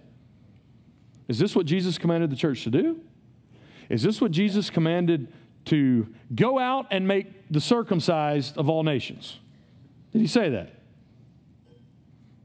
Is 1.28 1.40
this 1.40 1.56
what 1.56 1.66
Jesus 1.66 1.98
commanded 1.98 2.30
the 2.30 2.36
church 2.36 2.64
to 2.66 2.70
do? 2.70 3.00
Is 3.90 4.04
this 4.04 4.22
what 4.22 4.32
Jesus 4.32 4.70
commanded 4.70 5.32
to 5.66 6.08
go 6.34 6.60
out 6.60 6.88
and 6.92 7.08
make 7.08 7.52
the 7.52 7.62
circumcised 7.62 8.58
of 8.58 8.70
all 8.70 8.84
nations? 8.84 9.40
Did 10.12 10.22
he 10.22 10.28
say 10.28 10.50
that? 10.50 10.74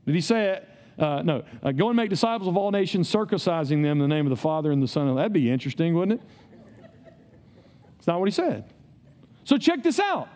Did 0.06 0.14
he 0.14 0.20
say 0.20 0.50
it? 0.50 0.68
Uh, 0.98 1.22
no. 1.22 1.44
Uh, 1.62 1.70
go 1.72 1.88
and 1.88 1.96
make 1.96 2.10
disciples 2.10 2.48
of 2.48 2.56
all 2.56 2.70
nations, 2.70 3.12
circumcising 3.12 3.82
them 3.82 3.92
in 3.92 3.98
the 3.98 4.08
name 4.08 4.26
of 4.26 4.30
the 4.30 4.36
Father 4.36 4.72
and 4.72 4.82
the 4.82 4.88
Son. 4.88 5.14
That'd 5.14 5.32
be 5.32 5.50
interesting, 5.50 5.94
wouldn't 5.94 6.20
it? 6.20 6.26
It's 7.98 8.06
not 8.06 8.18
what 8.18 8.26
he 8.26 8.32
said. 8.32 8.64
So 9.44 9.58
check 9.58 9.82
this 9.82 10.00
out. 10.00 10.28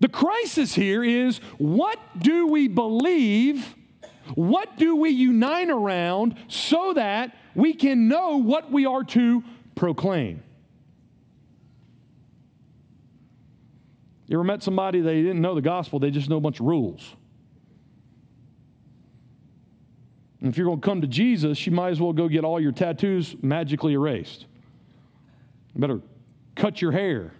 The 0.00 0.08
crisis 0.08 0.74
here 0.74 1.02
is 1.02 1.38
what 1.58 1.98
do 2.18 2.46
we 2.46 2.68
believe? 2.68 3.74
What 4.34 4.76
do 4.76 4.96
we 4.96 5.10
unite 5.10 5.70
around 5.70 6.36
so 6.48 6.92
that 6.92 7.34
we 7.54 7.74
can 7.74 8.08
know 8.08 8.36
what 8.36 8.70
we 8.70 8.86
are 8.86 9.02
to 9.04 9.42
proclaim? 9.74 10.42
You 14.28 14.36
ever 14.36 14.44
met 14.44 14.62
somebody 14.62 15.00
they 15.00 15.22
didn't 15.22 15.40
know 15.40 15.54
the 15.54 15.62
gospel, 15.62 15.98
they 15.98 16.10
just 16.10 16.28
know 16.28 16.36
a 16.36 16.40
bunch 16.40 16.60
of 16.60 16.66
rules? 16.66 17.16
And 20.40 20.50
if 20.50 20.56
you're 20.56 20.66
going 20.66 20.80
to 20.80 20.86
come 20.86 21.00
to 21.00 21.06
Jesus, 21.06 21.66
you 21.66 21.72
might 21.72 21.88
as 21.88 22.00
well 22.00 22.12
go 22.12 22.28
get 22.28 22.44
all 22.44 22.60
your 22.60 22.70
tattoos 22.70 23.34
magically 23.42 23.94
erased. 23.94 24.46
You 25.74 25.80
better 25.80 26.00
cut 26.54 26.80
your 26.80 26.92
hair. 26.92 27.32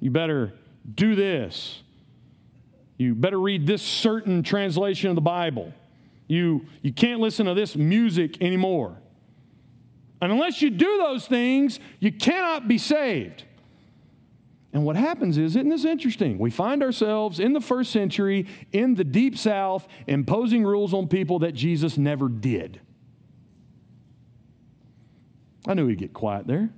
You 0.00 0.10
better 0.10 0.52
do 0.94 1.14
this. 1.14 1.82
You 2.98 3.14
better 3.14 3.40
read 3.40 3.66
this 3.66 3.82
certain 3.82 4.42
translation 4.42 5.10
of 5.10 5.14
the 5.14 5.22
Bible. 5.22 5.72
You, 6.26 6.66
you 6.82 6.92
can't 6.92 7.20
listen 7.20 7.46
to 7.46 7.54
this 7.54 7.76
music 7.76 8.42
anymore. 8.42 8.96
And 10.20 10.32
unless 10.32 10.60
you 10.60 10.70
do 10.70 10.98
those 10.98 11.26
things, 11.26 11.78
you 12.00 12.10
cannot 12.10 12.66
be 12.66 12.78
saved. 12.78 13.44
And 14.76 14.84
what 14.84 14.94
happens 14.94 15.38
is, 15.38 15.56
isn't 15.56 15.70
this 15.70 15.86
interesting? 15.86 16.36
We 16.36 16.50
find 16.50 16.82
ourselves 16.82 17.40
in 17.40 17.54
the 17.54 17.62
first 17.62 17.90
century 17.90 18.46
in 18.72 18.94
the 18.94 19.04
deep 19.04 19.38
south 19.38 19.88
imposing 20.06 20.66
rules 20.66 20.92
on 20.92 21.08
people 21.08 21.38
that 21.38 21.52
Jesus 21.52 21.96
never 21.96 22.28
did. 22.28 22.78
I 25.66 25.72
knew 25.72 25.86
he'd 25.86 25.96
get 25.96 26.12
quiet 26.12 26.46
there. 26.46 26.68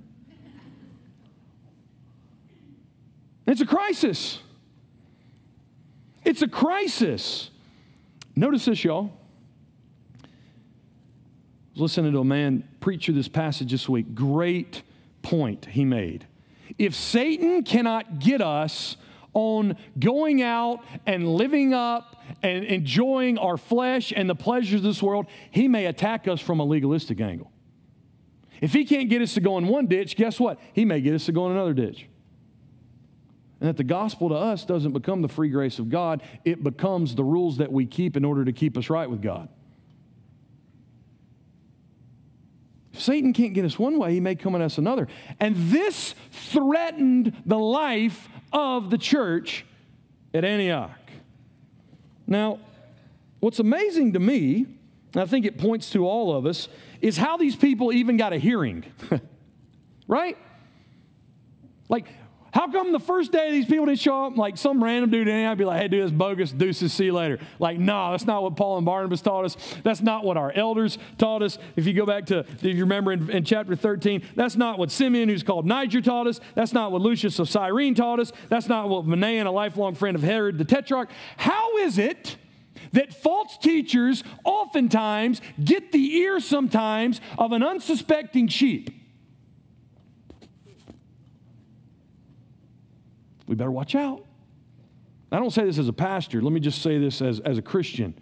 It's 3.45 3.59
a 3.59 3.65
crisis. 3.65 4.39
It's 6.23 6.41
a 6.41 6.47
crisis. 6.47 7.49
Notice 8.33 8.63
this, 8.63 8.81
y'all. 8.81 9.11
I 10.23 10.27
was 11.73 11.81
listening 11.81 12.13
to 12.13 12.19
a 12.19 12.23
man 12.23 12.63
preach 12.79 13.07
through 13.07 13.15
this 13.15 13.27
passage 13.27 13.71
this 13.71 13.89
week. 13.89 14.15
Great 14.15 14.83
point 15.21 15.65
he 15.65 15.83
made. 15.83 16.27
If 16.79 16.95
Satan 16.95 17.63
cannot 17.63 18.19
get 18.19 18.41
us 18.41 18.95
on 19.33 19.77
going 19.99 20.41
out 20.41 20.79
and 21.05 21.27
living 21.27 21.73
up 21.73 22.15
and 22.41 22.63
enjoying 22.63 23.37
our 23.37 23.57
flesh 23.57 24.13
and 24.15 24.29
the 24.29 24.35
pleasures 24.35 24.75
of 24.75 24.83
this 24.83 25.03
world, 25.03 25.27
he 25.51 25.67
may 25.67 25.85
attack 25.85 26.27
us 26.27 26.39
from 26.39 26.59
a 26.59 26.63
legalistic 26.63 27.19
angle. 27.19 27.51
If 28.61 28.73
he 28.73 28.85
can't 28.85 29.09
get 29.09 29.21
us 29.21 29.33
to 29.35 29.41
go 29.41 29.57
in 29.57 29.67
one 29.67 29.87
ditch, 29.87 30.15
guess 30.15 30.39
what? 30.39 30.59
He 30.73 30.85
may 30.85 31.01
get 31.01 31.13
us 31.13 31.25
to 31.25 31.31
go 31.31 31.45
in 31.47 31.51
another 31.51 31.73
ditch. 31.73 32.07
And 33.59 33.67
that 33.67 33.77
the 33.77 33.83
gospel 33.83 34.29
to 34.29 34.35
us 34.35 34.63
doesn't 34.63 34.93
become 34.93 35.21
the 35.21 35.27
free 35.27 35.49
grace 35.49 35.79
of 35.79 35.89
God, 35.89 36.23
it 36.45 36.63
becomes 36.63 37.15
the 37.15 37.23
rules 37.25 37.57
that 37.57 37.71
we 37.71 37.85
keep 37.85 38.15
in 38.15 38.23
order 38.23 38.45
to 38.45 38.53
keep 38.53 38.77
us 38.77 38.89
right 38.89 39.09
with 39.09 39.21
God. 39.21 39.49
If 42.93 43.01
Satan 43.01 43.33
can't 43.33 43.53
get 43.53 43.65
us 43.65 43.77
one 43.77 43.97
way, 43.99 44.13
he 44.13 44.19
may 44.19 44.35
come 44.35 44.55
at 44.55 44.61
us 44.61 44.77
another. 44.77 45.07
And 45.39 45.55
this 45.55 46.15
threatened 46.31 47.43
the 47.45 47.57
life 47.57 48.27
of 48.51 48.89
the 48.89 48.97
church 48.97 49.65
at 50.33 50.43
Antioch. 50.43 50.91
Now, 52.25 52.59
what's 53.39 53.59
amazing 53.59 54.13
to 54.13 54.19
me, 54.19 54.65
and 55.13 55.21
I 55.21 55.25
think 55.25 55.45
it 55.45 55.57
points 55.57 55.89
to 55.91 56.05
all 56.05 56.35
of 56.35 56.45
us, 56.45 56.67
is 57.01 57.17
how 57.17 57.37
these 57.37 57.55
people 57.55 57.91
even 57.91 58.17
got 58.17 58.33
a 58.33 58.37
hearing. 58.37 58.83
right? 60.07 60.37
Like, 61.87 62.07
how 62.51 62.71
come 62.71 62.91
the 62.91 62.99
first 62.99 63.31
day 63.31 63.51
these 63.51 63.65
people 63.65 63.85
didn't 63.85 63.99
show 63.99 64.25
up? 64.25 64.37
Like 64.37 64.57
some 64.57 64.83
random 64.83 65.09
dude 65.11 65.27
in 65.27 65.45
I'd 65.45 65.57
be 65.57 65.65
like, 65.65 65.81
hey, 65.81 65.87
dude, 65.87 66.03
this 66.03 66.11
bogus, 66.11 66.51
deuces, 66.51 66.93
see 66.93 67.05
you 67.05 67.13
later. 67.13 67.39
Like, 67.59 67.77
no, 67.77 67.93
nah, 67.93 68.11
that's 68.11 68.25
not 68.25 68.43
what 68.43 68.55
Paul 68.55 68.77
and 68.77 68.85
Barnabas 68.85 69.21
taught 69.21 69.45
us. 69.45 69.57
That's 69.83 70.01
not 70.01 70.23
what 70.23 70.37
our 70.37 70.51
elders 70.51 70.97
taught 71.17 71.43
us. 71.43 71.57
If 71.75 71.85
you 71.85 71.93
go 71.93 72.05
back 72.05 72.25
to, 72.27 72.39
if 72.39 72.63
you 72.63 72.81
remember 72.81 73.11
in, 73.11 73.29
in 73.29 73.43
chapter 73.43 73.75
13, 73.75 74.23
that's 74.35 74.55
not 74.55 74.79
what 74.79 74.91
Simeon, 74.91 75.29
who's 75.29 75.43
called 75.43 75.65
Niger, 75.65 76.01
taught 76.01 76.27
us. 76.27 76.39
That's 76.55 76.73
not 76.73 76.91
what 76.91 77.01
Lucius 77.01 77.39
of 77.39 77.49
Cyrene 77.49 77.95
taught 77.95 78.19
us. 78.19 78.31
That's 78.49 78.67
not 78.67 78.89
what 78.89 79.05
Manaen, 79.05 79.45
a 79.45 79.51
lifelong 79.51 79.95
friend 79.95 80.15
of 80.15 80.23
Herod 80.23 80.57
the 80.57 80.65
Tetrarch. 80.65 81.09
How 81.37 81.77
is 81.77 81.97
it? 81.97 82.37
that 82.91 83.13
false 83.13 83.57
teachers 83.57 84.23
oftentimes 84.43 85.41
get 85.63 85.91
the 85.91 86.15
ear 86.17 86.39
sometimes 86.39 87.21
of 87.37 87.51
an 87.51 87.61
unsuspecting 87.61 88.47
sheep. 88.47 88.98
We 93.49 93.55
better 93.55 93.71
watch 93.71 93.95
out. 93.95 94.23
I 95.31 95.39
don't 95.39 95.49
say 95.49 95.65
this 95.65 95.79
as 95.79 95.87
a 95.87 95.93
pastor. 95.93 96.39
Let 96.39 96.53
me 96.53 96.59
just 96.59 96.83
say 96.83 96.99
this 96.99 97.19
as, 97.19 97.39
as 97.39 97.57
a 97.57 97.63
Christian. 97.63 98.13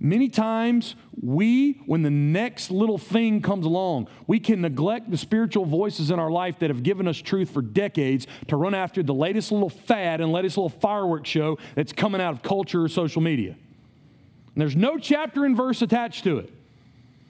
Many 0.00 0.30
times, 0.30 0.94
we, 1.20 1.72
when 1.84 2.02
the 2.02 2.10
next 2.10 2.70
little 2.70 2.96
thing 2.96 3.42
comes 3.42 3.66
along, 3.66 4.08
we 4.26 4.40
can 4.40 4.62
neglect 4.62 5.10
the 5.10 5.18
spiritual 5.18 5.66
voices 5.66 6.10
in 6.10 6.18
our 6.18 6.30
life 6.30 6.60
that 6.60 6.70
have 6.70 6.82
given 6.82 7.06
us 7.06 7.18
truth 7.18 7.50
for 7.50 7.60
decades 7.60 8.26
to 8.46 8.56
run 8.56 8.74
after 8.74 9.02
the 9.02 9.12
latest 9.12 9.52
little 9.52 9.68
fad 9.68 10.22
and 10.22 10.32
latest 10.32 10.56
little 10.56 10.70
fireworks 10.70 11.28
show 11.28 11.58
that's 11.74 11.92
coming 11.92 12.20
out 12.20 12.32
of 12.32 12.42
culture 12.42 12.82
or 12.82 12.88
social 12.88 13.20
media. 13.20 13.50
And 13.50 14.62
there's 14.62 14.76
no 14.76 14.96
chapter 14.96 15.44
and 15.44 15.54
verse 15.54 15.82
attached 15.82 16.24
to 16.24 16.38
it, 16.38 16.50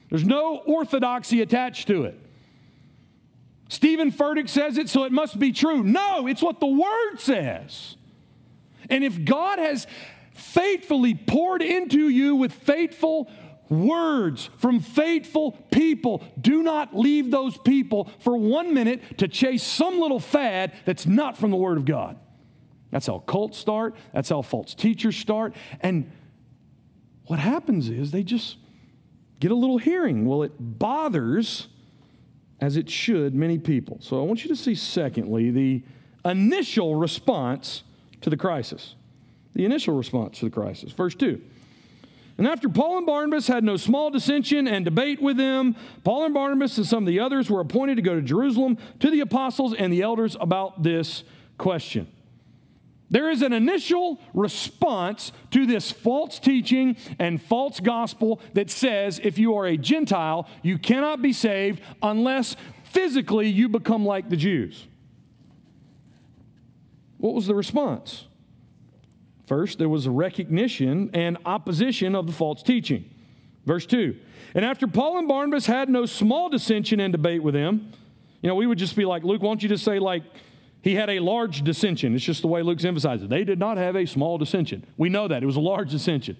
there's 0.09 0.25
no 0.25 0.57
orthodoxy 0.65 1.41
attached 1.41 1.87
to 1.87 2.05
it. 2.05 2.17
Steven 3.69 4.11
Furtick 4.11 4.49
says 4.49 4.77
it, 4.77 4.89
so 4.89 5.05
it 5.05 5.11
must 5.11 5.39
be 5.39 5.51
true. 5.51 5.83
No, 5.83 6.27
it's 6.27 6.41
what 6.41 6.59
the 6.59 6.67
Word 6.67 7.17
says. 7.19 7.95
And 8.89 9.03
if 9.03 9.23
God 9.23 9.59
has 9.59 9.87
faithfully 10.33 11.13
poured 11.13 11.61
into 11.61 12.09
you 12.09 12.35
with 12.35 12.51
faithful 12.51 13.29
words 13.69 14.49
from 14.57 14.79
faithful 14.79 15.51
people. 15.71 16.23
Do 16.39 16.63
not 16.63 16.97
leave 16.97 17.31
those 17.31 17.57
people 17.57 18.09
for 18.19 18.35
one 18.35 18.73
minute 18.73 19.19
to 19.19 19.27
chase 19.27 19.63
some 19.63 19.99
little 19.99 20.19
fad 20.19 20.73
that's 20.85 21.05
not 21.05 21.37
from 21.37 21.51
the 21.51 21.57
Word 21.57 21.77
of 21.77 21.85
God. 21.85 22.17
That's 22.91 23.05
how 23.05 23.19
cults 23.19 23.57
start, 23.57 23.95
that's 24.13 24.29
how 24.29 24.41
false 24.41 24.73
teachers 24.73 25.15
start. 25.15 25.55
And 25.81 26.11
what 27.25 27.37
happens 27.37 27.89
is 27.89 28.09
they 28.09 28.23
just 28.23 28.57
get 29.39 29.51
a 29.51 29.55
little 29.55 29.77
hearing. 29.77 30.25
Well, 30.25 30.41
it 30.41 30.53
bothers, 30.57 31.67
as 32.61 32.77
it 32.77 32.89
should, 32.89 33.33
many 33.33 33.57
people. 33.57 33.97
So 34.01 34.19
I 34.19 34.23
want 34.23 34.43
you 34.43 34.49
to 34.49 34.55
see, 34.55 34.75
secondly, 34.75 35.51
the 35.51 35.83
initial 36.25 36.95
response 36.95 37.83
to 38.21 38.29
the 38.29 38.37
crisis 38.37 38.95
the 39.53 39.65
initial 39.65 39.95
response 39.95 40.39
to 40.39 40.45
the 40.45 40.51
crisis. 40.51 40.91
Verse 40.91 41.15
2. 41.15 41.41
And 42.37 42.47
after 42.47 42.69
Paul 42.69 42.99
and 42.99 43.05
Barnabas 43.05 43.47
had 43.47 43.63
no 43.63 43.75
small 43.75 44.09
dissension 44.09 44.67
and 44.67 44.85
debate 44.85 45.21
with 45.21 45.35
them, 45.35 45.75
Paul 46.05 46.25
and 46.25 46.33
Barnabas 46.33 46.77
and 46.77 46.87
some 46.87 47.03
of 47.03 47.07
the 47.07 47.19
others 47.19 47.49
were 47.49 47.59
appointed 47.59 47.95
to 47.95 48.01
go 48.01 48.15
to 48.15 48.21
Jerusalem 48.21 48.77
to 49.01 49.11
the 49.11 49.19
apostles 49.19 49.73
and 49.73 49.91
the 49.91 50.01
elders 50.01 50.37
about 50.39 50.83
this 50.83 51.25
question. 51.57 52.07
There 53.09 53.29
is 53.29 53.41
an 53.41 53.53
initial 53.53 54.19
response 54.33 55.31
to 55.51 55.65
this 55.65 55.91
false 55.91 56.37
teaching 56.37 56.95
and 57.17 57.41
false 57.41 57.79
gospel 57.79 58.39
that 58.53 58.69
says 58.69 59.19
if 59.23 59.37
you 59.39 59.55
are 59.55 59.65
a 59.65 59.77
Gentile, 59.77 60.47
you 60.61 60.77
cannot 60.77 61.21
be 61.21 61.33
saved 61.33 61.81
unless 62.03 62.55
physically 62.83 63.47
you 63.47 63.67
become 63.67 64.05
like 64.05 64.29
the 64.29 64.37
Jews. 64.37 64.87
What 67.17 67.33
was 67.33 67.47
the 67.47 67.55
response? 67.55 68.25
First, 69.47 69.79
there 69.79 69.89
was 69.89 70.05
a 70.05 70.11
recognition 70.11 71.09
and 71.13 71.37
opposition 71.45 72.15
of 72.15 72.27
the 72.27 72.33
false 72.33 72.61
teaching. 72.61 73.09
Verse 73.65 73.87
2 73.87 74.15
And 74.53 74.63
after 74.63 74.85
Paul 74.87 75.17
and 75.17 75.27
Barnabas 75.27 75.65
had 75.65 75.89
no 75.89 76.05
small 76.05 76.49
dissension 76.49 76.99
and 76.99 77.11
debate 77.11 77.41
with 77.41 77.55
them, 77.55 77.91
you 78.41 78.47
know, 78.47 78.55
we 78.55 78.67
would 78.67 78.77
just 78.77 78.95
be 78.95 79.05
like, 79.05 79.23
Luke, 79.23 79.41
why 79.41 79.49
don't 79.49 79.63
you 79.63 79.67
just 79.67 79.83
say, 79.83 79.99
like, 79.99 80.23
he 80.81 80.95
had 80.95 81.09
a 81.09 81.19
large 81.19 81.63
dissension? 81.63 82.15
It's 82.15 82.23
just 82.23 82.41
the 82.41 82.47
way 82.47 82.61
Luke's 82.61 82.85
emphasized 82.85 83.23
it. 83.23 83.29
They 83.29 83.43
did 83.43 83.59
not 83.59 83.77
have 83.77 83.95
a 83.95 84.05
small 84.05 84.37
dissension. 84.37 84.85
We 84.97 85.09
know 85.09 85.27
that. 85.27 85.43
It 85.43 85.45
was 85.45 85.55
a 85.55 85.61
large 85.61 85.91
dissension. 85.91 86.37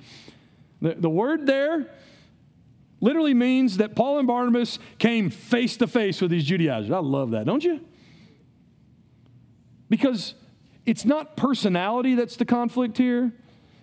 The, 0.81 0.95
the 0.95 1.09
word 1.09 1.45
there 1.45 1.87
literally 3.01 3.33
means 3.33 3.77
that 3.77 3.95
Paul 3.95 4.19
and 4.19 4.27
Barnabas 4.27 4.79
came 4.97 5.29
face 5.29 5.77
to 5.77 5.87
face 5.87 6.21
with 6.21 6.31
these 6.31 6.45
Judaizers. 6.45 6.91
I 6.91 6.99
love 6.99 7.31
that, 7.31 7.45
don't 7.45 7.63
you? 7.63 7.81
Because 9.89 10.35
it's 10.85 11.05
not 11.05 11.35
personality 11.35 12.15
that's 12.15 12.35
the 12.35 12.45
conflict 12.45 12.97
here. 12.97 13.33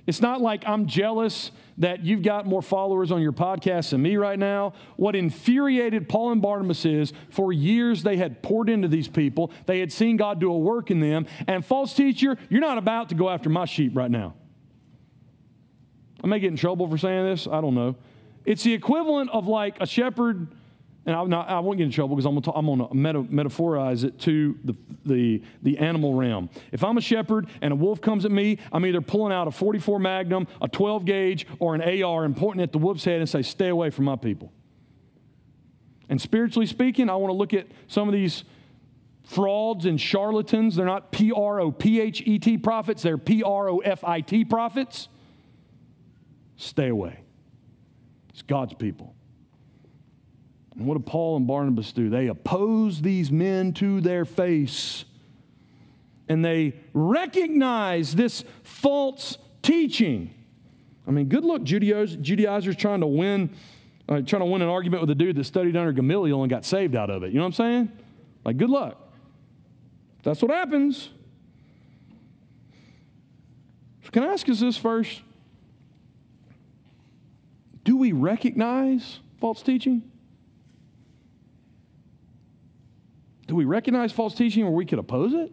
It's 0.07 0.21
not 0.21 0.40
like 0.40 0.66
I'm 0.66 0.87
jealous 0.87 1.51
that 1.79 2.05
you've 2.05 2.23
got 2.23 2.47
more 2.47 2.62
followers 2.62 3.12
on 3.12 3.21
your 3.21 3.33
podcast 3.33 3.91
than 3.91 4.03
me 4.03 4.17
right 4.17 4.39
now. 4.39 4.73
What 4.97 5.15
infuriated 5.15 6.09
Paul 6.09 6.33
and 6.33 6.41
Barnabas 6.41 6.85
is 6.85 7.12
for 7.31 7.53
years 7.53 8.03
they 8.03 8.17
had 8.17 8.43
poured 8.43 8.69
into 8.69 8.89
these 8.89 9.09
people, 9.09 9.53
they 9.67 9.81
had 9.81 9.93
seen 9.93 10.17
God 10.17 10.41
do 10.41 10.51
a 10.51 10.59
work 10.59 10.91
in 10.91 11.01
them, 11.01 11.27
and 11.47 11.65
false 11.65 11.95
teacher, 11.95 12.37
you're 12.49 12.61
not 12.61 12.79
about 12.79 13.11
to 13.11 13.15
go 13.15 13.29
after 13.29 13.51
my 13.51 13.65
sheep 13.65 13.95
right 13.95 14.11
now. 14.11 14.35
I 16.25 16.27
may 16.29 16.41
get 16.41 16.49
in 16.49 16.57
trouble 16.57 16.89
for 16.89 16.99
saying 16.99 17.25
this, 17.25 17.47
I 17.47 17.61
don't 17.61 17.75
know. 17.75 17.97
It's 18.45 18.62
the 18.62 18.73
equivalent 18.73 19.31
of 19.31 19.47
like 19.47 19.81
a 19.81 19.87
shepherd 19.87 20.49
and 21.07 21.35
I, 21.35 21.40
I 21.40 21.59
won't 21.61 21.79
get 21.79 21.85
in 21.85 21.90
trouble 21.92 22.16
because 22.16 22.27
I'm 22.27 22.66
going 22.66 22.79
to 22.79 22.95
meta, 22.95 23.23
metaphorize 23.23 24.03
it 24.03 24.19
to 24.21 24.59
the, 24.64 24.75
the, 25.05 25.42
the 25.62 25.79
animal 25.79 26.14
realm. 26.14 26.51
If 26.73 26.83
I'm 26.83 26.99
a 26.99 27.01
shepherd 27.01 27.47
and 27.62 27.73
a 27.73 27.77
wolf 27.77 28.01
comes 28.01 28.25
at 28.25 28.33
me, 28.33 28.59
I'm 28.73 28.85
either 28.85 29.01
pulling 29.01 29.33
out 29.33 29.47
a 29.47 29.53
44 29.53 30.01
Magnum, 30.01 30.49
a 30.61 30.66
12 30.66 31.05
gauge, 31.05 31.47
or 31.61 31.77
an 31.77 32.03
AR 32.03 32.25
and 32.25 32.37
pointing 32.37 32.62
at 32.62 32.73
the 32.73 32.79
wolf's 32.79 33.05
head 33.05 33.21
and 33.21 33.29
say, 33.29 33.42
Stay 33.42 33.69
away 33.69 33.90
from 33.90 34.05
my 34.05 34.16
people. 34.16 34.53
And 36.09 36.21
spiritually 36.21 36.66
speaking, 36.66 37.09
I 37.09 37.14
want 37.14 37.31
to 37.31 37.37
look 37.37 37.55
at 37.55 37.69
some 37.87 38.09
of 38.09 38.12
these 38.12 38.45
frauds 39.23 39.87
and 39.87 40.01
charlatans. 40.01 40.77
They're 40.77 40.87
not 40.87 41.12
P 41.12 41.33
R 41.33 41.61
O 41.61 41.71
P 41.71 42.01
H 42.01 42.23
E 42.27 42.38
T 42.40 42.59
prophets, 42.59 43.03
they're 43.03 43.19
P 43.19 43.45
R 43.45 43.69
O 43.69 43.79
F 43.79 44.03
I 44.05 44.21
T 44.21 44.45
prophets. 44.45 45.09
Stay 46.57 46.88
away. 46.88 47.21
It's 48.31 48.42
God's 48.42 48.75
people. 48.75 49.15
And 50.77 50.87
what 50.87 50.95
do 50.95 51.01
Paul 51.01 51.37
and 51.37 51.47
Barnabas 51.47 51.93
do? 51.93 52.11
They 52.11 52.27
oppose 52.27 53.01
these 53.01 53.31
men 53.31 53.73
to 53.75 54.01
their 54.01 54.25
face. 54.25 55.05
And 56.29 56.45
they 56.45 56.75
recognize 56.93 58.15
this 58.15 58.45
false 58.62 59.39
teaching. 59.62 60.35
I 61.07 61.12
mean, 61.12 61.29
good 61.29 61.45
luck, 61.45 61.62
Judaizers, 61.62 62.17
Judaizers 62.17 62.77
trying 62.77 63.01
to 63.01 63.07
win, 63.07 63.51
uh, 64.09 64.21
trying 64.23 64.41
to 64.41 64.47
win 64.47 64.61
an 64.61 64.69
argument 64.69 65.01
with 65.01 65.11
a 65.11 65.15
dude 65.15 65.37
that 65.37 65.45
studied 65.45 65.77
under 65.77 65.93
Gamaliel 65.93 66.43
and 66.43 66.51
got 66.51 66.65
saved 66.65 66.95
out 66.95 67.11
of 67.11 67.23
it. 67.23 67.29
You 67.29 67.37
know 67.37 67.43
what 67.43 67.47
I'm 67.47 67.53
saying? 67.53 67.93
Like, 68.45 68.57
good 68.57 68.71
luck. 68.71 69.01
That's 70.25 70.43
what 70.43 70.51
happens. 70.51 71.11
So 74.05 74.11
can 74.11 74.25
I 74.25 74.33
ask 74.33 74.49
us 74.49 74.61
this 74.61 74.77
first? 74.77 75.23
Do 77.85 77.97
we 77.97 78.11
recognize 78.12 79.21
false 79.39 79.62
teaching? 79.62 80.11
Do 83.47 83.55
we 83.55 83.65
recognize 83.65 84.13
false 84.13 84.35
teaching 84.35 84.65
where 84.65 84.73
we 84.73 84.85
could 84.85 84.99
oppose 84.99 85.33
it? 85.33 85.53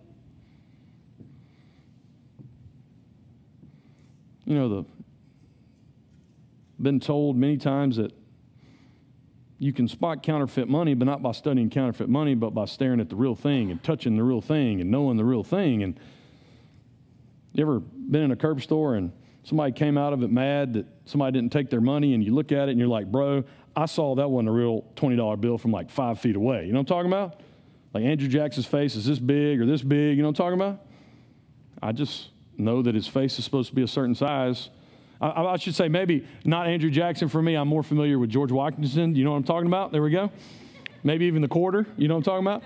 You 4.45 4.55
know, 4.55 4.69
the 4.69 4.85
been 6.81 6.99
told 6.99 7.37
many 7.37 7.57
times 7.57 7.95
that 7.95 8.11
you 9.57 9.71
can 9.71 9.87
spot 9.87 10.21
counterfeit 10.21 10.67
money, 10.67 10.93
but 10.93 11.05
not 11.05 11.21
by 11.21 11.31
studying 11.31 11.69
counterfeit 11.69 12.09
money, 12.09 12.35
but 12.35 12.49
by 12.49 12.65
staring 12.65 12.99
at 12.99 13.09
the 13.09 13.15
real 13.15 13.35
thing 13.35 13.71
and 13.71 13.81
touching 13.81 14.17
the 14.17 14.23
real 14.23 14.41
thing 14.41 14.81
and 14.81 14.91
knowing 14.91 15.15
the 15.15 15.23
real 15.23 15.43
thing. 15.43 15.83
And 15.83 15.97
you 17.53 17.63
ever 17.63 17.79
been 17.79 18.23
in 18.23 18.31
a 18.31 18.35
curb 18.35 18.61
store 18.61 18.95
and 18.95 19.13
somebody 19.43 19.71
came 19.71 19.97
out 19.97 20.11
of 20.11 20.23
it 20.23 20.31
mad 20.31 20.73
that 20.73 20.85
somebody 21.05 21.39
didn't 21.39 21.53
take 21.53 21.69
their 21.69 21.81
money, 21.81 22.13
and 22.13 22.23
you 22.23 22.33
look 22.33 22.51
at 22.51 22.67
it 22.67 22.71
and 22.71 22.79
you're 22.79 22.89
like, 22.89 23.09
bro, 23.09 23.43
I 23.75 23.85
saw 23.85 24.15
that 24.15 24.29
wasn't 24.29 24.49
a 24.49 24.51
real 24.51 24.81
$20 24.95 25.39
bill 25.39 25.57
from 25.57 25.71
like 25.71 25.89
five 25.89 26.19
feet 26.19 26.35
away. 26.35 26.65
You 26.65 26.73
know 26.73 26.79
what 26.79 26.91
I'm 26.91 26.97
talking 26.97 27.11
about? 27.11 27.39
Like 27.93 28.03
Andrew 28.03 28.27
Jackson's 28.27 28.65
face 28.65 28.95
is 28.95 29.05
this 29.05 29.19
big 29.19 29.61
or 29.61 29.65
this 29.65 29.81
big, 29.81 30.17
you 30.17 30.23
know 30.23 30.29
what 30.29 30.39
I'm 30.39 30.45
talking 30.45 30.59
about? 30.59 30.81
I 31.81 31.91
just 31.91 32.29
know 32.57 32.81
that 32.81 32.95
his 32.95 33.07
face 33.07 33.37
is 33.37 33.45
supposed 33.45 33.69
to 33.69 33.75
be 33.75 33.83
a 33.83 33.87
certain 33.87 34.15
size. 34.15 34.69
I, 35.21 35.43
I 35.43 35.57
should 35.57 35.75
say 35.75 35.87
maybe 35.87 36.25
not 36.43 36.67
Andrew 36.67 36.89
Jackson 36.89 37.29
for 37.29 37.41
me. 37.41 37.55
I'm 37.55 37.67
more 37.67 37.83
familiar 37.83 38.17
with 38.17 38.29
George 38.29 38.51
Washington. 38.51 39.15
You 39.15 39.23
know 39.23 39.31
what 39.31 39.37
I'm 39.37 39.43
talking 39.43 39.67
about? 39.67 39.91
There 39.91 40.01
we 40.01 40.11
go. 40.11 40.31
Maybe 41.03 41.25
even 41.25 41.41
the 41.41 41.47
quarter. 41.47 41.85
You 41.97 42.07
know 42.07 42.15
what 42.15 42.27
I'm 42.27 42.43
talking 42.43 42.47
about? 42.47 42.63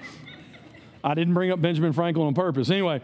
I 1.04 1.14
didn't 1.14 1.34
bring 1.34 1.52
up 1.52 1.62
Benjamin 1.62 1.94
Franklin 1.94 2.28
on 2.28 2.34
purpose. 2.34 2.70
Anyway, 2.70 3.02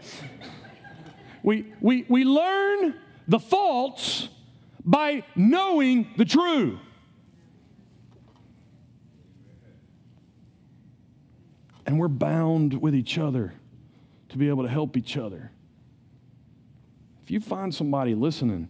we, 1.42 1.72
we, 1.80 2.06
we 2.08 2.24
learn 2.24 2.94
the 3.28 3.38
faults 3.38 4.28
by 4.84 5.24
knowing 5.34 6.12
the 6.16 6.24
true. 6.24 6.78
And 11.86 11.98
we're 11.98 12.08
bound 12.08 12.80
with 12.80 12.94
each 12.94 13.18
other 13.18 13.54
to 14.30 14.38
be 14.38 14.48
able 14.48 14.62
to 14.62 14.68
help 14.68 14.96
each 14.96 15.16
other. 15.16 15.50
If 17.22 17.30
you 17.30 17.40
find 17.40 17.74
somebody 17.74 18.14
listening 18.14 18.68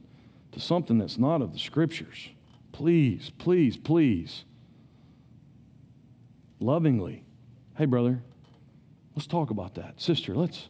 to 0.52 0.60
something 0.60 0.98
that's 0.98 1.18
not 1.18 1.42
of 1.42 1.52
the 1.52 1.58
scriptures, 1.58 2.28
please, 2.72 3.30
please, 3.38 3.76
please, 3.76 4.44
lovingly, 6.60 7.24
hey 7.76 7.84
brother, 7.84 8.22
let's 9.16 9.26
talk 9.26 9.50
about 9.50 9.74
that. 9.74 10.00
Sister, 10.00 10.34
let's 10.34 10.68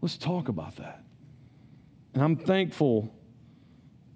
let's 0.00 0.16
talk 0.16 0.48
about 0.48 0.76
that. 0.76 1.04
And 2.14 2.22
I'm 2.22 2.36
thankful 2.36 3.14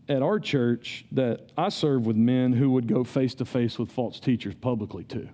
at 0.08 0.22
our 0.22 0.38
church 0.38 1.04
that 1.12 1.50
I 1.56 1.68
serve 1.68 2.06
with 2.06 2.16
men 2.16 2.52
who 2.52 2.70
would 2.70 2.86
go 2.86 3.04
face 3.04 3.34
to 3.36 3.44
face 3.44 3.78
with 3.78 3.90
false 3.90 4.20
teachers 4.20 4.54
publicly 4.54 5.04
too. 5.04 5.28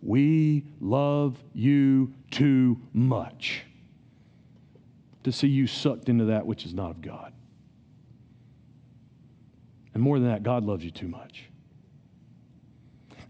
We 0.00 0.64
love 0.80 1.42
you 1.52 2.14
too 2.30 2.80
much 2.92 3.64
to 5.24 5.32
see 5.32 5.48
you 5.48 5.66
sucked 5.66 6.08
into 6.08 6.26
that 6.26 6.46
which 6.46 6.64
is 6.64 6.72
not 6.72 6.90
of 6.90 7.02
God. 7.02 7.32
And 9.94 10.02
more 10.02 10.18
than 10.18 10.28
that, 10.28 10.42
God 10.42 10.64
loves 10.64 10.84
you 10.84 10.90
too 10.90 11.08
much. 11.08 11.44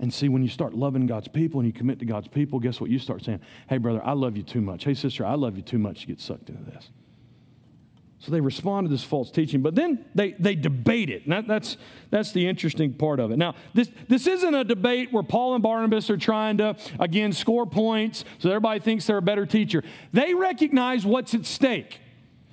And 0.00 0.12
see, 0.12 0.28
when 0.28 0.42
you 0.42 0.48
start 0.48 0.74
loving 0.74 1.06
God's 1.06 1.28
people 1.28 1.60
and 1.60 1.66
you 1.66 1.72
commit 1.72 1.98
to 2.00 2.04
God's 2.04 2.28
people, 2.28 2.60
guess 2.60 2.80
what? 2.80 2.90
You 2.90 2.98
start 2.98 3.24
saying, 3.24 3.40
hey, 3.68 3.78
brother, 3.78 4.04
I 4.04 4.12
love 4.12 4.36
you 4.36 4.42
too 4.42 4.60
much. 4.60 4.84
Hey, 4.84 4.94
sister, 4.94 5.24
I 5.24 5.34
love 5.34 5.56
you 5.56 5.62
too 5.62 5.78
much 5.78 6.02
to 6.02 6.06
get 6.06 6.20
sucked 6.20 6.50
into 6.50 6.62
this. 6.70 6.90
So 8.20 8.32
they 8.32 8.40
respond 8.40 8.86
to 8.86 8.90
this 8.90 9.04
false 9.04 9.30
teaching, 9.30 9.62
but 9.62 9.76
then 9.76 10.04
they, 10.14 10.32
they 10.32 10.56
debate 10.56 11.08
it. 11.08 11.28
That, 11.28 11.46
that's, 11.46 11.76
that's 12.10 12.32
the 12.32 12.48
interesting 12.48 12.92
part 12.92 13.20
of 13.20 13.30
it. 13.30 13.36
Now, 13.36 13.54
this, 13.74 13.88
this 14.08 14.26
isn't 14.26 14.54
a 14.54 14.64
debate 14.64 15.12
where 15.12 15.22
Paul 15.22 15.54
and 15.54 15.62
Barnabas 15.62 16.10
are 16.10 16.16
trying 16.16 16.56
to, 16.58 16.76
again, 16.98 17.32
score 17.32 17.64
points 17.64 18.24
so 18.38 18.50
everybody 18.50 18.80
thinks 18.80 19.06
they're 19.06 19.18
a 19.18 19.22
better 19.22 19.46
teacher. 19.46 19.84
They 20.12 20.34
recognize 20.34 21.06
what's 21.06 21.32
at 21.34 21.46
stake 21.46 22.00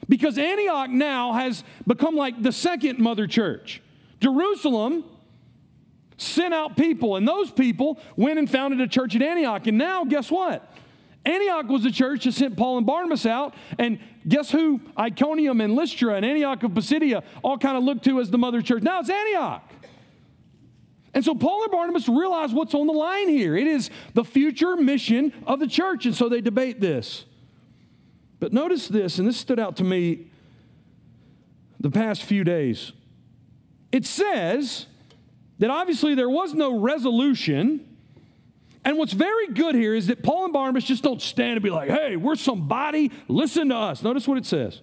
because 0.08 0.38
Antioch 0.38 0.92
now 0.92 1.34
has 1.34 1.64
become 1.88 2.16
like 2.16 2.42
the 2.44 2.52
second 2.52 3.00
mother 3.00 3.26
church. 3.26 3.82
Jerusalem 4.20 5.04
sent 6.18 6.54
out 6.54 6.78
people, 6.78 7.16
and 7.16 7.28
those 7.28 7.52
people 7.52 8.00
went 8.16 8.40
and 8.40 8.50
founded 8.50 8.82
a 8.82 8.88
church 8.88 9.16
at 9.16 9.22
Antioch. 9.22 9.68
And 9.68 9.78
now, 9.78 10.06
guess 10.06 10.30
what? 10.30 10.72
Antioch 11.26 11.68
was 11.68 11.84
the 11.84 11.92
church 11.92 12.26
that 12.26 12.34
sent 12.34 12.56
Paul 12.56 12.78
and 12.78 12.86
Barnabas 12.86 13.26
out, 13.26 13.56
and 13.80 14.00
guess 14.28 14.52
who? 14.52 14.80
Iconium 14.98 15.60
and 15.60 15.76
Lystra 15.76 16.16
and 16.16 16.26
Antioch 16.26 16.62
of 16.64 16.74
Pisidia 16.74 17.24
all 17.44 17.58
kind 17.58 17.78
of 17.78 17.84
looked 17.84 18.06
to 18.06 18.20
as 18.20 18.30
the 18.30 18.38
mother 18.38 18.62
church. 18.62 18.84
Now 18.84 19.00
it's 19.00 19.10
Antioch. 19.10 19.72
And 21.14 21.24
so 21.24 21.34
Paul 21.34 21.64
and 21.64 21.72
Barnabas 21.72 22.10
realize 22.10 22.54
what's 22.54 22.74
on 22.74 22.88
the 22.88 22.94
line 22.94 23.30
here. 23.30 23.56
It 23.56 23.68
is 23.68 23.90
the 24.14 24.24
future 24.24 24.76
mission 24.76 25.32
of 25.48 25.60
the 25.60 25.68
church, 25.68 26.06
and 26.06 26.14
so 26.14 26.28
they 26.30 26.42
debate 26.42 26.82
this. 26.82 27.26
But 28.40 28.52
notice 28.52 28.88
this, 28.90 29.18
and 29.18 29.28
this 29.28 29.38
stood 29.38 29.60
out 29.60 29.78
to 29.78 29.84
me 29.84 30.28
the 31.80 31.90
past 31.90 32.24
few 32.24 32.44
days. 32.44 32.92
It 33.92 34.06
says 34.06 34.88
that 35.60 35.70
obviously 35.70 36.16
there 36.16 36.30
was 36.30 36.54
no 36.54 36.78
resolution. 36.80 37.95
And 38.86 39.00
what's 39.00 39.14
very 39.14 39.48
good 39.48 39.74
here 39.74 39.96
is 39.96 40.08
that 40.08 40.22
Paul 40.22 40.46
and 40.46 40.54
Barnabas 40.54 40.84
just 40.84 41.04
don't 41.04 41.22
stand 41.22 41.54
and 41.54 41.64
be 41.64 41.72
like, 41.72 41.90
hey, 41.90 42.16
we're 42.16 42.36
somebody, 42.36 43.12
listen 43.28 43.70
to 43.70 43.76
us. 43.76 44.04
Notice 44.04 44.28
what 44.28 44.38
it 44.38 44.46
says. 44.46 44.82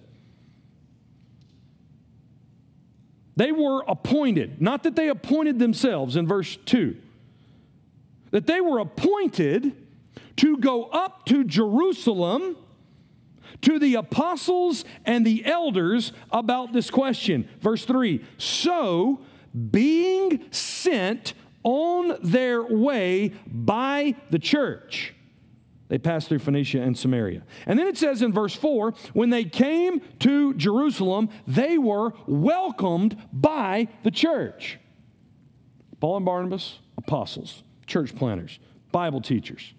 They 3.37 3.53
were 3.53 3.81
appointed, 3.87 4.61
not 4.61 4.83
that 4.83 4.97
they 4.97 5.07
appointed 5.07 5.57
themselves 5.57 6.17
in 6.17 6.27
verse 6.27 6.57
2, 6.65 6.97
that 8.31 8.45
they 8.45 8.59
were 8.59 8.79
appointed 8.79 9.73
to 10.35 10.57
go 10.57 10.83
up 10.85 11.25
to 11.27 11.45
Jerusalem 11.45 12.57
to 13.61 13.79
the 13.79 13.95
apostles 13.95 14.83
and 15.05 15.25
the 15.25 15.45
elders 15.45 16.11
about 16.29 16.73
this 16.73 16.91
question. 16.91 17.47
Verse 17.61 17.85
3 17.85 18.23
So 18.37 19.21
being 19.71 20.43
sent 20.51 21.33
on 21.63 22.17
their 22.21 22.63
way 22.63 23.31
by 23.45 24.15
the 24.29 24.39
church. 24.39 25.13
They 25.89 25.97
passed 25.97 26.27
through 26.27 26.39
Phoenicia 26.39 26.81
and 26.81 26.97
Samaria. 26.97 27.43
And 27.65 27.77
then 27.77 27.87
it 27.87 27.97
says 27.97 28.21
in 28.21 28.33
verse 28.33 28.55
4 28.55 28.93
when 29.13 29.29
they 29.29 29.43
came 29.43 30.01
to 30.19 30.53
Jerusalem, 30.55 31.29
they 31.45 31.77
were 31.77 32.13
welcomed 32.25 33.15
by 33.31 33.89
the 34.03 34.11
church. 34.11 34.79
Paul 35.99 36.17
and 36.17 36.25
Barnabas, 36.25 36.79
apostles, 36.97 37.63
church 37.85 38.15
planters, 38.15 38.59
Bible 38.91 39.21
teachers. 39.21 39.73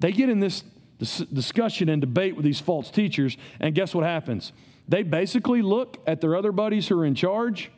They 0.00 0.12
get 0.12 0.28
in 0.28 0.40
this 0.40 0.64
discussion 0.98 1.88
and 1.88 2.00
debate 2.00 2.34
with 2.34 2.44
these 2.44 2.60
false 2.60 2.90
teachers, 2.90 3.36
and 3.60 3.74
guess 3.74 3.94
what 3.94 4.04
happens? 4.04 4.52
They 4.88 5.02
basically 5.02 5.62
look 5.62 5.98
at 6.06 6.20
their 6.20 6.36
other 6.36 6.52
buddies 6.52 6.88
who 6.88 6.98
are 6.98 7.04
in 7.04 7.14
charge 7.14 7.70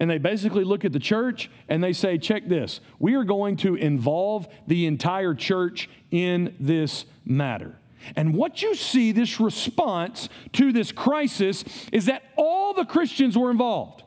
and 0.00 0.10
they 0.10 0.18
basically 0.18 0.64
look 0.64 0.84
at 0.84 0.92
the 0.92 0.98
church 0.98 1.50
and 1.68 1.82
they 1.82 1.92
say, 1.92 2.18
check 2.18 2.48
this, 2.48 2.80
we 2.98 3.14
are 3.14 3.24
going 3.24 3.56
to 3.58 3.74
involve 3.74 4.48
the 4.66 4.86
entire 4.86 5.34
church 5.34 5.88
in 6.10 6.54
this 6.58 7.04
matter. 7.24 7.78
And 8.16 8.34
what 8.34 8.62
you 8.62 8.74
see, 8.74 9.12
this 9.12 9.38
response 9.38 10.28
to 10.54 10.72
this 10.72 10.92
crisis, 10.92 11.64
is 11.92 12.06
that 12.06 12.24
all 12.36 12.74
the 12.74 12.84
Christians 12.84 13.38
were 13.38 13.50
involved. 13.50 14.02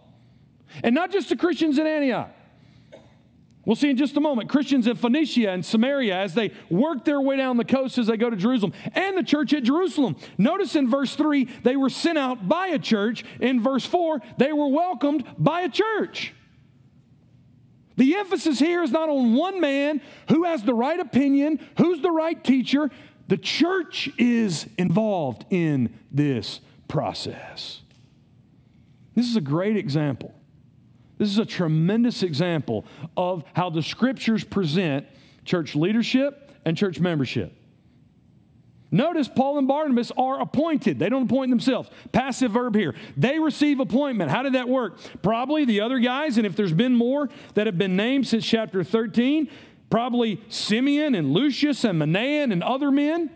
And 0.83 0.93
not 0.93 1.11
just 1.11 1.29
the 1.29 1.37
Christians 1.37 1.77
in 1.79 1.87
Antioch. 1.87 2.31
We'll 3.65 3.75
see 3.75 3.89
in 3.89 3.97
just 3.97 4.15
a 4.15 4.21
moment. 4.21 4.49
Christians 4.49 4.85
in 4.85 4.95
Phoenicia 4.95 5.49
and 5.49 5.65
Samaria 5.65 6.15
as 6.15 6.35
they 6.35 6.51
work 6.69 7.03
their 7.03 7.19
way 7.19 7.37
down 7.37 7.57
the 7.57 7.65
coast 7.65 7.97
as 7.97 8.07
they 8.07 8.17
go 8.17 8.29
to 8.29 8.35
Jerusalem, 8.35 8.73
and 8.93 9.17
the 9.17 9.23
church 9.23 9.53
at 9.53 9.63
Jerusalem. 9.63 10.15
Notice 10.37 10.75
in 10.75 10.87
verse 10.87 11.15
3, 11.15 11.45
they 11.63 11.75
were 11.75 11.89
sent 11.89 12.17
out 12.17 12.47
by 12.47 12.67
a 12.67 12.79
church. 12.79 13.25
In 13.39 13.61
verse 13.61 13.85
4, 13.85 14.21
they 14.37 14.53
were 14.53 14.67
welcomed 14.67 15.25
by 15.37 15.61
a 15.61 15.69
church. 15.69 16.33
The 17.97 18.15
emphasis 18.15 18.59
here 18.59 18.83
is 18.83 18.91
not 18.91 19.09
on 19.09 19.33
one 19.35 19.59
man 19.59 20.01
who 20.29 20.43
has 20.43 20.63
the 20.63 20.73
right 20.73 20.99
opinion, 20.99 21.59
who's 21.77 22.01
the 22.01 22.11
right 22.11 22.41
teacher. 22.43 22.91
The 23.29 23.37
church 23.37 24.09
is 24.17 24.67
involved 24.77 25.45
in 25.49 25.97
this 26.11 26.59
process. 26.87 27.81
This 29.15 29.27
is 29.27 29.35
a 29.37 29.41
great 29.41 29.77
example 29.77 30.35
this 31.17 31.29
is 31.29 31.37
a 31.37 31.45
tremendous 31.45 32.23
example 32.23 32.85
of 33.15 33.43
how 33.53 33.69
the 33.69 33.81
scriptures 33.81 34.43
present 34.43 35.05
church 35.45 35.75
leadership 35.75 36.51
and 36.65 36.75
church 36.75 36.99
membership. 36.99 37.53
Notice 38.91 39.27
Paul 39.27 39.57
and 39.57 39.67
Barnabas 39.67 40.11
are 40.17 40.39
appointed. 40.39 40.99
They 40.99 41.09
don't 41.09 41.23
appoint 41.23 41.49
themselves. 41.49 41.89
Passive 42.11 42.51
verb 42.51 42.75
here. 42.75 42.95
They 43.17 43.39
receive 43.39 43.79
appointment. 43.79 44.31
How 44.31 44.43
did 44.43 44.53
that 44.53 44.69
work? 44.69 44.99
Probably 45.21 45.65
the 45.65 45.81
other 45.81 45.99
guys, 45.99 46.37
and 46.37 46.45
if 46.45 46.55
there's 46.55 46.73
been 46.73 46.95
more 46.95 47.29
that 47.55 47.65
have 47.65 47.77
been 47.77 47.95
named 47.95 48.27
since 48.27 48.45
chapter 48.45 48.83
13, 48.83 49.49
probably 49.89 50.41
Simeon 50.49 51.15
and 51.15 51.33
Lucius 51.33 51.83
and 51.83 52.01
Manaen 52.01 52.51
and 52.51 52.63
other 52.63 52.91
men 52.91 53.31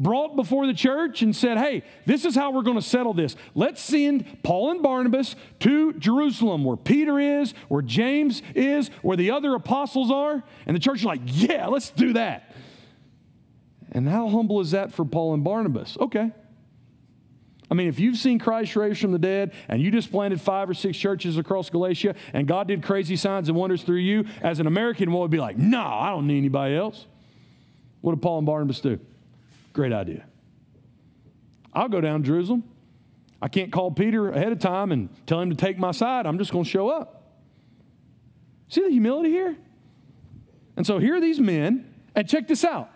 brought 0.00 0.34
before 0.34 0.66
the 0.66 0.74
church 0.74 1.22
and 1.22 1.36
said, 1.36 1.58
Hey, 1.58 1.84
this 2.06 2.24
is 2.24 2.34
how 2.34 2.50
we're 2.50 2.62
going 2.62 2.78
to 2.78 2.82
settle 2.82 3.14
this. 3.14 3.36
Let's 3.54 3.80
send 3.80 4.42
Paul 4.42 4.72
and 4.72 4.82
Barnabas 4.82 5.36
to 5.60 5.92
Jerusalem, 5.92 6.64
where 6.64 6.76
Peter 6.76 7.20
is, 7.20 7.52
where 7.68 7.82
James 7.82 8.42
is, 8.54 8.88
where 9.02 9.16
the 9.16 9.30
other 9.30 9.54
apostles 9.54 10.10
are. 10.10 10.42
And 10.66 10.74
the 10.74 10.80
church 10.80 11.00
is 11.00 11.04
like, 11.04 11.20
Yeah, 11.24 11.66
let's 11.66 11.90
do 11.90 12.14
that. 12.14 12.54
And 13.92 14.08
how 14.08 14.28
humble 14.28 14.60
is 14.60 14.70
that 14.70 14.92
for 14.92 15.04
Paul 15.04 15.34
and 15.34 15.44
Barnabas? 15.44 15.96
Okay. 16.00 16.32
I 17.70 17.74
mean, 17.74 17.86
if 17.86 18.00
you've 18.00 18.16
seen 18.16 18.40
Christ 18.40 18.74
raised 18.74 19.00
from 19.00 19.12
the 19.12 19.18
dead 19.18 19.52
and 19.68 19.80
you 19.80 19.92
just 19.92 20.10
planted 20.10 20.40
five 20.40 20.68
or 20.68 20.74
six 20.74 20.98
churches 20.98 21.38
across 21.38 21.70
Galatia 21.70 22.16
and 22.32 22.48
God 22.48 22.66
did 22.66 22.82
crazy 22.82 23.14
signs 23.14 23.48
and 23.48 23.56
wonders 23.56 23.82
through 23.82 23.98
you, 23.98 24.24
as 24.42 24.58
an 24.58 24.66
American, 24.66 25.12
what 25.12 25.20
would 25.20 25.30
be 25.30 25.38
like? 25.38 25.56
No, 25.56 25.80
I 25.80 26.10
don't 26.10 26.26
need 26.26 26.38
anybody 26.38 26.74
else. 26.74 27.06
What 28.00 28.12
did 28.12 28.22
Paul 28.22 28.38
and 28.38 28.46
Barnabas 28.46 28.80
do? 28.80 28.98
Great 29.72 29.92
idea. 29.92 30.24
I'll 31.72 31.88
go 31.88 32.00
down 32.00 32.22
to 32.22 32.26
Jerusalem. 32.26 32.64
I 33.42 33.48
can't 33.48 33.72
call 33.72 33.90
Peter 33.90 34.30
ahead 34.30 34.52
of 34.52 34.58
time 34.58 34.92
and 34.92 35.08
tell 35.26 35.40
him 35.40 35.50
to 35.50 35.56
take 35.56 35.78
my 35.78 35.92
side. 35.92 36.26
I'm 36.26 36.38
just 36.38 36.52
going 36.52 36.64
to 36.64 36.70
show 36.70 36.88
up. 36.88 37.22
See 38.68 38.82
the 38.82 38.90
humility 38.90 39.30
here? 39.30 39.56
And 40.76 40.86
so 40.86 40.98
here 40.98 41.16
are 41.16 41.20
these 41.20 41.40
men, 41.40 41.92
and 42.14 42.28
check 42.28 42.48
this 42.48 42.64
out. 42.64 42.90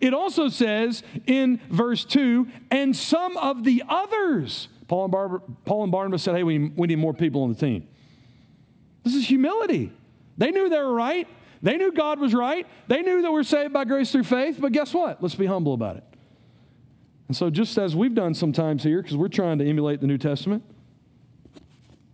It 0.00 0.12
also 0.12 0.48
says 0.48 1.02
in 1.26 1.60
verse 1.70 2.04
2 2.04 2.46
and 2.70 2.94
some 2.94 3.36
of 3.36 3.64
the 3.64 3.82
others. 3.88 4.68
Paul 4.88 5.06
and, 5.06 5.64
Paul 5.64 5.82
and 5.84 5.92
Barnabas 5.92 6.22
said, 6.22 6.36
hey, 6.36 6.42
we, 6.42 6.68
we 6.68 6.86
need 6.86 6.98
more 6.98 7.14
people 7.14 7.42
on 7.42 7.48
the 7.48 7.58
team. 7.58 7.88
This 9.02 9.14
is 9.14 9.26
humility. 9.26 9.92
They 10.36 10.50
knew 10.50 10.68
they 10.68 10.78
were 10.78 10.92
right. 10.92 11.26
They 11.62 11.76
knew 11.76 11.92
God 11.92 12.20
was 12.20 12.34
right. 12.34 12.66
They 12.86 13.02
knew 13.02 13.22
that 13.22 13.32
we're 13.32 13.42
saved 13.42 13.72
by 13.72 13.84
grace 13.84 14.12
through 14.12 14.24
faith. 14.24 14.58
But 14.60 14.72
guess 14.72 14.92
what? 14.92 15.22
Let's 15.22 15.34
be 15.34 15.46
humble 15.46 15.74
about 15.74 15.96
it. 15.96 16.04
And 17.28 17.36
so, 17.36 17.50
just 17.50 17.76
as 17.76 17.96
we've 17.96 18.14
done 18.14 18.34
sometimes 18.34 18.82
here, 18.82 19.02
because 19.02 19.16
we're 19.16 19.28
trying 19.28 19.58
to 19.58 19.68
emulate 19.68 20.00
the 20.00 20.06
New 20.06 20.18
Testament, 20.18 20.62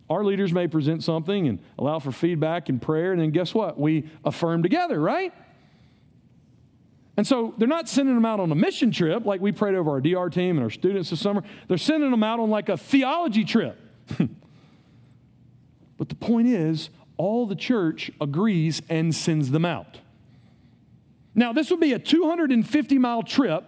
our 0.09 0.25
leaders 0.25 0.53
may 0.53 0.66
present 0.68 1.03
something 1.03 1.48
and 1.48 1.59
allow 1.79 1.98
for 1.98 2.12
feedback 2.12 2.68
and 2.68 2.81
prayer, 2.81 3.12
and 3.12 3.20
then 3.20 3.31
guess 3.31 3.54
what? 3.54 3.79
We 3.79 4.08
affirm 4.25 4.63
together, 4.63 4.98
right? 5.00 5.33
And 7.17 7.27
so 7.27 7.54
they're 7.58 7.69
not 7.69 7.88
sending 7.88 8.15
them 8.15 8.25
out 8.25 8.40
on 8.40 8.50
a 8.50 8.54
mission 8.54 8.90
trip 8.90 9.27
like 9.27 9.40
we 9.40 9.52
prayed 9.52 9.75
over 9.75 9.90
our 9.90 10.00
DR 10.00 10.31
team 10.31 10.56
and 10.56 10.65
our 10.65 10.71
students 10.71 11.10
this 11.10 11.21
summer. 11.21 11.42
They're 11.69 11.77
sending 11.77 12.10
them 12.10 12.23
out 12.23 12.40
on 12.40 12.48
like 12.48 12.69
a 12.69 12.77
theology 12.77 13.44
trip. 13.44 13.79
but 15.98 16.08
the 16.08 16.15
point 16.15 16.48
is, 16.48 16.88
all 17.19 17.46
the 17.46 17.54
church 17.54 18.10
agrees 18.21 18.81
and 18.88 19.15
sends 19.15 19.50
them 19.50 19.67
out. 19.67 19.98
Now, 21.35 21.52
this 21.52 21.71
would 21.71 21.81
be 21.81 21.92
a 21.92 21.98
250 21.98 22.98
mile 22.98 23.23
trip 23.23 23.65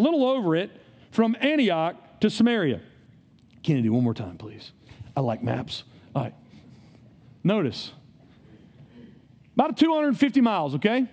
a 0.00 0.02
little 0.02 0.24
over 0.24 0.56
it, 0.56 0.70
from 1.10 1.36
Antioch 1.40 1.96
to 2.20 2.30
Samaria. 2.30 2.80
Kennedy, 3.62 3.88
one 3.88 4.02
more 4.02 4.14
time, 4.14 4.38
please. 4.38 4.72
I 5.16 5.20
like 5.20 5.42
maps. 5.42 5.84
All 6.14 6.22
right. 6.22 6.34
Notice 7.44 7.92
about 9.54 9.76
250 9.76 10.40
miles, 10.40 10.76
okay? 10.76 11.06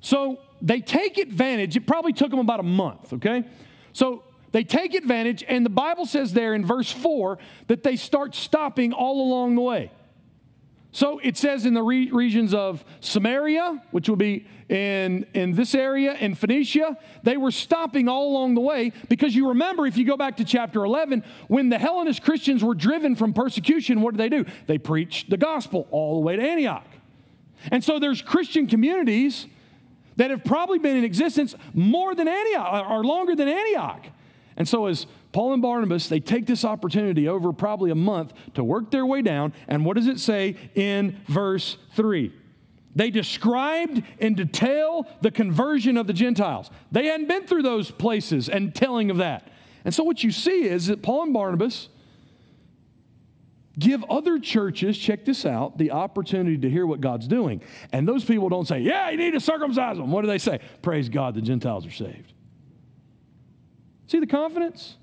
So 0.00 0.38
they 0.60 0.80
take 0.80 1.18
advantage. 1.18 1.76
It 1.76 1.86
probably 1.86 2.12
took 2.12 2.30
them 2.30 2.38
about 2.38 2.60
a 2.60 2.64
month, 2.64 3.12
okay? 3.14 3.44
So 3.92 4.22
they 4.52 4.62
take 4.62 4.94
advantage, 4.94 5.42
and 5.48 5.66
the 5.66 5.70
Bible 5.70 6.06
says 6.06 6.32
there 6.32 6.54
in 6.54 6.64
verse 6.64 6.92
4 6.92 7.38
that 7.66 7.82
they 7.82 7.96
start 7.96 8.34
stopping 8.34 8.92
all 8.92 9.26
along 9.26 9.56
the 9.56 9.62
way. 9.62 9.90
So 10.94 11.18
it 11.22 11.38
says 11.38 11.64
in 11.64 11.72
the 11.72 11.82
re- 11.82 12.10
regions 12.10 12.52
of 12.52 12.84
Samaria, 13.00 13.82
which 13.92 14.10
will 14.10 14.16
be 14.16 14.46
in, 14.68 15.26
in 15.32 15.54
this 15.54 15.74
area, 15.74 16.14
in 16.14 16.34
Phoenicia, 16.34 16.98
they 17.22 17.38
were 17.38 17.50
stopping 17.50 18.08
all 18.08 18.30
along 18.30 18.54
the 18.54 18.60
way 18.60 18.92
because 19.08 19.34
you 19.34 19.48
remember, 19.48 19.86
if 19.86 19.96
you 19.96 20.04
go 20.04 20.18
back 20.18 20.36
to 20.36 20.44
chapter 20.44 20.84
11, 20.84 21.24
when 21.48 21.70
the 21.70 21.78
Hellenist 21.78 22.22
Christians 22.22 22.62
were 22.62 22.74
driven 22.74 23.16
from 23.16 23.32
persecution, 23.32 24.02
what 24.02 24.14
did 24.14 24.18
they 24.18 24.28
do? 24.28 24.44
They 24.66 24.76
preached 24.76 25.30
the 25.30 25.38
gospel 25.38 25.88
all 25.90 26.20
the 26.20 26.20
way 26.20 26.36
to 26.36 26.42
Antioch. 26.42 26.86
And 27.70 27.82
so 27.82 27.98
there's 27.98 28.20
Christian 28.20 28.66
communities 28.66 29.46
that 30.16 30.30
have 30.30 30.44
probably 30.44 30.78
been 30.78 30.96
in 30.98 31.04
existence 31.04 31.54
more 31.72 32.14
than 32.14 32.28
Antioch 32.28 32.90
or 32.90 33.02
longer 33.02 33.34
than 33.34 33.48
Antioch. 33.48 34.04
And 34.58 34.68
so 34.68 34.86
as 34.86 35.06
Paul 35.32 35.54
and 35.54 35.62
Barnabas, 35.62 36.08
they 36.08 36.20
take 36.20 36.46
this 36.46 36.64
opportunity 36.64 37.26
over 37.26 37.52
probably 37.52 37.90
a 37.90 37.96
month 37.96 38.34
to 38.54 38.62
work 38.62 38.90
their 38.90 39.06
way 39.06 39.22
down. 39.22 39.54
And 39.66 39.84
what 39.84 39.96
does 39.96 40.06
it 40.06 40.20
say 40.20 40.56
in 40.74 41.20
verse 41.26 41.78
3? 41.94 42.32
They 42.94 43.10
described 43.10 44.02
in 44.18 44.34
detail 44.34 45.06
the 45.22 45.30
conversion 45.30 45.96
of 45.96 46.06
the 46.06 46.12
Gentiles. 46.12 46.70
They 46.90 47.06
hadn't 47.06 47.28
been 47.28 47.46
through 47.46 47.62
those 47.62 47.90
places 47.90 48.50
and 48.50 48.74
telling 48.74 49.10
of 49.10 49.16
that. 49.16 49.48
And 49.84 49.94
so 49.94 50.04
what 50.04 50.22
you 50.22 50.30
see 50.30 50.64
is 50.64 50.88
that 50.88 51.02
Paul 51.02 51.24
and 51.24 51.32
Barnabas 51.32 51.88
give 53.78 54.04
other 54.04 54.38
churches, 54.38 54.98
check 54.98 55.24
this 55.24 55.46
out, 55.46 55.78
the 55.78 55.90
opportunity 55.90 56.58
to 56.58 56.68
hear 56.68 56.86
what 56.86 57.00
God's 57.00 57.26
doing. 57.26 57.62
And 57.90 58.06
those 58.06 58.24
people 58.24 58.50
don't 58.50 58.68
say, 58.68 58.80
Yeah, 58.80 59.08
you 59.08 59.16
need 59.16 59.32
to 59.32 59.40
circumcise 59.40 59.96
them. 59.96 60.10
What 60.10 60.20
do 60.20 60.26
they 60.28 60.38
say? 60.38 60.60
Praise 60.82 61.08
God, 61.08 61.34
the 61.34 61.40
Gentiles 61.40 61.86
are 61.86 61.90
saved. 61.90 62.34
See 64.06 64.20
the 64.20 64.26
confidence? 64.26 64.98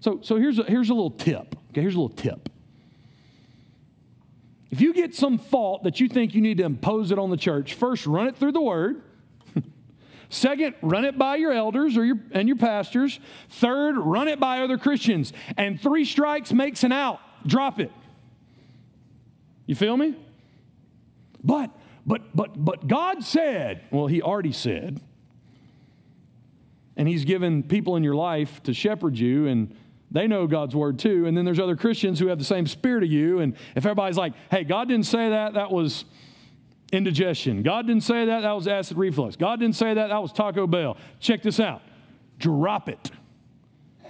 So, 0.00 0.20
so 0.22 0.36
here's, 0.36 0.58
a, 0.58 0.64
here's 0.64 0.90
a 0.90 0.94
little 0.94 1.10
tip. 1.10 1.56
Okay, 1.70 1.80
here's 1.80 1.94
a 1.94 2.00
little 2.00 2.16
tip. 2.16 2.48
If 4.70 4.80
you 4.80 4.92
get 4.92 5.14
some 5.14 5.38
fault 5.38 5.84
that 5.84 6.00
you 6.00 6.08
think 6.08 6.34
you 6.34 6.40
need 6.40 6.58
to 6.58 6.64
impose 6.64 7.10
it 7.10 7.18
on 7.18 7.30
the 7.30 7.36
church, 7.36 7.74
first 7.74 8.06
run 8.06 8.26
it 8.26 8.36
through 8.36 8.52
the 8.52 8.60
word. 8.60 9.02
Second, 10.28 10.74
run 10.82 11.04
it 11.04 11.16
by 11.16 11.36
your 11.36 11.52
elders 11.52 11.96
or 11.96 12.04
your, 12.04 12.18
and 12.32 12.48
your 12.48 12.56
pastors. 12.56 13.20
Third, 13.48 13.96
run 13.96 14.28
it 14.28 14.40
by 14.40 14.60
other 14.60 14.76
Christians. 14.76 15.32
And 15.56 15.80
three 15.80 16.04
strikes 16.04 16.52
makes 16.52 16.84
an 16.84 16.92
out. 16.92 17.20
Drop 17.46 17.80
it. 17.80 17.92
You 19.66 19.74
feel 19.74 19.96
me? 19.96 20.14
But, 21.42 21.70
but, 22.04 22.34
but, 22.34 22.64
but 22.64 22.86
God 22.88 23.22
said, 23.22 23.82
well, 23.90 24.08
He 24.08 24.20
already 24.20 24.52
said, 24.52 25.00
and 26.96 27.06
He's 27.06 27.24
given 27.24 27.62
people 27.62 27.96
in 27.96 28.02
your 28.02 28.14
life 28.14 28.62
to 28.64 28.74
shepherd 28.74 29.16
you, 29.18 29.46
and 29.46 29.76
they 30.10 30.26
know 30.26 30.46
God's 30.46 30.74
word 30.74 30.98
too. 30.98 31.26
And 31.26 31.36
then 31.36 31.44
there's 31.44 31.58
other 31.58 31.76
Christians 31.76 32.18
who 32.18 32.28
have 32.28 32.38
the 32.38 32.44
same 32.44 32.66
spirit 32.66 33.02
of 33.02 33.10
you. 33.10 33.40
And 33.40 33.54
if 33.74 33.84
everybody's 33.84 34.16
like, 34.16 34.34
hey, 34.50 34.64
God 34.64 34.88
didn't 34.88 35.06
say 35.06 35.30
that, 35.30 35.54
that 35.54 35.70
was 35.70 36.04
indigestion. 36.92 37.62
God 37.62 37.86
didn't 37.86 38.04
say 38.04 38.26
that, 38.26 38.42
that 38.42 38.52
was 38.52 38.68
acid 38.68 38.96
reflux. 38.96 39.36
God 39.36 39.60
didn't 39.60 39.76
say 39.76 39.94
that, 39.94 40.08
that 40.08 40.22
was 40.22 40.32
Taco 40.32 40.66
Bell. 40.66 40.96
Check 41.18 41.42
this 41.42 41.58
out. 41.58 41.82
Drop 42.38 42.88
it. 42.88 43.10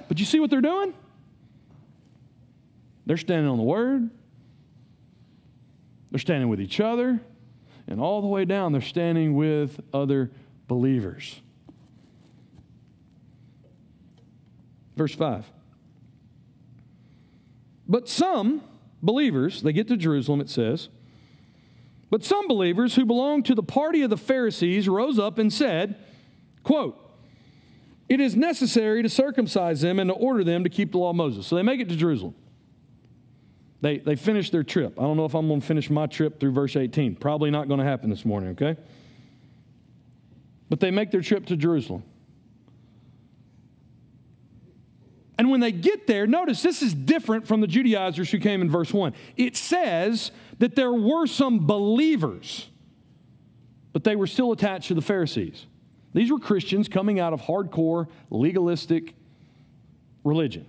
But 0.08 0.18
you 0.18 0.26
see 0.26 0.40
what 0.40 0.50
they're 0.50 0.60
doing? 0.60 0.94
They're 3.06 3.16
standing 3.16 3.48
on 3.48 3.56
the 3.56 3.62
word, 3.62 4.10
they're 6.10 6.18
standing 6.18 6.48
with 6.48 6.60
each 6.60 6.80
other, 6.80 7.20
and 7.86 8.00
all 8.00 8.20
the 8.20 8.26
way 8.26 8.44
down, 8.44 8.72
they're 8.72 8.80
standing 8.80 9.36
with 9.36 9.80
other 9.94 10.32
believers. 10.66 11.40
Verse 14.96 15.14
5. 15.14 15.44
But 17.88 18.08
some 18.08 18.62
believers, 19.02 19.62
they 19.62 19.72
get 19.72 19.88
to 19.88 19.96
Jerusalem, 19.96 20.40
it 20.40 20.50
says, 20.50 20.88
but 22.10 22.24
some 22.24 22.46
believers 22.46 22.94
who 22.94 23.04
belonged 23.04 23.46
to 23.46 23.54
the 23.54 23.62
party 23.62 24.02
of 24.02 24.10
the 24.10 24.16
Pharisees 24.16 24.88
rose 24.88 25.18
up 25.18 25.38
and 25.38 25.52
said, 25.52 25.96
quote, 26.62 27.02
it 28.08 28.20
is 28.20 28.36
necessary 28.36 29.02
to 29.02 29.08
circumcise 29.08 29.80
them 29.80 29.98
and 29.98 30.08
to 30.08 30.14
order 30.14 30.44
them 30.44 30.62
to 30.62 30.70
keep 30.70 30.92
the 30.92 30.98
law 30.98 31.10
of 31.10 31.16
Moses. 31.16 31.46
So 31.46 31.56
they 31.56 31.62
make 31.62 31.80
it 31.80 31.88
to 31.88 31.96
Jerusalem. 31.96 32.34
They, 33.80 33.98
they 33.98 34.14
finish 34.14 34.50
their 34.50 34.62
trip. 34.62 34.98
I 34.98 35.02
don't 35.02 35.16
know 35.16 35.24
if 35.24 35.34
I'm 35.34 35.48
going 35.48 35.60
to 35.60 35.66
finish 35.66 35.90
my 35.90 36.06
trip 36.06 36.38
through 36.40 36.52
verse 36.52 36.76
18. 36.76 37.16
Probably 37.16 37.50
not 37.50 37.68
going 37.68 37.78
to 37.78 37.84
happen 37.84 38.08
this 38.08 38.24
morning, 38.24 38.50
okay? 38.50 38.76
But 40.68 40.80
they 40.80 40.90
make 40.90 41.10
their 41.10 41.20
trip 41.20 41.46
to 41.46 41.56
Jerusalem. 41.56 42.04
And 45.38 45.50
when 45.50 45.60
they 45.60 45.72
get 45.72 46.06
there, 46.06 46.26
notice 46.26 46.62
this 46.62 46.82
is 46.82 46.94
different 46.94 47.46
from 47.46 47.60
the 47.60 47.66
Judaizers 47.66 48.30
who 48.30 48.38
came 48.38 48.62
in 48.62 48.70
verse 48.70 48.92
1. 48.92 49.12
It 49.36 49.56
says 49.56 50.30
that 50.58 50.76
there 50.76 50.92
were 50.92 51.26
some 51.26 51.66
believers, 51.66 52.68
but 53.92 54.04
they 54.04 54.16
were 54.16 54.26
still 54.26 54.52
attached 54.52 54.88
to 54.88 54.94
the 54.94 55.02
Pharisees. 55.02 55.66
These 56.14 56.30
were 56.30 56.38
Christians 56.38 56.88
coming 56.88 57.20
out 57.20 57.34
of 57.34 57.42
hardcore, 57.42 58.08
legalistic 58.30 59.14
religion. 60.24 60.66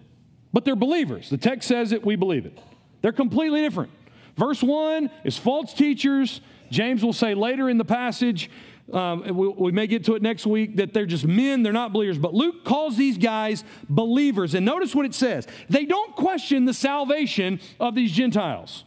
But 0.51 0.65
they're 0.65 0.75
believers. 0.75 1.29
The 1.29 1.37
text 1.37 1.67
says 1.67 1.93
it, 1.93 2.05
we 2.05 2.17
believe 2.17 2.45
it. 2.45 2.57
They're 3.01 3.13
completely 3.13 3.61
different. 3.61 3.91
Verse 4.35 4.61
1 4.61 5.09
is 5.23 5.37
false 5.37 5.73
teachers. 5.73 6.41
James 6.69 7.03
will 7.03 7.13
say 7.13 7.33
later 7.33 7.69
in 7.69 7.77
the 7.77 7.85
passage 7.85 8.49
um, 8.93 9.23
we, 9.35 9.47
we, 9.49 9.71
may 9.71 9.85
get 9.85 10.05
to 10.05 10.15
it 10.15 10.21
next 10.21 10.45
week, 10.45 10.77
that 10.77 10.93
they're 10.93 11.05
just 11.05 11.25
men, 11.25 11.61
they're 11.61 11.73
not 11.73 11.91
believers. 11.91 12.17
But 12.17 12.33
Luke 12.33 12.63
calls 12.63 12.95
these 12.95 13.17
guys 13.17 13.65
believers. 13.89 14.55
And 14.55 14.65
notice 14.65 14.95
what 14.95 15.05
it 15.05 15.13
says 15.13 15.45
they 15.67 15.85
don't 15.85 16.15
question 16.15 16.65
the 16.65 16.73
salvation 16.73 17.59
of 17.79 17.95
these 17.95 18.11
Gentiles. 18.11 18.85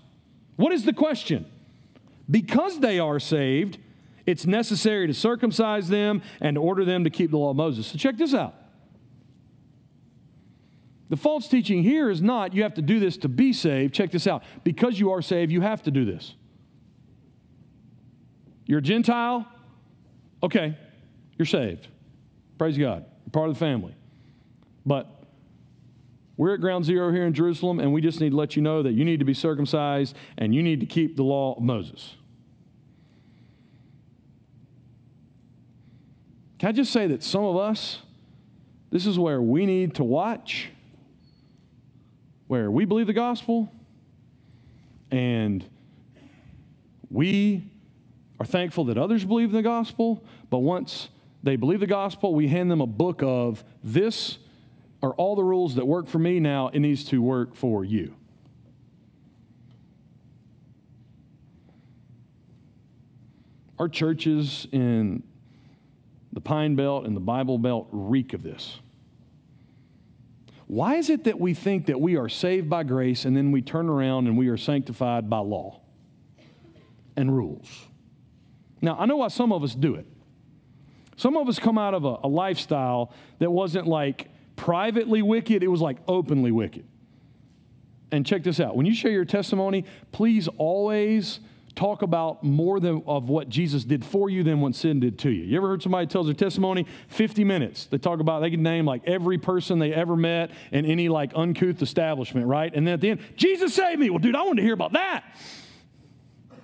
What 0.56 0.72
is 0.72 0.84
the 0.84 0.92
question? 0.92 1.46
Because 2.30 2.80
they 2.80 2.98
are 2.98 3.18
saved, 3.18 3.78
it's 4.24 4.46
necessary 4.46 5.06
to 5.06 5.14
circumcise 5.14 5.88
them 5.88 6.22
and 6.40 6.56
order 6.56 6.84
them 6.84 7.04
to 7.04 7.10
keep 7.10 7.30
the 7.30 7.38
law 7.38 7.50
of 7.50 7.56
Moses. 7.56 7.86
So 7.86 7.98
check 7.98 8.16
this 8.16 8.32
out. 8.32 8.54
The 11.10 11.16
false 11.16 11.48
teaching 11.48 11.82
here 11.82 12.08
is 12.08 12.22
not 12.22 12.54
you 12.54 12.62
have 12.62 12.74
to 12.74 12.82
do 12.82 13.00
this 13.00 13.16
to 13.18 13.28
be 13.28 13.52
saved. 13.52 13.92
Check 13.92 14.12
this 14.12 14.26
out. 14.26 14.44
Because 14.62 15.00
you 15.00 15.10
are 15.10 15.20
saved, 15.20 15.50
you 15.50 15.60
have 15.60 15.82
to 15.82 15.90
do 15.90 16.04
this. 16.04 16.36
You're 18.64 18.78
a 18.78 18.82
Gentile, 18.82 19.46
okay, 20.42 20.76
you're 21.38 21.46
saved. 21.46 21.88
Praise 22.58 22.76
God. 22.76 23.04
You're 23.24 23.30
part 23.32 23.48
of 23.48 23.54
the 23.54 23.58
family. 23.58 23.94
But 24.84 25.20
we're 26.36 26.54
at 26.54 26.60
ground 26.60 26.84
zero 26.84 27.12
here 27.12 27.26
in 27.26 27.34
Jerusalem, 27.34 27.80
and 27.80 27.92
we 27.92 28.00
just 28.00 28.20
need 28.20 28.30
to 28.30 28.36
let 28.36 28.56
you 28.56 28.62
know 28.62 28.82
that 28.82 28.92
you 28.92 29.04
need 29.04 29.18
to 29.18 29.24
be 29.24 29.34
circumcised 29.34 30.16
and 30.38 30.54
you 30.54 30.62
need 30.62 30.80
to 30.80 30.86
keep 30.86 31.16
the 31.16 31.22
law 31.22 31.54
of 31.54 31.62
Moses. 31.62 32.14
Can 36.58 36.68
I 36.68 36.72
just 36.72 36.92
say 36.92 37.06
that 37.06 37.22
some 37.22 37.44
of 37.44 37.56
us, 37.56 38.00
this 38.90 39.06
is 39.06 39.18
where 39.18 39.40
we 39.40 39.64
need 39.64 39.94
to 39.94 40.04
watch, 40.04 40.68
where 42.48 42.70
we 42.70 42.84
believe 42.84 43.06
the 43.06 43.12
gospel 43.12 43.72
and 45.10 45.64
we 47.10 47.64
are 48.40 48.46
thankful 48.46 48.86
that 48.86 48.96
others 48.96 49.22
believe 49.24 49.50
in 49.50 49.54
the 49.54 49.62
gospel, 49.62 50.24
but 50.48 50.60
once 50.60 51.10
they 51.42 51.56
believe 51.56 51.80
the 51.80 51.86
gospel, 51.86 52.34
we 52.34 52.48
hand 52.48 52.70
them 52.70 52.80
a 52.80 52.86
book 52.86 53.22
of 53.22 53.62
this 53.84 54.38
are 55.02 55.12
all 55.12 55.36
the 55.36 55.44
rules 55.44 55.74
that 55.74 55.86
work 55.86 56.06
for 56.06 56.18
me 56.18 56.40
now, 56.40 56.68
it 56.68 56.80
needs 56.80 57.04
to 57.04 57.20
work 57.20 57.54
for 57.54 57.84
you. 57.84 58.14
Our 63.78 63.88
churches 63.88 64.66
in 64.72 65.22
the 66.32 66.40
Pine 66.40 66.76
Belt 66.76 67.06
and 67.06 67.16
the 67.16 67.20
Bible 67.20 67.58
Belt 67.58 67.88
reek 67.92 68.32
of 68.32 68.42
this. 68.42 68.78
Why 70.66 70.96
is 70.96 71.10
it 71.10 71.24
that 71.24 71.40
we 71.40 71.52
think 71.52 71.86
that 71.86 72.00
we 72.00 72.16
are 72.16 72.28
saved 72.28 72.70
by 72.70 72.84
grace 72.84 73.24
and 73.24 73.36
then 73.36 73.52
we 73.52 73.60
turn 73.60 73.88
around 73.88 74.28
and 74.28 74.38
we 74.38 74.48
are 74.48 74.56
sanctified 74.56 75.28
by 75.28 75.38
law 75.38 75.80
and 77.16 77.34
rules? 77.34 77.89
Now, 78.82 78.96
I 78.98 79.06
know 79.06 79.16
why 79.16 79.28
some 79.28 79.52
of 79.52 79.62
us 79.62 79.74
do 79.74 79.94
it. 79.94 80.06
Some 81.16 81.36
of 81.36 81.48
us 81.48 81.58
come 81.58 81.76
out 81.76 81.94
of 81.94 82.04
a, 82.04 82.16
a 82.24 82.28
lifestyle 82.28 83.12
that 83.38 83.50
wasn't 83.50 83.86
like 83.86 84.28
privately 84.56 85.22
wicked, 85.22 85.62
it 85.62 85.68
was 85.68 85.80
like 85.80 85.98
openly 86.08 86.50
wicked. 86.50 86.86
And 88.12 88.26
check 88.26 88.42
this 88.42 88.58
out 88.58 88.76
when 88.76 88.86
you 88.86 88.94
share 88.94 89.12
your 89.12 89.24
testimony, 89.24 89.84
please 90.12 90.48
always 90.56 91.40
talk 91.74 92.02
about 92.02 92.42
more 92.42 92.80
than 92.80 93.02
of 93.06 93.28
what 93.28 93.48
Jesus 93.48 93.84
did 93.84 94.04
for 94.04 94.28
you 94.28 94.42
than 94.42 94.60
what 94.60 94.74
sin 94.74 95.00
did 95.00 95.18
to 95.20 95.30
you. 95.30 95.44
You 95.44 95.56
ever 95.56 95.68
heard 95.68 95.82
somebody 95.82 96.06
tells 96.06 96.26
their 96.26 96.34
testimony 96.34 96.86
50 97.08 97.44
minutes? 97.44 97.86
They 97.86 97.98
talk 97.98 98.20
about 98.20 98.40
they 98.40 98.50
can 98.50 98.62
name 98.62 98.86
like 98.86 99.06
every 99.06 99.38
person 99.38 99.78
they 99.78 99.92
ever 99.92 100.16
met 100.16 100.50
in 100.72 100.84
any 100.84 101.08
like 101.08 101.32
uncouth 101.34 101.80
establishment, 101.80 102.46
right? 102.46 102.74
And 102.74 102.86
then 102.86 102.94
at 102.94 103.00
the 103.00 103.10
end, 103.10 103.20
Jesus 103.36 103.74
saved 103.74 104.00
me. 104.00 104.10
Well, 104.10 104.18
dude, 104.18 104.34
I 104.34 104.42
wanted 104.42 104.56
to 104.56 104.62
hear 104.62 104.74
about 104.74 104.92
that. 104.92 105.24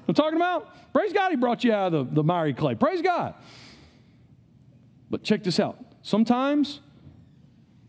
I'm 0.08 0.14
talking 0.14 0.36
about? 0.36 0.74
Praise 0.96 1.12
God, 1.12 1.28
He 1.28 1.36
brought 1.36 1.62
you 1.62 1.74
out 1.74 1.92
of 1.92 2.08
the, 2.08 2.14
the 2.14 2.24
miry 2.24 2.54
clay. 2.54 2.74
Praise 2.74 3.02
God. 3.02 3.34
But 5.10 5.22
check 5.22 5.44
this 5.44 5.60
out. 5.60 5.76
Sometimes 6.00 6.80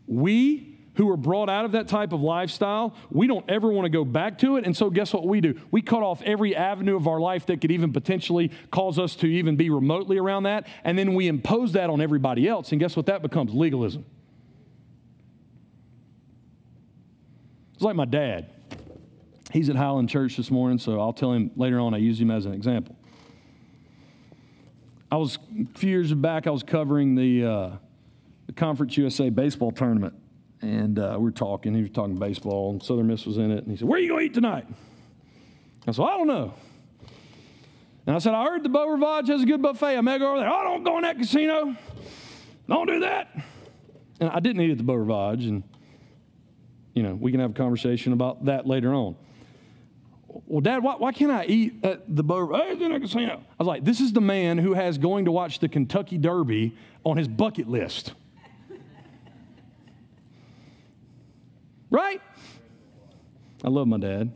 we 0.06 0.78
who 0.96 1.08
are 1.08 1.16
brought 1.16 1.48
out 1.48 1.64
of 1.64 1.72
that 1.72 1.88
type 1.88 2.12
of 2.12 2.20
lifestyle, 2.20 2.94
we 3.08 3.26
don't 3.26 3.48
ever 3.48 3.72
want 3.72 3.86
to 3.86 3.88
go 3.88 4.04
back 4.04 4.36
to 4.40 4.58
it. 4.58 4.66
And 4.66 4.76
so, 4.76 4.90
guess 4.90 5.14
what 5.14 5.26
we 5.26 5.40
do? 5.40 5.58
We 5.70 5.80
cut 5.80 6.02
off 6.02 6.20
every 6.20 6.54
avenue 6.54 6.96
of 6.96 7.08
our 7.08 7.18
life 7.18 7.46
that 7.46 7.62
could 7.62 7.70
even 7.70 7.94
potentially 7.94 8.50
cause 8.70 8.98
us 8.98 9.16
to 9.16 9.26
even 9.26 9.56
be 9.56 9.70
remotely 9.70 10.18
around 10.18 10.42
that. 10.42 10.66
And 10.84 10.98
then 10.98 11.14
we 11.14 11.28
impose 11.28 11.72
that 11.72 11.88
on 11.88 12.02
everybody 12.02 12.46
else. 12.46 12.72
And 12.72 12.78
guess 12.78 12.94
what 12.94 13.06
that 13.06 13.22
becomes? 13.22 13.54
Legalism. 13.54 14.04
It's 17.72 17.82
like 17.82 17.96
my 17.96 18.04
dad. 18.04 18.50
He's 19.50 19.70
at 19.70 19.76
Highland 19.76 20.10
Church 20.10 20.36
this 20.36 20.50
morning, 20.50 20.78
so 20.78 21.00
I'll 21.00 21.14
tell 21.14 21.32
him 21.32 21.52
later 21.56 21.80
on 21.80 21.94
I 21.94 21.96
use 21.96 22.20
him 22.20 22.30
as 22.30 22.44
an 22.44 22.52
example. 22.52 22.97
I 25.10 25.16
was, 25.16 25.38
a 25.58 25.78
few 25.78 25.90
years 25.90 26.12
back, 26.12 26.46
I 26.46 26.50
was 26.50 26.62
covering 26.62 27.14
the, 27.14 27.44
uh, 27.44 27.70
the 28.46 28.52
Conference 28.52 28.96
USA 28.98 29.30
baseball 29.30 29.72
tournament. 29.72 30.14
And 30.60 30.98
uh, 30.98 31.16
we 31.18 31.24
were 31.24 31.30
talking. 31.30 31.74
He 31.74 31.82
was 31.82 31.90
talking 31.90 32.16
baseball, 32.16 32.72
and 32.72 32.82
Southern 32.82 33.06
Miss 33.06 33.24
was 33.24 33.38
in 33.38 33.50
it. 33.50 33.62
And 33.62 33.70
he 33.70 33.76
said, 33.76 33.88
Where 33.88 33.98
are 33.98 34.02
you 34.02 34.08
going 34.08 34.20
to 34.20 34.26
eat 34.26 34.34
tonight? 34.34 34.66
I 35.86 35.92
said, 35.92 36.02
I 36.02 36.16
don't 36.16 36.26
know. 36.26 36.54
And 38.06 38.16
I 38.16 38.18
said, 38.18 38.34
I 38.34 38.44
heard 38.44 38.62
the 38.62 38.68
Beau 38.68 38.88
Rivage 38.88 39.28
has 39.28 39.42
a 39.42 39.46
good 39.46 39.62
buffet. 39.62 39.96
I 39.96 40.00
may 40.00 40.18
go 40.18 40.30
over 40.30 40.40
there. 40.40 40.50
Oh, 40.50 40.64
don't 40.64 40.82
go 40.82 40.96
in 40.96 41.02
that 41.02 41.16
casino. 41.16 41.76
Don't 42.68 42.86
do 42.86 43.00
that. 43.00 43.34
And 44.20 44.28
I 44.30 44.40
didn't 44.40 44.60
eat 44.62 44.72
at 44.72 44.78
the 44.78 44.84
Beau 44.84 44.94
Rivage. 44.94 45.44
And, 45.44 45.62
you 46.94 47.02
know, 47.02 47.14
we 47.14 47.30
can 47.30 47.40
have 47.40 47.50
a 47.52 47.54
conversation 47.54 48.12
about 48.12 48.46
that 48.46 48.66
later 48.66 48.92
on. 48.92 49.14
Well, 50.28 50.60
Dad, 50.60 50.82
why, 50.82 50.94
why 50.96 51.12
can't 51.12 51.30
I 51.30 51.46
eat 51.46 51.82
at 51.82 52.04
the 52.06 52.22
casino? 52.22 53.40
I 53.40 53.54
was 53.58 53.66
like, 53.66 53.84
This 53.84 54.00
is 54.00 54.12
the 54.12 54.20
man 54.20 54.58
who 54.58 54.74
has 54.74 54.98
going 54.98 55.24
to 55.24 55.32
watch 55.32 55.58
the 55.58 55.68
Kentucky 55.68 56.18
Derby 56.18 56.76
on 57.04 57.16
his 57.16 57.28
bucket 57.28 57.68
list. 57.68 58.12
Right? 61.90 62.20
I 63.64 63.68
love 63.68 63.88
my 63.88 63.96
dad. 63.96 64.30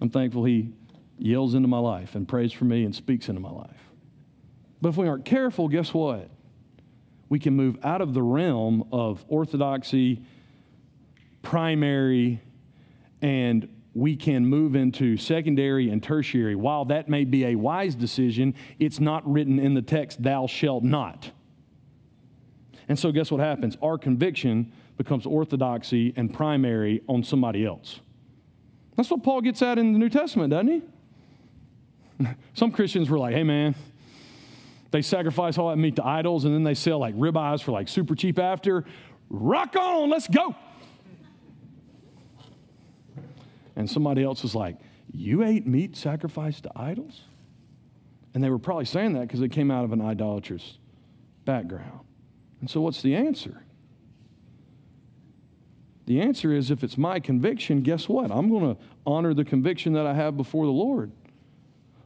I'm 0.00 0.08
thankful 0.08 0.44
he 0.44 0.72
yells 1.18 1.54
into 1.54 1.68
my 1.68 1.78
life 1.78 2.14
and 2.14 2.26
prays 2.26 2.52
for 2.52 2.64
me 2.64 2.84
and 2.84 2.94
speaks 2.94 3.28
into 3.28 3.40
my 3.40 3.50
life. 3.50 3.70
But 4.80 4.90
if 4.90 4.96
we 4.96 5.08
aren't 5.08 5.24
careful, 5.24 5.68
guess 5.68 5.92
what? 5.92 6.30
We 7.28 7.38
can 7.38 7.54
move 7.54 7.78
out 7.82 8.00
of 8.00 8.14
the 8.14 8.22
realm 8.22 8.88
of 8.92 9.24
orthodoxy, 9.28 10.22
primary, 11.42 12.40
and 13.20 13.68
we 13.96 14.14
can 14.14 14.44
move 14.44 14.76
into 14.76 15.16
secondary 15.16 15.88
and 15.88 16.02
tertiary. 16.02 16.54
While 16.54 16.84
that 16.86 17.08
may 17.08 17.24
be 17.24 17.46
a 17.46 17.54
wise 17.54 17.94
decision, 17.94 18.54
it's 18.78 19.00
not 19.00 19.26
written 19.30 19.58
in 19.58 19.72
the 19.72 19.80
text, 19.80 20.22
thou 20.22 20.46
shalt 20.46 20.84
not. 20.84 21.30
And 22.88 22.98
so, 22.98 23.10
guess 23.10 23.30
what 23.30 23.40
happens? 23.40 23.78
Our 23.82 23.96
conviction 23.96 24.70
becomes 24.98 25.24
orthodoxy 25.24 26.12
and 26.14 26.32
primary 26.32 27.02
on 27.08 27.24
somebody 27.24 27.64
else. 27.64 28.00
That's 28.96 29.10
what 29.10 29.22
Paul 29.22 29.40
gets 29.40 29.62
at 29.62 29.78
in 29.78 29.94
the 29.94 29.98
New 29.98 30.10
Testament, 30.10 30.50
doesn't 30.50 30.68
he? 32.18 32.26
Some 32.54 32.72
Christians 32.72 33.08
were 33.08 33.18
like, 33.18 33.34
hey, 33.34 33.44
man, 33.44 33.74
they 34.90 35.00
sacrifice 35.00 35.56
all 35.56 35.70
that 35.70 35.76
meat 35.76 35.96
to 35.96 36.06
idols 36.06 36.44
and 36.44 36.54
then 36.54 36.64
they 36.64 36.74
sell 36.74 36.98
like 36.98 37.14
ribeyes 37.16 37.62
for 37.62 37.72
like 37.72 37.88
super 37.88 38.14
cheap 38.14 38.38
after. 38.38 38.84
Rock 39.30 39.74
on, 39.74 40.10
let's 40.10 40.28
go. 40.28 40.54
And 43.76 43.88
somebody 43.88 44.24
else 44.24 44.42
was 44.42 44.54
like, 44.54 44.78
You 45.12 45.44
ate 45.44 45.66
meat 45.66 45.94
sacrificed 45.94 46.64
to 46.64 46.72
idols? 46.74 47.22
And 48.34 48.42
they 48.42 48.50
were 48.50 48.58
probably 48.58 48.86
saying 48.86 49.12
that 49.14 49.22
because 49.22 49.40
they 49.40 49.48
came 49.48 49.70
out 49.70 49.84
of 49.84 49.92
an 49.92 50.00
idolatrous 50.00 50.78
background. 51.44 52.00
And 52.60 52.68
so, 52.68 52.80
what's 52.80 53.02
the 53.02 53.14
answer? 53.14 53.62
The 56.06 56.20
answer 56.20 56.52
is 56.52 56.70
if 56.70 56.84
it's 56.84 56.96
my 56.96 57.20
conviction, 57.20 57.82
guess 57.82 58.08
what? 58.08 58.30
I'm 58.30 58.48
going 58.48 58.74
to 58.74 58.80
honor 59.04 59.34
the 59.34 59.44
conviction 59.44 59.92
that 59.94 60.06
I 60.06 60.14
have 60.14 60.36
before 60.36 60.64
the 60.64 60.72
Lord. 60.72 61.12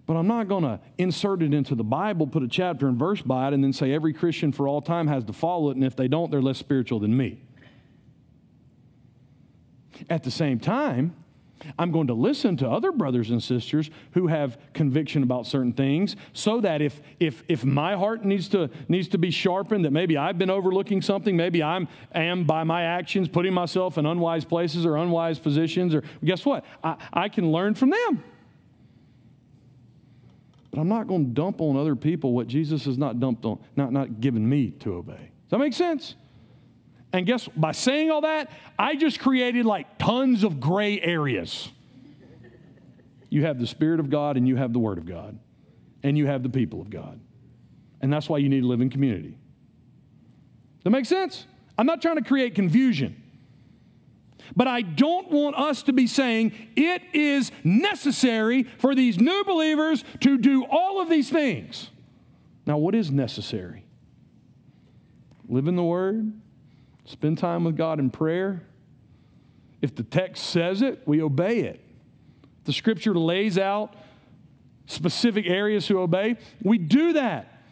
But 0.06 0.14
I'm 0.16 0.26
not 0.26 0.48
going 0.48 0.64
to 0.64 0.80
insert 0.98 1.42
it 1.42 1.54
into 1.54 1.74
the 1.74 1.84
Bible, 1.84 2.26
put 2.26 2.42
a 2.42 2.48
chapter 2.48 2.88
and 2.88 2.98
verse 2.98 3.22
by 3.22 3.48
it, 3.48 3.54
and 3.54 3.62
then 3.62 3.72
say 3.72 3.92
every 3.92 4.12
Christian 4.12 4.52
for 4.52 4.66
all 4.66 4.80
time 4.80 5.06
has 5.06 5.24
to 5.26 5.32
follow 5.32 5.70
it, 5.70 5.76
and 5.76 5.84
if 5.84 5.94
they 5.94 6.08
don't, 6.08 6.30
they're 6.30 6.42
less 6.42 6.58
spiritual 6.58 6.98
than 6.98 7.16
me. 7.16 7.42
At 10.08 10.24
the 10.24 10.30
same 10.30 10.58
time, 10.58 11.14
I'm 11.78 11.92
going 11.92 12.06
to 12.06 12.14
listen 12.14 12.56
to 12.58 12.68
other 12.68 12.92
brothers 12.92 13.30
and 13.30 13.42
sisters 13.42 13.90
who 14.12 14.28
have 14.28 14.58
conviction 14.72 15.22
about 15.22 15.46
certain 15.46 15.72
things 15.72 16.16
so 16.32 16.60
that 16.60 16.82
if, 16.82 17.00
if, 17.18 17.42
if 17.48 17.64
my 17.64 17.96
heart 17.96 18.24
needs 18.24 18.48
to, 18.48 18.70
needs 18.88 19.08
to 19.08 19.18
be 19.18 19.30
sharpened, 19.30 19.84
that 19.84 19.90
maybe 19.90 20.16
I've 20.16 20.38
been 20.38 20.50
overlooking 20.50 21.02
something, 21.02 21.36
maybe 21.36 21.62
I 21.62 21.86
am 22.14 22.44
by 22.44 22.64
my 22.64 22.82
actions 22.82 23.28
putting 23.28 23.52
myself 23.52 23.98
in 23.98 24.06
unwise 24.06 24.44
places 24.44 24.86
or 24.86 24.96
unwise 24.96 25.38
positions, 25.38 25.94
or 25.94 26.02
guess 26.24 26.44
what? 26.44 26.64
I, 26.82 26.96
I 27.12 27.28
can 27.28 27.52
learn 27.52 27.74
from 27.74 27.90
them. 27.90 28.24
But 30.70 30.80
I'm 30.80 30.88
not 30.88 31.06
going 31.08 31.26
to 31.26 31.30
dump 31.30 31.60
on 31.60 31.76
other 31.76 31.96
people 31.96 32.32
what 32.32 32.46
Jesus 32.46 32.84
has 32.84 32.96
not 32.96 33.18
dumped 33.18 33.44
on, 33.44 33.58
not, 33.76 33.92
not 33.92 34.20
given 34.20 34.48
me 34.48 34.70
to 34.80 34.94
obey. 34.94 35.14
Does 35.14 35.50
that 35.50 35.58
make 35.58 35.74
sense? 35.74 36.14
And 37.12 37.26
guess 37.26 37.48
by 37.56 37.72
saying 37.72 38.10
all 38.10 38.20
that, 38.20 38.50
I 38.78 38.94
just 38.94 39.18
created 39.18 39.66
like 39.66 39.98
tons 39.98 40.44
of 40.44 40.60
gray 40.60 41.00
areas. 41.00 41.68
You 43.28 43.44
have 43.44 43.58
the 43.58 43.66
Spirit 43.66 44.00
of 44.00 44.10
God 44.10 44.36
and 44.36 44.46
you 44.46 44.56
have 44.56 44.72
the 44.72 44.78
Word 44.78 44.98
of 44.98 45.06
God, 45.06 45.38
and 46.02 46.18
you 46.18 46.26
have 46.26 46.42
the 46.42 46.48
people 46.48 46.80
of 46.80 46.90
God. 46.90 47.20
And 48.00 48.12
that's 48.12 48.28
why 48.28 48.38
you 48.38 48.48
need 48.48 48.62
to 48.62 48.66
live 48.66 48.80
in 48.80 48.90
community. 48.90 49.36
That 50.84 50.90
makes 50.90 51.08
sense? 51.08 51.46
I'm 51.76 51.86
not 51.86 52.02
trying 52.02 52.16
to 52.16 52.24
create 52.24 52.54
confusion. 52.54 53.22
But 54.56 54.66
I 54.66 54.82
don't 54.82 55.30
want 55.30 55.56
us 55.56 55.82
to 55.84 55.92
be 55.92 56.06
saying 56.06 56.52
it 56.74 57.02
is 57.12 57.52
necessary 57.62 58.64
for 58.78 58.94
these 58.94 59.18
new 59.18 59.44
believers 59.44 60.04
to 60.20 60.38
do 60.38 60.64
all 60.64 61.00
of 61.00 61.08
these 61.08 61.30
things. 61.30 61.90
Now, 62.66 62.78
what 62.78 62.94
is 62.94 63.10
necessary? 63.10 63.84
Live 65.48 65.68
in 65.68 65.76
the 65.76 65.84
Word, 65.84 66.32
Spend 67.10 67.38
time 67.38 67.64
with 67.64 67.76
God 67.76 67.98
in 67.98 68.08
prayer. 68.08 68.62
If 69.82 69.96
the 69.96 70.04
text 70.04 70.44
says 70.44 70.80
it, 70.80 71.02
we 71.06 71.20
obey 71.20 71.60
it. 71.60 71.80
The 72.64 72.72
scripture 72.72 73.14
lays 73.14 73.58
out 73.58 73.96
specific 74.86 75.46
areas 75.46 75.88
to 75.88 75.98
obey, 75.98 76.36
we 76.62 76.78
do 76.78 77.14
that. 77.14 77.62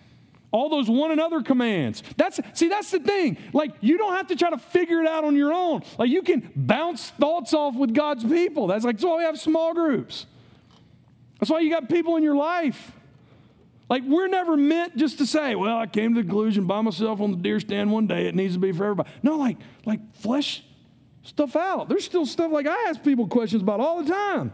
All 0.50 0.68
those 0.68 0.88
one 0.88 1.12
another 1.12 1.40
commands. 1.42 2.02
That's 2.16 2.40
see, 2.54 2.68
that's 2.68 2.90
the 2.90 2.98
thing. 2.98 3.36
Like 3.52 3.74
you 3.80 3.96
don't 3.96 4.16
have 4.16 4.28
to 4.28 4.36
try 4.36 4.50
to 4.50 4.58
figure 4.58 5.00
it 5.02 5.06
out 5.06 5.22
on 5.22 5.36
your 5.36 5.52
own. 5.52 5.82
Like 5.98 6.10
you 6.10 6.22
can 6.22 6.50
bounce 6.56 7.10
thoughts 7.10 7.54
off 7.54 7.76
with 7.76 7.94
God's 7.94 8.24
people. 8.24 8.66
That's 8.66 8.84
like 8.84 8.96
that's 8.96 9.04
why 9.04 9.18
we 9.18 9.22
have 9.24 9.38
small 9.38 9.72
groups. 9.72 10.26
That's 11.38 11.50
why 11.50 11.60
you 11.60 11.70
got 11.70 11.88
people 11.88 12.16
in 12.16 12.24
your 12.24 12.34
life. 12.34 12.92
Like, 13.88 14.02
we're 14.04 14.28
never 14.28 14.56
meant 14.56 14.96
just 14.96 15.18
to 15.18 15.26
say, 15.26 15.54
well, 15.54 15.78
I 15.78 15.86
came 15.86 16.14
to 16.14 16.20
the 16.20 16.26
conclusion 16.26 16.66
by 16.66 16.80
myself 16.82 17.20
on 17.20 17.30
the 17.30 17.38
deer 17.38 17.58
stand 17.58 17.90
one 17.90 18.06
day, 18.06 18.26
it 18.26 18.34
needs 18.34 18.54
to 18.54 18.60
be 18.60 18.72
for 18.72 18.84
everybody. 18.84 19.10
No, 19.22 19.36
like, 19.36 19.56
like 19.86 20.14
flesh 20.16 20.62
stuff 21.22 21.56
out. 21.56 21.88
There's 21.88 22.04
still 22.04 22.26
stuff 22.26 22.52
like 22.52 22.66
I 22.66 22.88
ask 22.88 23.02
people 23.02 23.26
questions 23.26 23.62
about 23.62 23.80
all 23.80 24.02
the 24.02 24.10
time. 24.10 24.52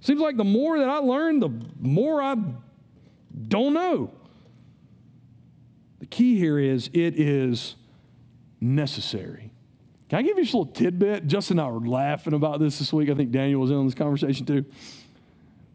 Seems 0.00 0.20
like 0.20 0.36
the 0.36 0.44
more 0.44 0.78
that 0.78 0.88
I 0.88 0.98
learn, 0.98 1.40
the 1.40 1.50
more 1.80 2.22
I 2.22 2.36
don't 3.48 3.74
know. 3.74 4.12
The 5.98 6.06
key 6.06 6.38
here 6.38 6.58
is 6.58 6.88
it 6.92 7.18
is 7.18 7.74
necessary. 8.60 9.50
Can 10.08 10.20
I 10.20 10.22
give 10.22 10.38
you 10.38 10.44
just 10.44 10.54
a 10.54 10.58
little 10.58 10.72
tidbit? 10.72 11.26
Justin 11.26 11.58
and 11.58 11.66
I 11.66 11.70
were 11.70 11.86
laughing 11.86 12.32
about 12.32 12.60
this 12.60 12.78
this 12.78 12.92
week. 12.92 13.10
I 13.10 13.14
think 13.14 13.30
Daniel 13.30 13.60
was 13.60 13.70
in 13.70 13.76
on 13.76 13.84
this 13.84 13.94
conversation 13.94 14.46
too. 14.46 14.64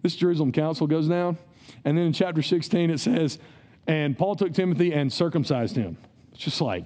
This 0.01 0.15
Jerusalem 0.15 0.51
Council 0.51 0.88
goes 0.88 1.07
down. 1.07 1.38
And 1.86 1.97
then 1.97 2.05
in 2.05 2.13
chapter 2.13 2.41
16, 2.41 2.89
it 2.89 2.99
says, 2.99 3.39
and 3.88 4.17
Paul 4.17 4.36
took 4.36 4.53
Timothy 4.53 4.93
and 4.93 5.11
circumcised 5.11 5.75
him. 5.75 5.97
It's 6.31 6.43
just 6.43 6.61
like, 6.61 6.86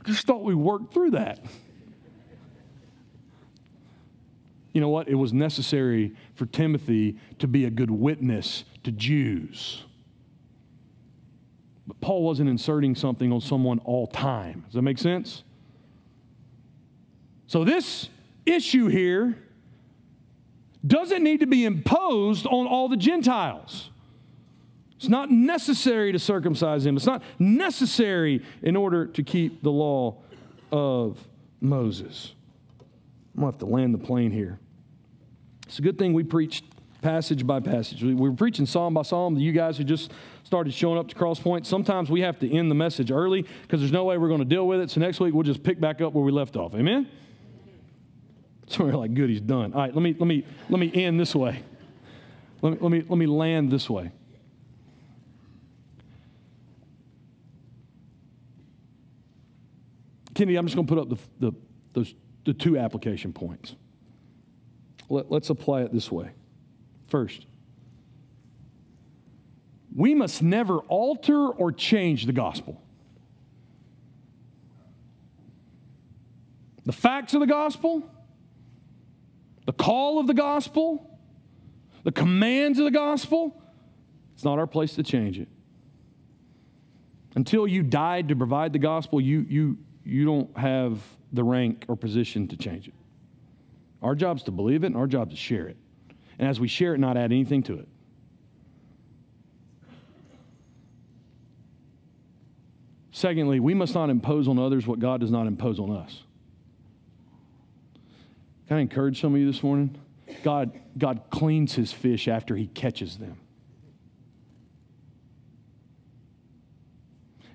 I 0.00 0.08
just 0.08 0.26
thought 0.26 0.42
we 0.42 0.54
worked 0.54 0.94
through 0.94 1.12
that. 1.12 1.40
You 4.72 4.80
know 4.80 4.88
what? 4.88 5.08
It 5.08 5.16
was 5.16 5.32
necessary 5.32 6.14
for 6.34 6.46
Timothy 6.46 7.18
to 7.38 7.46
be 7.46 7.64
a 7.66 7.70
good 7.70 7.90
witness 7.90 8.64
to 8.84 8.92
Jews. 8.92 9.84
But 11.86 12.00
Paul 12.00 12.22
wasn't 12.22 12.48
inserting 12.48 12.94
something 12.94 13.32
on 13.32 13.40
someone 13.40 13.80
all 13.80 14.06
time. 14.06 14.62
Does 14.66 14.74
that 14.74 14.82
make 14.82 14.98
sense? 14.98 15.42
So, 17.48 17.64
this 17.64 18.08
issue 18.46 18.86
here 18.86 19.36
doesn't 20.86 21.22
need 21.22 21.40
to 21.40 21.46
be 21.46 21.64
imposed 21.64 22.46
on 22.46 22.66
all 22.66 22.88
the 22.88 22.96
Gentiles. 22.96 23.90
It's 25.02 25.08
not 25.08 25.32
necessary 25.32 26.12
to 26.12 26.18
circumcise 26.20 26.86
him. 26.86 26.96
It's 26.96 27.06
not 27.06 27.24
necessary 27.36 28.40
in 28.62 28.76
order 28.76 29.04
to 29.08 29.22
keep 29.24 29.60
the 29.60 29.72
law 29.72 30.22
of 30.70 31.18
Moses. 31.60 32.34
I'm 33.34 33.40
going 33.40 33.50
to 33.50 33.56
have 33.56 33.58
to 33.58 33.66
land 33.66 33.94
the 33.94 33.98
plane 33.98 34.30
here. 34.30 34.60
It's 35.66 35.80
a 35.80 35.82
good 35.82 35.98
thing 35.98 36.12
we 36.12 36.22
preached 36.22 36.64
passage 37.00 37.44
by 37.44 37.58
passage. 37.58 38.00
We, 38.00 38.14
we're 38.14 38.30
preaching 38.30 38.64
psalm 38.64 38.94
by 38.94 39.02
psalm. 39.02 39.34
to 39.34 39.40
You 39.40 39.50
guys 39.50 39.76
who 39.76 39.82
just 39.82 40.12
started 40.44 40.72
showing 40.72 41.00
up 41.00 41.08
to 41.08 41.16
Crosspointe, 41.16 41.66
sometimes 41.66 42.08
we 42.08 42.20
have 42.20 42.38
to 42.38 42.48
end 42.48 42.70
the 42.70 42.76
message 42.76 43.10
early 43.10 43.42
because 43.62 43.80
there's 43.80 43.90
no 43.90 44.04
way 44.04 44.18
we're 44.18 44.28
going 44.28 44.38
to 44.38 44.44
deal 44.44 44.68
with 44.68 44.78
it. 44.78 44.88
So 44.88 45.00
next 45.00 45.18
week 45.18 45.34
we'll 45.34 45.42
just 45.42 45.64
pick 45.64 45.80
back 45.80 46.00
up 46.00 46.12
where 46.12 46.22
we 46.22 46.30
left 46.30 46.54
off. 46.54 46.76
Amen? 46.76 47.08
So 48.68 48.84
we're 48.84 48.92
like, 48.92 49.14
good, 49.14 49.30
he's 49.30 49.40
done. 49.40 49.72
All 49.72 49.80
right, 49.80 49.92
let 49.92 50.00
me, 50.00 50.14
let 50.16 50.28
me, 50.28 50.46
let 50.70 50.78
me 50.78 50.92
end 50.94 51.18
this 51.18 51.34
way. 51.34 51.60
Let 52.60 52.74
me, 52.74 52.78
let 52.80 52.92
me, 52.92 53.04
let 53.08 53.18
me 53.18 53.26
land 53.26 53.72
this 53.72 53.90
way. 53.90 54.12
Kennedy, 60.34 60.56
I'm 60.56 60.66
just 60.66 60.76
going 60.76 60.86
to 60.86 60.94
put 60.94 61.00
up 61.00 61.08
the, 61.08 61.50
the, 61.50 61.56
those, 61.92 62.14
the 62.44 62.54
two 62.54 62.78
application 62.78 63.32
points. 63.32 63.74
Let, 65.08 65.30
let's 65.30 65.50
apply 65.50 65.82
it 65.82 65.92
this 65.92 66.10
way. 66.10 66.30
First, 67.08 67.46
we 69.94 70.14
must 70.14 70.42
never 70.42 70.78
alter 70.78 71.48
or 71.48 71.70
change 71.70 72.24
the 72.24 72.32
gospel. 72.32 72.80
The 76.84 76.92
facts 76.92 77.34
of 77.34 77.40
the 77.40 77.46
gospel, 77.46 78.02
the 79.66 79.72
call 79.72 80.18
of 80.18 80.26
the 80.26 80.34
gospel, 80.34 81.18
the 82.02 82.10
commands 82.10 82.78
of 82.78 82.84
the 82.84 82.90
gospel, 82.90 83.62
it's 84.34 84.44
not 84.44 84.58
our 84.58 84.66
place 84.66 84.94
to 84.94 85.02
change 85.02 85.38
it. 85.38 85.48
Until 87.34 87.66
you 87.66 87.82
died 87.82 88.28
to 88.28 88.36
provide 88.36 88.72
the 88.72 88.78
gospel, 88.78 89.20
you, 89.20 89.46
you, 89.48 89.78
you 90.04 90.24
don't 90.24 90.56
have 90.56 91.00
the 91.32 91.44
rank 91.44 91.84
or 91.88 91.96
position 91.96 92.48
to 92.48 92.56
change 92.56 92.88
it. 92.88 92.94
Our 94.02 94.14
job 94.14 94.38
is 94.38 94.42
to 94.44 94.50
believe 94.50 94.82
it, 94.84 94.88
and 94.88 94.96
our 94.96 95.06
job 95.06 95.28
is 95.28 95.34
to 95.34 95.40
share 95.40 95.66
it. 95.68 95.76
And 96.38 96.48
as 96.48 96.58
we 96.58 96.68
share 96.68 96.94
it, 96.94 96.98
not 96.98 97.16
add 97.16 97.32
anything 97.32 97.62
to 97.64 97.78
it. 97.78 97.88
Secondly, 103.12 103.60
we 103.60 103.74
must 103.74 103.94
not 103.94 104.10
impose 104.10 104.48
on 104.48 104.58
others 104.58 104.86
what 104.86 104.98
God 104.98 105.20
does 105.20 105.30
not 105.30 105.46
impose 105.46 105.78
on 105.78 105.90
us. 105.94 106.24
Can 108.66 108.78
I 108.78 108.80
encourage 108.80 109.20
some 109.20 109.34
of 109.34 109.40
you 109.40 109.46
this 109.46 109.62
morning? 109.62 109.96
God, 110.42 110.72
God 110.96 111.20
cleans 111.30 111.74
his 111.74 111.92
fish 111.92 112.26
after 112.26 112.56
he 112.56 112.66
catches 112.68 113.18
them. 113.18 113.36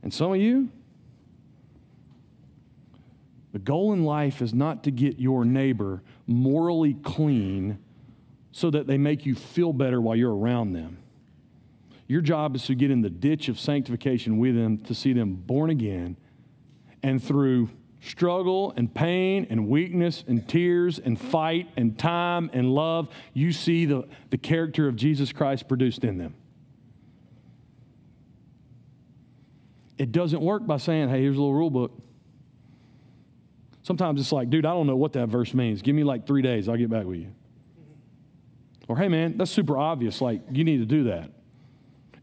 And 0.04 0.14
some 0.14 0.32
of 0.32 0.38
you, 0.38 0.70
the 3.58 3.64
goal 3.64 3.92
in 3.92 4.04
life 4.04 4.44
is 4.44 4.54
not 4.54 4.84
to 4.84 4.92
get 4.92 5.18
your 5.18 5.44
neighbor 5.44 6.04
morally 6.28 6.94
clean 6.94 7.80
so 8.52 8.70
that 8.70 8.86
they 8.86 9.00
make 9.00 9.26
you 9.26 9.34
feel 9.34 9.74
better 9.74 10.00
while 10.00 10.16
you're 10.16 10.36
around 10.36 10.74
them. 10.74 11.00
Your 12.06 12.22
job 12.22 12.56
is 12.56 12.68
to 12.68 12.76
get 12.76 12.92
in 12.92 13.02
the 13.02 13.10
ditch 13.10 13.50
of 13.50 13.60
sanctification 13.60 14.38
with 14.38 14.54
them 14.54 14.78
to 14.78 14.94
see 14.94 15.12
them 15.12 15.34
born 15.34 15.72
again 15.72 16.18
and 17.02 17.22
through 17.24 17.72
struggle 18.00 18.76
and 18.78 18.94
pain 18.94 19.48
and 19.50 19.68
weakness 19.68 20.24
and 20.28 20.48
tears 20.48 21.00
and 21.00 21.20
fight 21.20 21.68
and 21.76 21.98
time 21.98 22.52
and 22.54 22.72
love, 22.76 23.10
you 23.34 23.52
see 23.52 23.86
the, 23.86 24.08
the 24.30 24.38
character 24.38 24.88
of 24.88 24.96
Jesus 24.96 25.34
Christ 25.34 25.68
produced 25.68 26.04
in 26.04 26.20
them. 26.20 26.36
It 29.98 30.12
doesn't 30.12 30.42
work 30.42 30.68
by 30.68 30.78
saying, 30.78 31.10
hey, 31.10 31.24
here's 31.24 31.38
a 31.38 31.40
little 31.40 31.56
rule 31.56 31.72
book. 31.72 32.04
Sometimes 33.88 34.20
it's 34.20 34.34
like, 34.34 34.50
dude, 34.50 34.66
I 34.66 34.72
don't 34.72 34.86
know 34.86 34.98
what 34.98 35.14
that 35.14 35.28
verse 35.28 35.54
means. 35.54 35.82
Give 35.82 35.96
me 35.96 36.04
like 36.04 36.28
three 36.28 36.42
days, 36.42 36.68
I'll 36.68 36.76
get 36.76 36.90
back 36.90 37.06
with 37.06 37.20
you. 37.20 37.34
Or, 38.90 38.98
hey, 38.98 39.08
man, 39.08 39.38
that's 39.38 39.50
super 39.50 39.78
obvious. 39.78 40.20
Like, 40.20 40.42
you 40.52 40.66
need 40.66 40.80
to 40.80 40.86
do 40.86 41.06
that. 41.06 41.32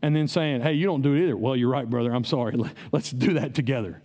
And 0.03 0.15
then 0.15 0.29
saying, 0.29 0.61
hey, 0.61 0.75
you 0.75 0.85
don't 0.85 1.01
do 1.01 1.15
it 1.15 1.23
either. 1.23 1.39
Well, 1.39 1.57
you're 1.57 1.71
right, 1.71 1.89
brother. 1.89 2.15
I'm 2.15 2.25
sorry. 2.25 2.55
Let's 2.93 3.11
do 3.11 3.33
that 3.35 3.55
together. 3.55 4.03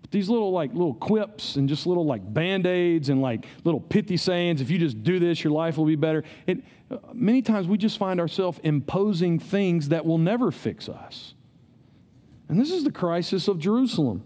But 0.00 0.10
these 0.10 0.30
little, 0.30 0.52
like, 0.52 0.72
little 0.72 0.94
quips 0.94 1.56
and 1.56 1.68
just 1.68 1.86
little, 1.86 2.06
like, 2.06 2.22
band 2.32 2.66
aids 2.66 3.10
and, 3.10 3.20
like, 3.20 3.44
little 3.62 3.80
pithy 3.80 4.16
sayings, 4.16 4.62
if 4.62 4.70
you 4.70 4.78
just 4.78 5.02
do 5.02 5.18
this, 5.18 5.44
your 5.44 5.52
life 5.52 5.76
will 5.76 5.84
be 5.84 5.96
better. 5.96 6.24
It, 6.46 6.64
uh, 6.90 6.96
many 7.12 7.42
times 7.42 7.68
we 7.68 7.76
just 7.76 7.98
find 7.98 8.20
ourselves 8.20 8.58
imposing 8.64 9.38
things 9.38 9.90
that 9.90 10.06
will 10.06 10.16
never 10.16 10.50
fix 10.50 10.88
us. 10.88 11.34
And 12.48 12.58
this 12.58 12.70
is 12.70 12.84
the 12.84 12.92
crisis 12.92 13.48
of 13.48 13.58
Jerusalem 13.58 14.24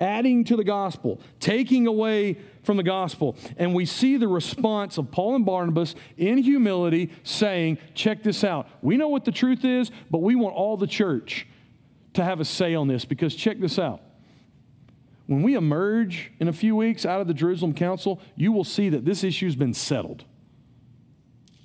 adding 0.00 0.44
to 0.44 0.56
the 0.56 0.64
gospel, 0.64 1.20
taking 1.38 1.86
away 1.86 2.38
from 2.62 2.76
the 2.76 2.82
gospel. 2.82 3.36
And 3.56 3.74
we 3.74 3.86
see 3.86 4.16
the 4.16 4.28
response 4.28 4.98
of 4.98 5.10
Paul 5.10 5.36
and 5.36 5.44
Barnabas 5.44 5.94
in 6.16 6.38
humility 6.38 7.10
saying, 7.22 7.78
Check 7.94 8.22
this 8.22 8.44
out. 8.44 8.68
We 8.82 8.96
know 8.96 9.08
what 9.08 9.24
the 9.24 9.32
truth 9.32 9.64
is, 9.64 9.90
but 10.10 10.18
we 10.18 10.34
want 10.34 10.54
all 10.54 10.76
the 10.76 10.86
church 10.86 11.46
to 12.14 12.24
have 12.24 12.40
a 12.40 12.44
say 12.44 12.74
on 12.74 12.88
this 12.88 13.04
because 13.04 13.34
check 13.34 13.60
this 13.60 13.78
out. 13.78 14.00
When 15.26 15.42
we 15.42 15.54
emerge 15.54 16.32
in 16.40 16.48
a 16.48 16.52
few 16.52 16.74
weeks 16.74 17.06
out 17.06 17.20
of 17.20 17.28
the 17.28 17.34
Jerusalem 17.34 17.72
Council, 17.72 18.20
you 18.34 18.50
will 18.50 18.64
see 18.64 18.88
that 18.88 19.04
this 19.04 19.22
issue 19.22 19.46
has 19.46 19.54
been 19.54 19.74
settled. 19.74 20.24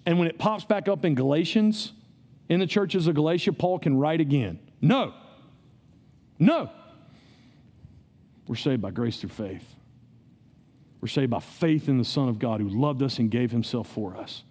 And 0.06 0.20
when 0.20 0.28
it 0.28 0.38
pops 0.38 0.66
back 0.66 0.88
up 0.88 1.04
in 1.04 1.16
Galatians, 1.16 1.94
in 2.48 2.60
the 2.60 2.68
churches 2.68 3.08
of 3.08 3.16
Galatia, 3.16 3.54
Paul 3.54 3.80
can 3.80 3.98
write 3.98 4.22
again. 4.22 4.60
No. 4.82 5.14
No. 6.38 6.70
We're 8.48 8.56
saved 8.56 8.82
by 8.82 8.92
grace 8.92 9.18
through 9.18 9.30
faith. 9.30 9.76
We're 11.02 11.08
saved 11.08 11.32
by 11.32 11.40
faith 11.40 11.88
in 11.88 11.98
the 11.98 12.06
Son 12.06 12.30
of 12.30 12.40
God 12.40 12.62
who 12.62 12.70
loved 12.70 13.02
us 13.02 13.20
and 13.20 13.30
gave 13.30 13.52
himself 13.52 13.88
for 13.88 14.16
us. 14.16 14.44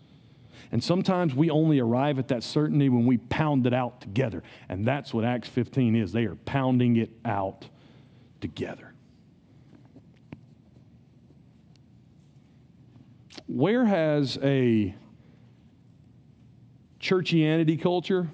And 0.72 0.82
sometimes 0.82 1.34
we 1.34 1.50
only 1.50 1.78
arrive 1.78 2.18
at 2.18 2.28
that 2.28 2.42
certainty 2.42 2.88
when 2.88 3.06
we 3.06 3.18
pound 3.18 3.66
it 3.66 3.74
out 3.74 4.00
together. 4.00 4.42
And 4.68 4.84
that's 4.86 5.14
what 5.14 5.24
Acts 5.24 5.48
15 5.48 5.94
is. 5.94 6.12
They 6.12 6.24
are 6.24 6.34
pounding 6.34 6.96
it 6.96 7.10
out 7.24 7.68
together. 8.40 8.92
Where 13.46 13.84
has 13.84 14.38
a 14.42 14.94
churchianity 17.00 17.80
culture 17.80 18.28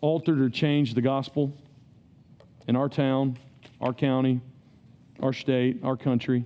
altered 0.00 0.40
or 0.40 0.48
changed 0.48 0.94
the 0.94 1.02
gospel? 1.02 1.52
In 2.66 2.76
our 2.76 2.88
town, 2.88 3.36
our 3.80 3.92
county, 3.92 4.40
our 5.20 5.32
state, 5.32 5.80
our 5.82 5.96
country? 5.96 6.44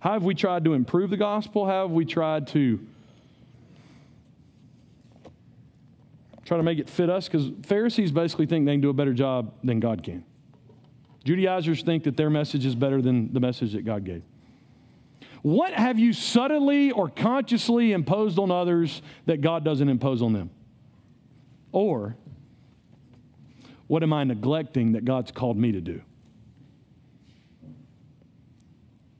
How 0.00 0.12
have 0.12 0.22
we 0.22 0.34
tried 0.34 0.64
to 0.64 0.72
improve 0.72 1.10
the 1.10 1.16
gospel? 1.16 1.66
How 1.66 1.82
have 1.82 1.90
we 1.90 2.04
tried 2.04 2.46
to 2.48 2.80
try 6.44 6.56
to 6.56 6.62
make 6.62 6.78
it 6.78 6.88
fit 6.88 7.10
us? 7.10 7.28
Because 7.28 7.50
Pharisees 7.64 8.10
basically 8.10 8.46
think 8.46 8.66
they 8.66 8.72
can 8.72 8.80
do 8.80 8.90
a 8.90 8.94
better 8.94 9.12
job 9.12 9.52
than 9.62 9.78
God 9.78 10.02
can. 10.02 10.24
Judaizers 11.24 11.82
think 11.82 12.04
that 12.04 12.16
their 12.16 12.30
message 12.30 12.64
is 12.64 12.74
better 12.74 13.02
than 13.02 13.32
the 13.32 13.40
message 13.40 13.72
that 13.72 13.84
God 13.84 14.04
gave. 14.04 14.22
What 15.42 15.72
have 15.72 15.98
you 15.98 16.12
subtly 16.12 16.90
or 16.90 17.08
consciously 17.08 17.92
imposed 17.92 18.38
on 18.38 18.50
others 18.50 19.02
that 19.26 19.40
God 19.40 19.64
doesn't 19.64 19.88
impose 19.88 20.22
on 20.22 20.32
them? 20.32 20.50
Or 21.72 22.16
what 23.90 24.04
am 24.04 24.12
I 24.12 24.22
neglecting 24.22 24.92
that 24.92 25.04
God's 25.04 25.32
called 25.32 25.56
me 25.56 25.72
to 25.72 25.80
do? 25.80 26.00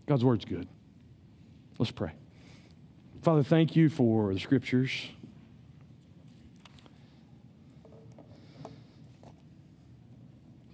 God's 0.07 0.25
word's 0.25 0.45
good. 0.45 0.69
Let's 1.81 1.91
pray. 1.91 2.13
Father, 3.21 3.43
thank 3.43 3.75
you 3.75 3.89
for 3.89 4.33
the 4.33 4.39
scriptures. 4.39 5.09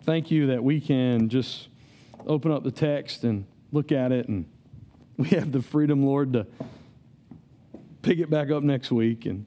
Thank 0.02 0.30
you 0.30 0.48
that 0.48 0.62
we 0.62 0.78
can 0.78 1.30
just 1.30 1.68
open 2.26 2.52
up 2.52 2.64
the 2.64 2.70
text 2.70 3.24
and 3.24 3.46
look 3.72 3.92
at 3.92 4.12
it, 4.12 4.28
and 4.28 4.44
we 5.16 5.28
have 5.28 5.52
the 5.52 5.62
freedom, 5.62 6.04
Lord, 6.04 6.34
to 6.34 6.46
pick 8.02 8.18
it 8.18 8.28
back 8.28 8.50
up 8.50 8.62
next 8.62 8.92
week 8.92 9.24
and 9.24 9.46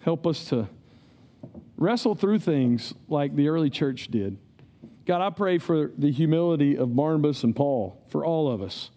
help 0.00 0.26
us 0.26 0.46
to 0.46 0.66
wrestle 1.80 2.14
through 2.14 2.38
things 2.38 2.94
like 3.08 3.34
the 3.34 3.48
early 3.48 3.70
church 3.70 4.08
did. 4.08 4.36
God, 5.06 5.22
I 5.22 5.30
pray 5.30 5.58
for 5.58 5.90
the 5.98 6.12
humility 6.12 6.76
of 6.76 6.94
Barnabas 6.94 7.42
and 7.42 7.56
Paul, 7.56 8.00
for 8.10 8.24
all 8.24 8.48
of 8.48 8.62
us. 8.62 8.90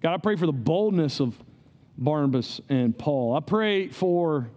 God, 0.00 0.14
I 0.14 0.16
pray 0.16 0.36
for 0.36 0.46
the 0.46 0.52
boldness 0.52 1.20
of 1.20 1.36
Barnabas 1.98 2.60
and 2.68 2.96
Paul. 2.96 3.36
I 3.36 3.40
pray 3.40 3.88
for, 3.88 4.48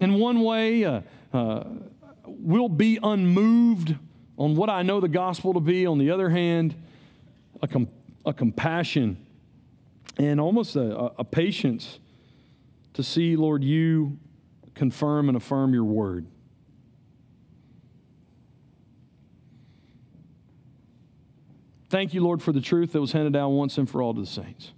in 0.00 0.14
one 0.14 0.40
way, 0.40 0.84
uh, 0.84 1.00
uh, 1.32 1.64
we'll 2.26 2.68
be 2.68 2.98
unmoved 3.02 3.94
on 4.36 4.56
what 4.56 4.68
I 4.68 4.82
know 4.82 5.00
the 5.00 5.08
gospel 5.08 5.54
to 5.54 5.60
be. 5.60 5.86
On 5.86 5.96
the 5.96 6.10
other 6.10 6.28
hand, 6.28 6.74
a, 7.62 7.68
com- 7.68 7.88
a 8.26 8.32
compassion 8.32 9.16
and 10.18 10.40
almost 10.40 10.74
a, 10.74 11.12
a 11.18 11.24
patience 11.24 12.00
to 12.94 13.02
see, 13.02 13.36
Lord, 13.36 13.62
you 13.62 14.18
confirm 14.74 15.28
and 15.28 15.36
affirm 15.36 15.74
your 15.74 15.84
word. 15.84 16.26
Thank 21.90 22.12
you, 22.12 22.22
Lord, 22.22 22.42
for 22.42 22.52
the 22.52 22.60
truth 22.60 22.92
that 22.92 23.00
was 23.00 23.12
handed 23.12 23.32
down 23.32 23.52
once 23.52 23.78
and 23.78 23.88
for 23.88 24.02
all 24.02 24.14
to 24.14 24.20
the 24.20 24.26
saints. 24.26 24.72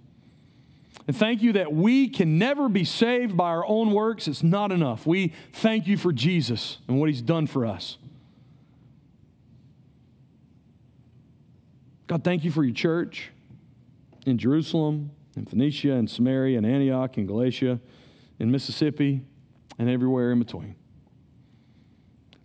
And 1.07 1.15
thank 1.15 1.41
you 1.41 1.53
that 1.53 1.73
we 1.73 2.07
can 2.07 2.37
never 2.37 2.69
be 2.69 2.85
saved 2.85 3.35
by 3.35 3.49
our 3.49 3.65
own 3.65 3.91
works. 3.91 4.27
It's 4.27 4.43
not 4.43 4.71
enough. 4.71 5.05
We 5.05 5.33
thank 5.51 5.87
you 5.87 5.97
for 5.97 6.13
Jesus 6.13 6.77
and 6.87 6.99
what 6.99 7.09
he's 7.09 7.21
done 7.21 7.47
for 7.47 7.65
us. 7.65 7.97
God, 12.07 12.23
thank 12.23 12.43
you 12.43 12.51
for 12.51 12.63
your 12.63 12.73
church 12.73 13.31
in 14.25 14.37
Jerusalem, 14.37 15.11
in 15.35 15.45
Phoenicia, 15.45 15.93
and 15.93 16.09
Samaria, 16.09 16.57
and 16.57 16.65
Antioch, 16.65 17.17
and 17.17 17.27
Galatia, 17.27 17.79
in 18.41 18.49
Mississippi, 18.49 19.21
and 19.77 19.87
everywhere 19.87 20.31
in 20.31 20.39
between. 20.39 20.75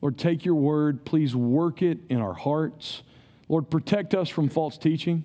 Lord, 0.03 0.19
take 0.19 0.45
your 0.45 0.55
word. 0.55 1.07
Please 1.07 1.35
work 1.35 1.81
it 1.81 1.99
in 2.11 2.21
our 2.21 2.35
hearts. 2.35 3.03
Lord, 3.49 3.71
protect 3.71 4.15
us 4.15 4.29
from 4.29 4.51
false 4.51 4.77
teaching. 4.77 5.25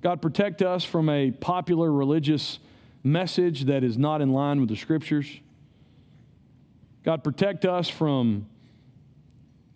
God, 0.00 0.22
protect 0.22 0.62
us 0.62 0.84
from 0.84 1.08
a 1.08 1.32
popular 1.32 1.90
religious 1.90 2.60
message 3.02 3.64
that 3.64 3.82
is 3.82 3.98
not 3.98 4.22
in 4.22 4.30
line 4.30 4.60
with 4.60 4.68
the 4.68 4.76
scriptures. 4.76 5.26
God, 7.02 7.24
protect 7.24 7.64
us 7.64 7.88
from 7.88 8.46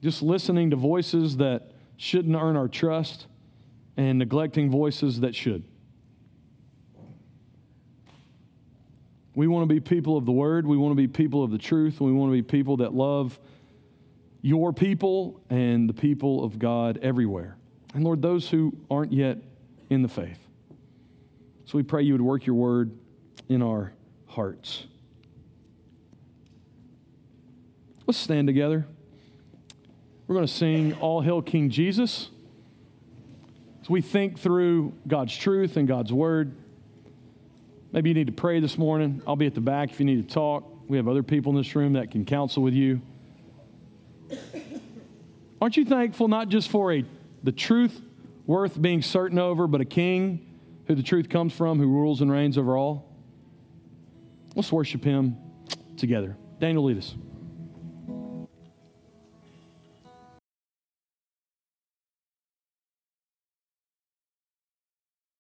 just 0.01 0.22
listening 0.22 0.70
to 0.70 0.76
voices 0.76 1.38
that 1.38 1.72
shouldn't 1.96 2.36
earn 2.36 2.57
our 2.57 2.68
trust 2.68 3.26
and 3.96 4.20
neglecting 4.20 4.70
voices 4.70 5.20
that 5.20 5.34
should. 5.34 5.64
We 9.34 9.46
want 9.46 9.68
to 9.68 9.72
be 9.72 9.80
people 9.80 10.16
of 10.16 10.26
the 10.26 10.32
word. 10.32 10.66
We 10.66 10.76
want 10.76 10.92
to 10.92 10.96
be 10.96 11.08
people 11.08 11.44
of 11.44 11.50
the 11.50 11.58
truth. 11.58 12.00
We 12.00 12.12
want 12.12 12.30
to 12.30 12.32
be 12.32 12.42
people 12.42 12.78
that 12.78 12.92
love 12.92 13.38
your 14.42 14.72
people 14.72 15.40
and 15.50 15.88
the 15.88 15.94
people 15.94 16.44
of 16.44 16.58
God 16.58 16.98
everywhere. 17.02 17.56
And 17.94 18.04
Lord, 18.04 18.22
those 18.22 18.48
who 18.48 18.76
aren't 18.90 19.12
yet 19.12 19.38
in 19.88 20.02
the 20.02 20.08
faith. 20.08 20.46
So 21.64 21.78
we 21.78 21.82
pray 21.82 22.02
you 22.02 22.14
would 22.14 22.22
work 22.22 22.46
your 22.46 22.56
word 22.56 22.96
in 23.48 23.62
our 23.62 23.92
hearts. 24.26 24.86
Let's 28.06 28.18
stand 28.18 28.48
together. 28.48 28.86
We're 30.26 30.34
going 30.34 30.46
to 30.46 30.52
sing 30.52 30.94
All 30.94 31.20
Hail 31.20 31.42
King 31.42 31.70
Jesus. 31.70 32.30
As 33.82 33.90
we 33.90 34.00
think 34.00 34.38
through 34.38 34.94
God's 35.06 35.36
truth 35.36 35.76
and 35.76 35.86
God's 35.86 36.12
word, 36.12 36.56
maybe 37.93 38.11
you 38.11 38.14
need 38.14 38.26
to 38.26 38.32
pray 38.32 38.61
this 38.61 38.78
morning. 38.78 39.22
I'll 39.26 39.36
be 39.36 39.47
at 39.47 39.55
the 39.55 39.61
back 39.61 39.91
if 39.91 40.01
you 40.01 40.07
need 40.07 40.28
to 40.28 40.34
talk. 40.34 40.64
We 40.88 40.97
have 40.97 41.09
other 41.09 41.22
people 41.22 41.53
in 41.53 41.59
this 41.59 41.74
room 41.74 41.95
that 41.95 42.11
can 42.11 42.24
counsel 42.24 42.62
with 42.62 42.74
you. 42.74 43.01
Aren't 45.61 45.76
you 45.76 45.84
thankful 45.84 46.28
not 46.28 46.49
just 46.49 46.70
for 46.70 46.93
a, 46.93 47.05
the 47.43 47.53
truth 47.53 48.01
worth 48.47 48.80
being 48.80 49.03
certain 49.03 49.38
over, 49.38 49.66
but 49.66 49.80
a 49.80 49.84
king 49.84 50.47
who 50.86 50.95
the 50.95 51.03
truth 51.03 51.28
comes 51.28 51.53
from, 51.53 51.78
who 51.78 51.86
rules 51.86 52.20
and 52.20 52.30
reigns 52.30 52.57
over 52.57 52.76
all? 52.76 53.07
Let's 54.57 54.72
worship 54.72 55.05
him 55.05 55.36
together. 55.97 56.36
Daniel, 56.59 56.84
lead 56.84 56.99
us. 56.99 57.14